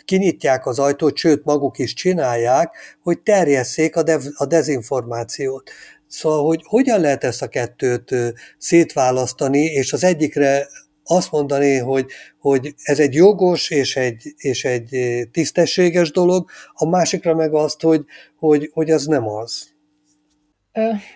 kinyitják 0.06 0.66
az 0.66 0.80
ajtót, 0.80 1.18
sőt 1.18 1.46
maguk 1.46 1.78
is 1.78 1.94
csinálják, 1.94 2.76
hogy 3.04 3.20
terjesszék 3.20 3.96
a, 3.96 4.04
dev, 4.04 4.22
a 4.36 4.46
dezinformációt. 4.46 5.70
Szóval, 6.08 6.46
hogy 6.46 6.62
hogyan 6.66 7.00
lehet 7.00 7.24
ezt 7.24 7.42
a 7.42 7.48
kettőt 7.48 8.16
szétválasztani, 8.58 9.64
és 9.64 9.94
az 9.94 10.04
egyikre 10.04 10.68
azt 11.10 11.32
mondani, 11.32 11.78
hogy, 11.78 12.06
hogy 12.40 12.74
ez 12.84 13.00
egy 13.00 13.14
jogos 13.14 13.70
és 13.70 13.96
egy, 13.96 14.34
és 14.38 14.66
egy 14.66 14.98
tisztességes 15.32 16.12
dolog, 16.12 16.50
a 16.74 16.86
másikra 16.86 17.36
meg 17.36 17.54
azt, 17.54 17.82
hogy, 17.82 18.06
hogy, 18.36 18.70
hogy 18.74 18.92
az 18.92 19.06
nem 19.06 19.28
az. 19.28 19.78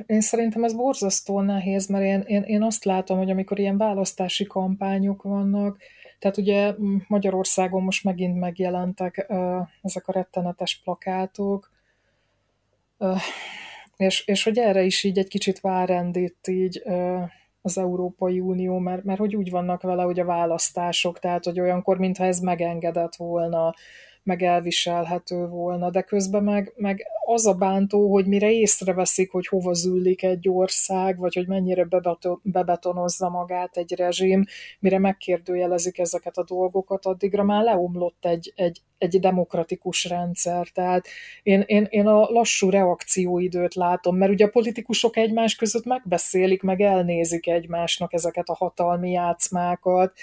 Én 0.06 0.22
szerintem 0.22 0.64
ez 0.64 0.74
borzasztó 0.74 1.42
nehéz, 1.42 1.88
mert 1.88 2.04
én, 2.04 2.24
én, 2.26 2.42
én 2.42 2.64
azt 2.64 2.86
látom, 2.86 3.18
hogy 3.18 3.30
amikor 3.30 3.60
ilyen 3.60 3.78
választási 3.78 4.44
kampányok 4.44 5.22
vannak, 5.22 5.78
tehát 6.20 6.38
ugye 6.38 6.74
Magyarországon 7.08 7.84
most 7.84 8.04
megint 8.04 8.40
megjelentek 8.40 9.26
ezek 9.82 10.08
a 10.08 10.12
rettenetes 10.12 10.82
plakátok, 10.84 11.72
és, 13.98 14.26
és 14.26 14.44
hogy 14.44 14.58
erre 14.58 14.84
is 14.84 15.04
így 15.04 15.18
egy 15.18 15.28
kicsit 15.28 15.60
várendít 15.60 16.48
így 16.48 16.84
az 17.66 17.78
Európai 17.78 18.40
Unió, 18.40 18.78
mert, 18.78 19.04
mert 19.04 19.20
hogy 19.20 19.36
úgy 19.36 19.52
vannak 19.52 19.82
vele, 19.82 20.04
hogy 20.04 20.20
a 20.20 20.26
választások, 20.26 21.20
tehát 21.20 21.44
hogy 21.44 21.60
olyankor, 21.60 21.98
mintha 21.98 22.24
ez 22.24 22.40
megengedett 22.40 23.16
volna, 23.16 23.74
meg 24.24 24.42
elviselhető 24.42 25.48
volna, 25.48 25.90
de 25.90 26.02
közben 26.02 26.44
meg, 26.44 26.74
meg 26.76 27.06
az 27.26 27.48
a 27.48 27.54
bántó, 27.54 28.12
hogy 28.12 28.26
mire 28.26 28.52
észreveszik, 28.52 29.32
hogy 29.32 29.48
hova 29.48 29.74
züllik 29.74 30.24
egy 30.24 30.50
ország, 30.50 31.18
vagy 31.18 31.34
hogy 31.34 31.48
mennyire 31.48 31.88
bebetonozza 32.42 33.30
magát 33.30 33.78
egy 33.78 33.96
rezsim, 33.96 34.46
mire 34.80 35.00
megkérdőjelezik 35.00 36.00
ezeket 36.00 36.38
a 36.38 36.44
dolgokat, 36.44 37.06
addigra 37.06 37.44
már 37.44 37.64
leomlott 37.64 38.26
egy, 38.26 38.54
egy, 38.56 38.82
egy 38.98 39.20
demokratikus 39.20 40.06
rendszer. 40.06 40.68
Tehát 40.68 41.06
én, 41.44 41.64
én, 41.66 41.88
én 41.90 42.08
a 42.08 42.30
lassú 42.30 42.70
reakcióidőt 42.70 43.74
látom, 43.74 44.18
mert 44.18 44.32
ugye 44.32 44.46
a 44.46 44.50
politikusok 44.50 45.18
egymás 45.18 45.56
között 45.56 45.86
megbeszélik, 45.86 46.62
meg 46.62 46.82
elnézik 46.82 47.48
egymásnak 47.48 48.14
ezeket 48.14 48.50
a 48.50 48.56
hatalmi 48.56 49.12
játszmákat, 49.12 50.14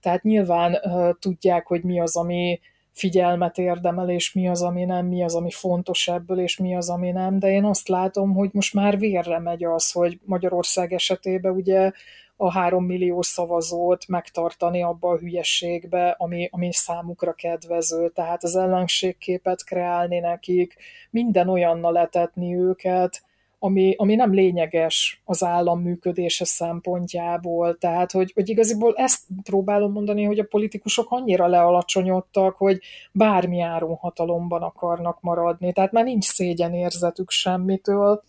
tehát 0.00 0.22
nyilván 0.22 0.78
uh, 0.82 1.10
tudják, 1.18 1.66
hogy 1.66 1.82
mi 1.82 2.00
az, 2.00 2.16
ami, 2.16 2.60
figyelmet 2.98 3.58
érdemel, 3.58 4.10
és 4.10 4.32
mi 4.32 4.48
az, 4.48 4.62
ami 4.62 4.84
nem, 4.84 5.06
mi 5.06 5.22
az, 5.22 5.34
ami 5.34 5.50
fontos 5.50 6.08
ebből, 6.08 6.40
és 6.40 6.56
mi 6.56 6.76
az, 6.76 6.90
ami 6.90 7.10
nem, 7.10 7.38
de 7.38 7.50
én 7.50 7.64
azt 7.64 7.88
látom, 7.88 8.34
hogy 8.34 8.50
most 8.52 8.74
már 8.74 8.98
vérre 8.98 9.38
megy 9.38 9.64
az, 9.64 9.90
hogy 9.90 10.18
Magyarország 10.24 10.92
esetében 10.92 11.52
ugye 11.52 11.90
a 12.36 12.52
három 12.52 12.84
millió 12.84 13.22
szavazót 13.22 14.08
megtartani 14.08 14.82
abba 14.82 15.08
a 15.08 15.18
hülyességbe, 15.18 16.14
ami, 16.18 16.48
ami 16.52 16.72
számukra 16.72 17.32
kedvező, 17.32 18.08
tehát 18.08 18.42
az 18.42 18.56
ellenségképet 18.56 19.64
kreálni 19.64 20.18
nekik, 20.18 20.74
minden 21.10 21.48
olyannal 21.48 21.92
letetni 21.92 22.56
őket, 22.56 23.22
ami, 23.58 23.94
ami 23.96 24.14
nem 24.14 24.32
lényeges 24.32 25.22
az 25.24 25.44
állam 25.44 25.80
működése 25.80 26.44
szempontjából. 26.44 27.78
Tehát, 27.78 28.12
hogy, 28.12 28.32
hogy 28.34 28.48
igaziból 28.48 28.94
ezt 28.96 29.22
próbálom 29.42 29.92
mondani, 29.92 30.24
hogy 30.24 30.38
a 30.38 30.44
politikusok 30.44 31.10
annyira 31.10 31.46
lealacsonyodtak, 31.46 32.56
hogy 32.56 32.80
bármi 33.12 33.60
áron 33.60 33.94
hatalomban 33.94 34.62
akarnak 34.62 35.20
maradni. 35.20 35.72
Tehát 35.72 35.92
már 35.92 36.04
nincs 36.04 36.24
szégyenérzetük 36.24 37.30
semmitől, 37.30 38.22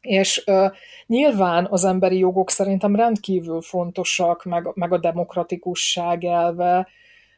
és 0.00 0.44
uh, 0.46 0.72
nyilván 1.06 1.66
az 1.70 1.84
emberi 1.84 2.18
jogok 2.18 2.50
szerintem 2.50 2.96
rendkívül 2.96 3.60
fontosak, 3.60 4.44
meg, 4.44 4.70
meg 4.74 4.92
a 4.92 4.98
demokratikusság 4.98 6.24
elve, 6.24 6.88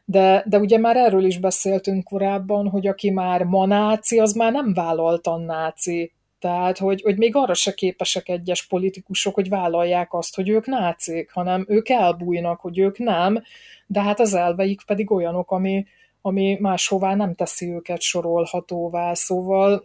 de, 0.04 0.44
de 0.46 0.58
ugye 0.58 0.78
már 0.78 0.96
erről 0.96 1.24
is 1.24 1.38
beszéltünk 1.38 2.04
korábban, 2.04 2.68
hogy 2.68 2.86
aki 2.86 3.10
már 3.10 3.42
ma 3.42 3.66
náci, 3.66 4.18
az 4.18 4.32
már 4.32 4.52
nem 4.52 4.72
vállaltan 4.74 5.42
náci. 5.42 6.12
Tehát, 6.38 6.78
hogy, 6.78 7.02
hogy 7.02 7.16
még 7.16 7.36
arra 7.36 7.54
se 7.54 7.74
képesek 7.74 8.28
egyes 8.28 8.66
politikusok, 8.66 9.34
hogy 9.34 9.48
vállalják 9.48 10.14
azt, 10.14 10.34
hogy 10.34 10.48
ők 10.48 10.66
nácik, 10.66 11.30
hanem 11.32 11.64
ők 11.68 11.88
elbújnak, 11.88 12.60
hogy 12.60 12.78
ők 12.78 12.98
nem, 12.98 13.42
de 13.86 14.02
hát 14.02 14.20
az 14.20 14.34
elveik 14.34 14.80
pedig 14.86 15.10
olyanok, 15.10 15.50
ami, 15.50 15.86
ami 16.20 16.56
máshová 16.60 17.14
nem 17.14 17.34
teszi 17.34 17.72
őket 17.72 18.00
sorolhatóvá. 18.00 19.14
Szóval 19.14 19.84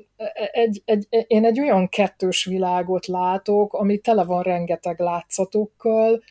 egy, 0.52 0.82
egy, 0.86 1.08
én 1.28 1.46
egy 1.46 1.60
olyan 1.60 1.90
kettős 1.90 2.46
világot 2.46 3.06
látok, 3.06 3.74
ami 3.74 3.98
tele 3.98 4.24
van 4.24 4.42
rengeteg 4.42 5.00
látszatokkal, 5.00 6.22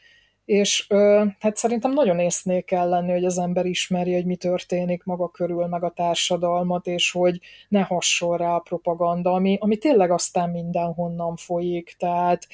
és 0.52 0.86
ö, 0.88 1.24
hát 1.38 1.56
szerintem 1.56 1.92
nagyon 1.92 2.18
észnél 2.18 2.62
kell 2.62 2.88
lenni, 2.88 3.12
hogy 3.12 3.24
az 3.24 3.38
ember 3.38 3.66
ismerje, 3.66 4.16
hogy 4.16 4.26
mi 4.26 4.36
történik 4.36 5.04
maga 5.04 5.28
körül, 5.28 5.66
meg 5.66 5.84
a 5.84 5.90
társadalmat, 5.90 6.86
és 6.86 7.10
hogy 7.10 7.40
ne 7.68 7.80
hasson 7.80 8.36
rá 8.36 8.54
a 8.54 8.58
propaganda, 8.58 9.32
ami, 9.32 9.56
ami 9.60 9.76
tényleg 9.76 10.10
aztán 10.10 10.50
mindenhonnan 10.50 11.36
folyik. 11.36 11.94
Tehát 11.98 12.46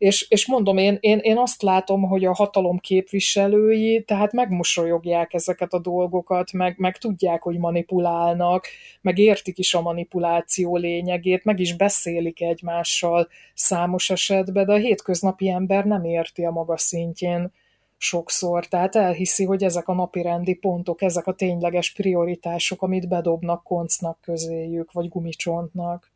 és, 0.00 0.26
és 0.28 0.46
mondom, 0.46 0.76
én, 0.76 0.96
én, 1.00 1.18
én 1.18 1.38
azt 1.38 1.62
látom, 1.62 2.02
hogy 2.02 2.24
a 2.24 2.34
hatalom 2.34 2.78
képviselői 2.78 4.02
tehát 4.02 4.32
megmosolyogják 4.32 5.34
ezeket 5.34 5.72
a 5.72 5.78
dolgokat, 5.78 6.52
meg, 6.52 6.74
meg 6.78 6.98
tudják, 6.98 7.42
hogy 7.42 7.58
manipulálnak, 7.58 8.66
meg 9.00 9.18
értik 9.18 9.58
is 9.58 9.74
a 9.74 9.80
manipuláció 9.80 10.76
lényegét, 10.76 11.44
meg 11.44 11.58
is 11.58 11.76
beszélik 11.76 12.40
egymással 12.40 13.28
számos 13.54 14.10
esetben, 14.10 14.66
de 14.66 14.72
a 14.72 14.76
hétköznapi 14.76 15.48
ember 15.48 15.84
nem 15.84 16.04
érti 16.04 16.44
a 16.44 16.50
maga 16.50 16.78
szintjén 16.78 17.52
sokszor, 17.96 18.66
tehát 18.66 18.96
elhiszi, 18.96 19.44
hogy 19.44 19.64
ezek 19.64 19.88
a 19.88 19.94
napi 19.94 20.22
rendi 20.22 20.54
pontok, 20.54 21.02
ezek 21.02 21.26
a 21.26 21.34
tényleges 21.34 21.92
prioritások, 21.92 22.82
amit 22.82 23.08
bedobnak 23.08 23.62
koncnak 23.62 24.18
közéjük, 24.20 24.92
vagy 24.92 25.08
gumicsontnak. 25.08 26.10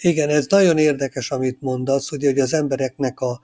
Igen, 0.00 0.28
ez 0.28 0.46
nagyon 0.48 0.78
érdekes, 0.78 1.30
amit 1.30 1.60
mondasz, 1.60 2.08
hogy, 2.08 2.24
hogy 2.24 2.38
az 2.38 2.54
embereknek 2.54 3.20
a, 3.20 3.40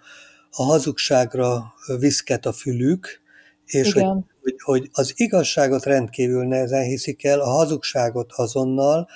a 0.51 0.62
hazugságra 0.62 1.74
viszket 1.99 2.47
a 2.47 2.53
fülük, 2.53 3.20
és 3.66 3.93
hogy, 3.93 4.03
hogy, 4.43 4.55
hogy 4.64 4.89
az 4.93 5.12
igazságot 5.16 5.84
rendkívül 5.84 6.47
nehezen 6.47 6.82
hiszik 6.82 7.24
el, 7.24 7.41
a 7.41 7.51
hazugságot 7.51 8.32
azonnal, 8.32 9.09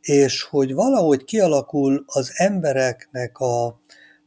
és 0.00 0.42
hogy 0.42 0.74
valahogy 0.74 1.24
kialakul 1.24 2.04
az 2.06 2.30
embereknek 2.34 3.38
a, 3.38 3.66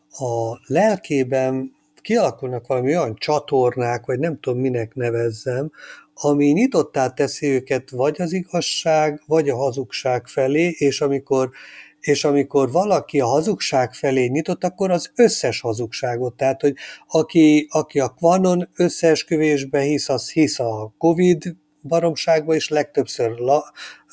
a 0.10 0.60
lelkében, 0.66 1.72
kialakulnak 2.02 2.68
valami 2.68 2.98
olyan 2.98 3.16
csatornák, 3.16 4.06
vagy 4.06 4.20
nem 4.20 4.40
tudom 4.40 4.60
minek 4.60 4.96
nevezzem, 4.96 5.72
ami 6.14 6.46
nyitottá 6.46 7.10
teszi 7.10 7.48
őket 7.48 7.90
vagy 7.90 8.22
az 8.22 8.34
igazság, 8.34 9.24
vagy 9.26 9.50
a 9.50 9.56
hazugság 9.56 10.28
felé, 10.28 10.68
és 10.68 11.02
amikor 11.02 11.50
és 12.02 12.24
amikor 12.24 12.72
valaki 12.72 13.20
a 13.20 13.26
hazugság 13.26 13.94
felé 13.94 14.26
nyitott, 14.26 14.64
akkor 14.64 14.92
az 14.92 15.12
összes 15.16 15.62
hazugságot, 15.62 16.36
tehát 16.36 16.62
hogy 16.62 16.76
aki, 17.08 17.68
aki 17.70 18.00
a 18.00 18.10
Quanon 18.10 18.70
összeesküvésbe 18.76 19.80
hisz, 19.80 20.10
az 20.10 20.32
hisz 20.32 20.60
a 20.60 20.94
Covid 20.98 21.56
baromságba 21.82 22.56
is, 22.56 22.70
legtöbbször 22.70 23.30
la, 23.30 23.64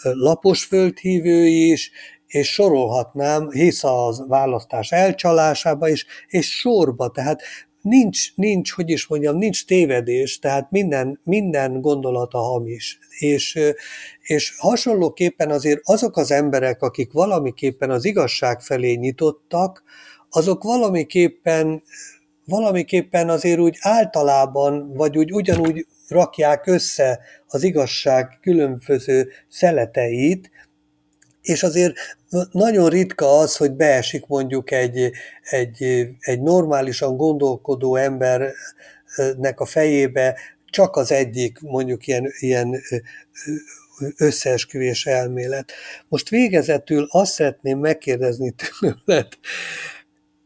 lapos 0.03 0.65
földhívői 0.65 1.71
is, 1.71 1.91
és 2.27 2.53
sorolhatnám, 2.53 3.51
hisz 3.51 3.85
a 3.85 4.25
választás 4.29 4.93
elcsalásába 4.93 5.89
is, 5.89 6.07
és 6.27 6.59
sorba, 6.59 7.09
tehát 7.09 7.43
nincs, 7.89 8.35
nincs, 8.35 8.73
hogy 8.73 8.91
is 8.91 9.07
mondjam, 9.07 9.37
nincs 9.37 9.67
tévedés, 9.67 10.39
tehát 10.39 10.71
minden, 10.71 11.21
minden 11.25 11.81
gondolata 11.81 12.39
hamis. 12.39 12.99
És, 13.19 13.59
és 14.23 14.55
hasonlóképpen 14.59 15.51
azért 15.51 15.81
azok 15.83 16.17
az 16.17 16.31
emberek, 16.31 16.83
akik 16.83 17.13
valamiképpen 17.13 17.91
az 17.91 18.05
igazság 18.05 18.61
felé 18.61 18.95
nyitottak, 18.95 19.83
azok 20.31 20.63
valamiképpen 20.63 21.83
valamiképpen 22.49 23.29
azért 23.29 23.59
úgy 23.59 23.77
általában, 23.81 24.93
vagy 24.95 25.19
úgy 25.19 25.33
ugyanúgy 25.33 25.87
rakják 26.09 26.67
össze 26.67 27.21
az 27.47 27.63
igazság 27.63 28.39
különböző 28.41 29.29
szeleteit, 29.49 30.51
és 31.43 31.63
azért 31.63 31.95
nagyon 32.53 32.89
ritka 32.89 33.39
az, 33.39 33.57
hogy 33.57 33.73
beesik 33.73 34.27
mondjuk 34.27 34.71
egy, 34.71 35.11
egy, 35.43 36.09
egy 36.21 36.41
normálisan 36.41 37.17
gondolkodó 37.17 37.97
embernek 37.97 39.61
a 39.61 39.65
fejébe 39.65 40.39
csak 40.71 40.97
az 40.97 41.13
egyik 41.13 41.61
mondjuk 41.61 42.07
ilyen, 42.07 42.33
ilyen 42.39 42.81
összeesküvés 44.17 45.07
elmélet. 45.07 45.73
Most 46.09 46.29
végezetül 46.29 47.07
azt 47.11 47.33
szeretném 47.33 47.79
megkérdezni 47.79 48.55
tőled, 48.81 49.29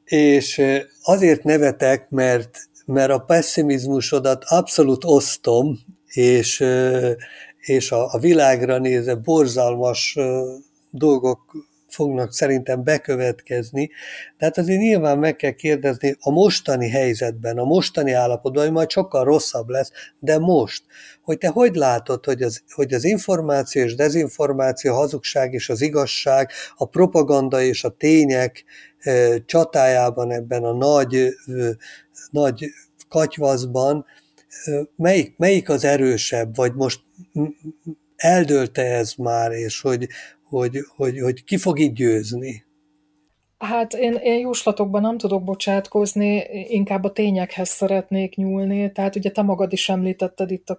és 0.05 0.62
azért 1.03 1.43
nevetek, 1.43 2.11
mert, 2.11 2.59
mert 2.86 3.11
a 3.11 3.18
pessimizmusodat 3.18 4.45
abszolút 4.47 5.05
osztom, 5.05 5.78
és, 6.07 6.64
és 7.59 7.93
a, 7.93 8.12
a 8.12 8.18
világra 8.18 8.78
nézve 8.78 9.14
borzalmas 9.14 10.18
dolgok 10.93 11.40
fognak 11.88 12.32
szerintem 12.32 12.82
bekövetkezni. 12.84 13.90
Tehát 14.38 14.59
azért 14.59 14.80
nyilván 14.80 15.18
meg 15.18 15.36
kell 15.36 15.51
kérdezni 15.51 16.16
a 16.20 16.30
mostani 16.30 16.88
helyzetben, 16.88 17.59
a 17.59 17.64
mostani 17.64 18.12
állapotban, 18.12 18.62
hogy 18.62 18.72
majd 18.72 18.90
sokkal 18.90 19.24
rosszabb 19.24 19.68
lesz, 19.68 19.90
de 20.18 20.38
most, 20.38 20.82
hogy 21.22 21.38
te 21.38 21.49
hogy 21.49 21.74
látod, 21.74 22.24
hogy 22.24 22.43
az, 22.43 22.62
hogy 22.74 22.93
az 22.93 23.05
információ 23.05 23.82
és 23.82 23.95
dezinformáció, 23.95 24.93
a 24.93 24.97
hazugság 24.97 25.53
és 25.53 25.68
az 25.68 25.80
igazság, 25.80 26.51
a 26.76 26.84
propaganda 26.84 27.61
és 27.61 27.84
a 27.84 27.88
tények 27.88 28.64
csatájában, 29.47 30.30
ebben 30.30 30.64
a 30.64 30.72
nagy, 30.72 31.28
nagy 32.30 32.70
katyvaszban, 33.09 34.05
melyik, 34.97 35.36
melyik 35.36 35.68
az 35.68 35.84
erősebb, 35.84 36.57
vagy 36.57 36.74
most 36.74 37.01
eldőlte 38.16 38.82
ez 38.82 39.12
már, 39.16 39.53
és 39.53 39.80
hogy, 39.80 40.09
hogy, 40.59 40.78
hogy, 40.96 41.18
hogy 41.20 41.44
ki 41.44 41.57
fog 41.57 41.78
így 41.78 41.92
győzni? 41.92 42.64
Hát 43.59 43.94
én, 43.94 44.14
én 44.14 44.38
jóslatokban 44.38 45.00
nem 45.00 45.18
tudok 45.18 45.44
bocsátkozni, 45.44 46.44
inkább 46.68 47.05
a 47.05 47.12
tényekhez 47.12 47.68
szeretnék 47.68 48.36
nyúlni. 48.36 48.92
Tehát 48.92 49.16
ugye 49.16 49.30
te 49.30 49.42
magad 49.42 49.72
is 49.72 49.88
említetted 49.88 50.50
itt 50.50 50.70
a 50.70 50.78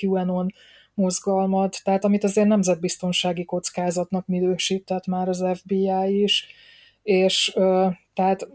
QAnon 0.00 0.52
mozgalmat, 0.94 1.80
tehát 1.84 2.04
amit 2.04 2.24
azért 2.24 2.46
nemzetbiztonsági 2.46 3.44
kockázatnak 3.44 4.26
minősített 4.26 5.06
már 5.06 5.28
az 5.28 5.44
FBI 5.54 6.22
is, 6.22 6.46
és 7.02 7.52
tehát 8.14 8.48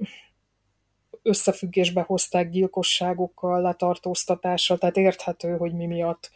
összefüggésbe 1.21 2.01
hozták 2.01 2.49
gyilkosságokkal, 2.49 3.61
letartóztatással, 3.61 4.77
tehát 4.77 4.97
érthető, 4.97 5.57
hogy 5.57 5.73
mi 5.73 5.85
miatt 5.85 6.31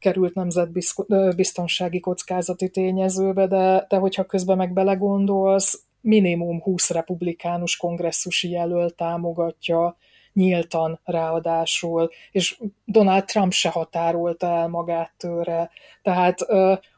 került 0.00 0.34
nemzetbiztonsági 0.34 2.00
kockázati 2.00 2.68
tényezőbe, 2.68 3.46
de, 3.46 3.86
de 3.88 3.96
hogyha 3.96 4.24
közben 4.24 4.56
meg 4.56 4.72
belegondolsz, 4.72 5.82
minimum 6.00 6.62
20 6.62 6.90
republikánus 6.90 7.76
kongresszusi 7.76 8.50
jelölt 8.50 8.94
támogatja 8.94 9.96
nyíltan 10.32 11.00
ráadásul, 11.04 12.10
és 12.30 12.60
Donald 12.84 13.24
Trump 13.24 13.52
se 13.52 13.68
határolta 13.68 14.46
el 14.46 14.68
magát 14.68 15.12
tőle. 15.16 15.70
Tehát 16.02 16.40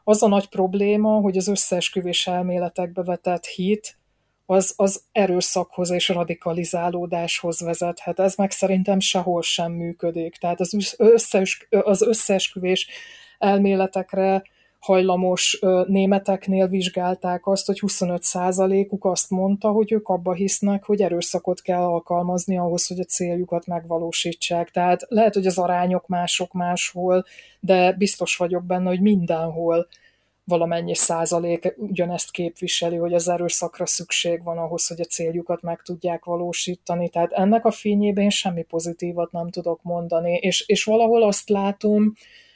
az 0.03 0.23
a 0.23 0.27
nagy 0.27 0.47
probléma, 0.49 1.19
hogy 1.19 1.37
az 1.37 1.47
összeesküvés 1.47 2.27
elméletekbe 2.27 3.03
vetett 3.03 3.45
hit, 3.45 3.97
az, 4.53 4.73
az 4.75 5.03
erőszakhoz 5.11 5.91
és 5.91 6.09
radikalizálódáshoz 6.09 7.59
vezethet. 7.59 8.19
Ez 8.19 8.35
meg 8.35 8.51
szerintem 8.51 8.99
sehol 8.99 9.41
sem 9.41 9.71
működik. 9.71 10.35
Tehát 10.35 10.59
az, 10.59 10.95
összes, 10.97 11.67
az 11.69 12.01
összeesküvés 12.01 12.87
elméletekre 13.37 14.43
hajlamos 14.79 15.59
németeknél 15.87 16.67
vizsgálták 16.67 17.47
azt, 17.47 17.65
hogy 17.65 17.79
25%-uk 17.81 19.05
azt 19.05 19.29
mondta, 19.29 19.71
hogy 19.71 19.91
ők 19.91 20.07
abba 20.07 20.33
hisznek, 20.33 20.83
hogy 20.83 21.01
erőszakot 21.01 21.61
kell 21.61 21.81
alkalmazni 21.81 22.57
ahhoz, 22.57 22.87
hogy 22.87 22.99
a 22.99 23.03
céljukat 23.03 23.65
megvalósítsák. 23.65 24.71
Tehát 24.71 25.05
lehet, 25.07 25.33
hogy 25.33 25.45
az 25.45 25.57
arányok 25.57 26.07
mások 26.07 26.53
máshol, 26.53 27.25
de 27.59 27.91
biztos 27.91 28.37
vagyok 28.37 28.63
benne, 28.63 28.89
hogy 28.89 29.01
mindenhol 29.01 29.87
valamennyi 30.45 30.95
százalék 30.95 31.73
ugyanezt 31.77 32.31
képviseli, 32.31 32.95
hogy 32.95 33.13
az 33.13 33.29
erőszakra 33.29 33.85
szükség 33.85 34.43
van 34.43 34.57
ahhoz, 34.57 34.87
hogy 34.87 34.99
a 34.99 35.05
céljukat 35.05 35.61
meg 35.61 35.81
tudják 35.81 36.25
valósítani. 36.25 37.09
Tehát 37.09 37.31
ennek 37.31 37.65
a 37.65 37.71
fényében 37.71 38.23
én 38.23 38.29
semmi 38.29 38.63
pozitívat 38.63 39.31
nem 39.31 39.49
tudok 39.49 39.79
mondani, 39.83 40.33
és, 40.33 40.63
és 40.67 40.83
valahol 40.83 41.23
azt 41.23 41.49
látom, 41.49 42.13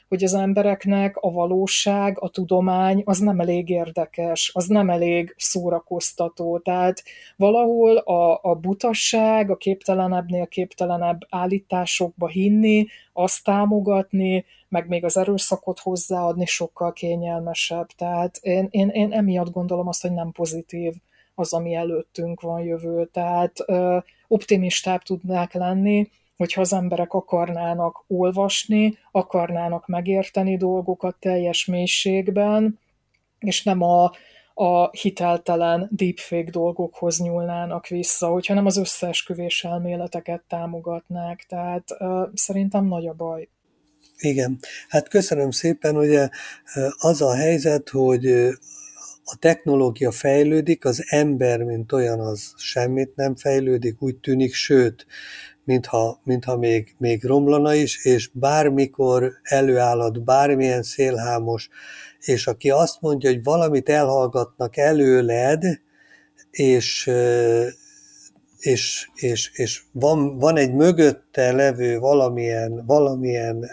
hogy 0.08 0.24
az 0.24 0.34
embereknek 0.34 1.16
a 1.16 1.30
valóság, 1.30 2.16
a 2.20 2.28
tudomány 2.28 3.02
az 3.04 3.18
nem 3.18 3.40
elég 3.40 3.68
érdekes, 3.68 4.50
az 4.54 4.66
nem 4.66 4.90
elég 4.90 5.34
szórakoztató. 5.36 6.58
Tehát 6.58 7.02
valahol 7.36 7.96
a, 7.96 8.38
a 8.42 8.54
butasság, 8.54 9.50
a 9.50 9.56
képtelenebbnél 9.56 10.46
képtelenebb 10.46 11.20
állításokba 11.28 12.28
hinni, 12.28 12.86
azt 13.12 13.44
támogatni, 13.44 14.44
meg 14.68 14.88
még 14.88 15.04
az 15.04 15.16
erőszakot 15.16 15.78
hozzáadni 15.78 16.46
sokkal 16.46 16.92
kényelmesebb. 16.92 17.86
Tehát 17.86 18.38
én, 18.40 18.68
én, 18.70 18.88
én 18.88 19.12
emiatt 19.12 19.50
gondolom 19.50 19.88
azt, 19.88 20.02
hogy 20.02 20.12
nem 20.12 20.32
pozitív 20.32 20.94
az, 21.34 21.52
ami 21.52 21.74
előttünk 21.74 22.40
van 22.40 22.60
jövő. 22.60 23.04
Tehát 23.12 23.52
ö, 23.66 23.98
optimistább 24.28 25.02
tudnák 25.02 25.52
lenni, 25.52 26.08
hogyha 26.38 26.60
az 26.60 26.72
emberek 26.72 27.12
akarnának 27.12 28.04
olvasni, 28.06 28.98
akarnának 29.12 29.86
megérteni 29.86 30.56
dolgokat 30.56 31.16
teljes 31.20 31.64
mélységben, 31.64 32.78
és 33.38 33.62
nem 33.62 33.82
a, 33.82 34.12
a 34.54 34.90
hiteltelen 34.90 35.88
deepfake 35.92 36.50
dolgokhoz 36.50 37.18
nyúlnának 37.18 37.86
vissza, 37.86 38.28
hogyha 38.28 38.54
nem 38.54 38.66
az 38.66 38.76
összeesküvés 38.76 39.64
elméleteket 39.64 40.42
támogatnák. 40.48 41.44
Tehát 41.48 41.84
uh, 41.98 42.28
szerintem 42.34 42.84
nagy 42.84 43.06
a 43.06 43.12
baj. 43.12 43.48
Igen, 44.18 44.58
hát 44.88 45.08
köszönöm 45.08 45.50
szépen, 45.50 45.96
ugye 45.96 46.28
az 46.98 47.22
a 47.22 47.34
helyzet, 47.34 47.88
hogy 47.88 48.26
a 49.24 49.36
technológia 49.38 50.10
fejlődik, 50.10 50.84
az 50.84 51.04
ember, 51.06 51.62
mint 51.62 51.92
olyan, 51.92 52.20
az 52.20 52.52
semmit 52.56 53.16
nem 53.16 53.36
fejlődik, 53.36 54.02
úgy 54.02 54.16
tűnik, 54.16 54.54
sőt, 54.54 55.06
mintha, 55.68 56.20
mintha 56.24 56.56
még, 56.56 56.94
még 56.98 57.24
romlana 57.24 57.74
is, 57.74 58.04
és 58.04 58.30
bármikor 58.32 59.32
előállhat 59.42 60.24
bármilyen 60.24 60.82
szélhámos, 60.82 61.68
és 62.20 62.46
aki 62.46 62.70
azt 62.70 63.00
mondja, 63.00 63.30
hogy 63.30 63.42
valamit 63.42 63.88
elhallgatnak 63.88 64.76
előled, 64.76 65.64
és, 66.50 67.10
és, 68.58 69.08
és, 69.14 69.50
és 69.52 69.82
van, 69.92 70.38
van 70.38 70.56
egy 70.56 70.74
mögötte 70.74 71.52
levő 71.52 71.98
valamilyen, 71.98 72.86
valamilyen 72.86 73.70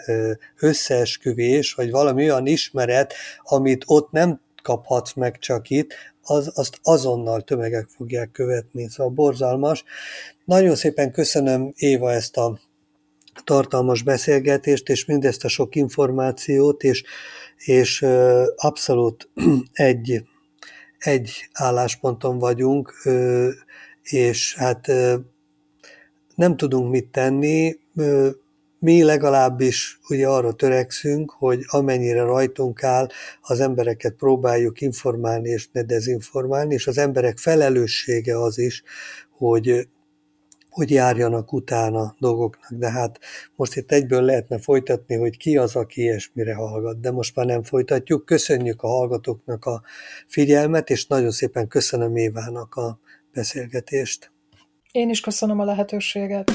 összeesküvés, 0.60 1.72
vagy 1.72 1.90
valami 1.90 2.22
olyan 2.22 2.46
ismeret, 2.46 3.14
amit 3.42 3.84
ott 3.86 4.10
nem 4.10 4.40
kaphatsz 4.62 5.12
meg 5.12 5.38
csak 5.38 5.70
itt, 5.70 5.94
az, 6.26 6.50
azt 6.54 6.78
azonnal 6.82 7.42
tömegek 7.42 7.86
fogják 7.88 8.30
követni, 8.30 8.88
szóval 8.88 9.12
borzalmas. 9.12 9.84
Nagyon 10.44 10.74
szépen 10.74 11.12
köszönöm 11.12 11.72
Éva 11.76 12.12
ezt 12.12 12.36
a 12.36 12.58
tartalmas 13.44 14.02
beszélgetést, 14.02 14.88
és 14.88 15.04
mindezt 15.04 15.44
a 15.44 15.48
sok 15.48 15.74
információt, 15.74 16.82
és, 16.82 17.04
és 17.56 18.06
abszolút 18.56 19.28
egy, 19.72 20.22
egy 20.98 21.48
állásponton 21.52 22.38
vagyunk, 22.38 22.94
és 24.02 24.54
hát 24.56 24.86
nem 26.34 26.56
tudunk 26.56 26.90
mit 26.90 27.06
tenni, 27.06 27.78
mi 28.78 29.02
legalábbis 29.02 29.98
ugye 30.08 30.26
arra 30.28 30.52
törekszünk, 30.52 31.30
hogy 31.30 31.60
amennyire 31.66 32.22
rajtunk 32.22 32.82
áll, 32.82 33.06
az 33.40 33.60
embereket 33.60 34.14
próbáljuk 34.14 34.80
informálni 34.80 35.48
és 35.48 35.68
ne 35.72 35.82
dezinformálni, 35.82 36.74
és 36.74 36.86
az 36.86 36.98
emberek 36.98 37.38
felelőssége 37.38 38.38
az 38.42 38.58
is, 38.58 38.82
hogy, 39.30 39.88
hogy 40.70 40.90
járjanak 40.90 41.52
utána 41.52 42.14
dolgoknak. 42.18 42.72
De 42.72 42.90
hát 42.90 43.18
most 43.56 43.76
itt 43.76 43.92
egyből 43.92 44.22
lehetne 44.22 44.58
folytatni, 44.58 45.16
hogy 45.16 45.36
ki 45.36 45.56
az, 45.56 45.76
aki 45.76 46.00
ilyesmire 46.00 46.54
hallgat, 46.54 47.00
de 47.00 47.10
most 47.10 47.36
már 47.36 47.46
nem 47.46 47.62
folytatjuk. 47.62 48.24
Köszönjük 48.24 48.82
a 48.82 48.88
hallgatóknak 48.88 49.64
a 49.64 49.82
figyelmet, 50.26 50.90
és 50.90 51.06
nagyon 51.06 51.30
szépen 51.30 51.68
köszönöm 51.68 52.16
Évának 52.16 52.74
a 52.74 52.98
beszélgetést. 53.32 54.30
Én 54.92 55.10
is 55.10 55.20
köszönöm 55.20 55.60
a 55.60 55.64
lehetőséget. 55.64 56.50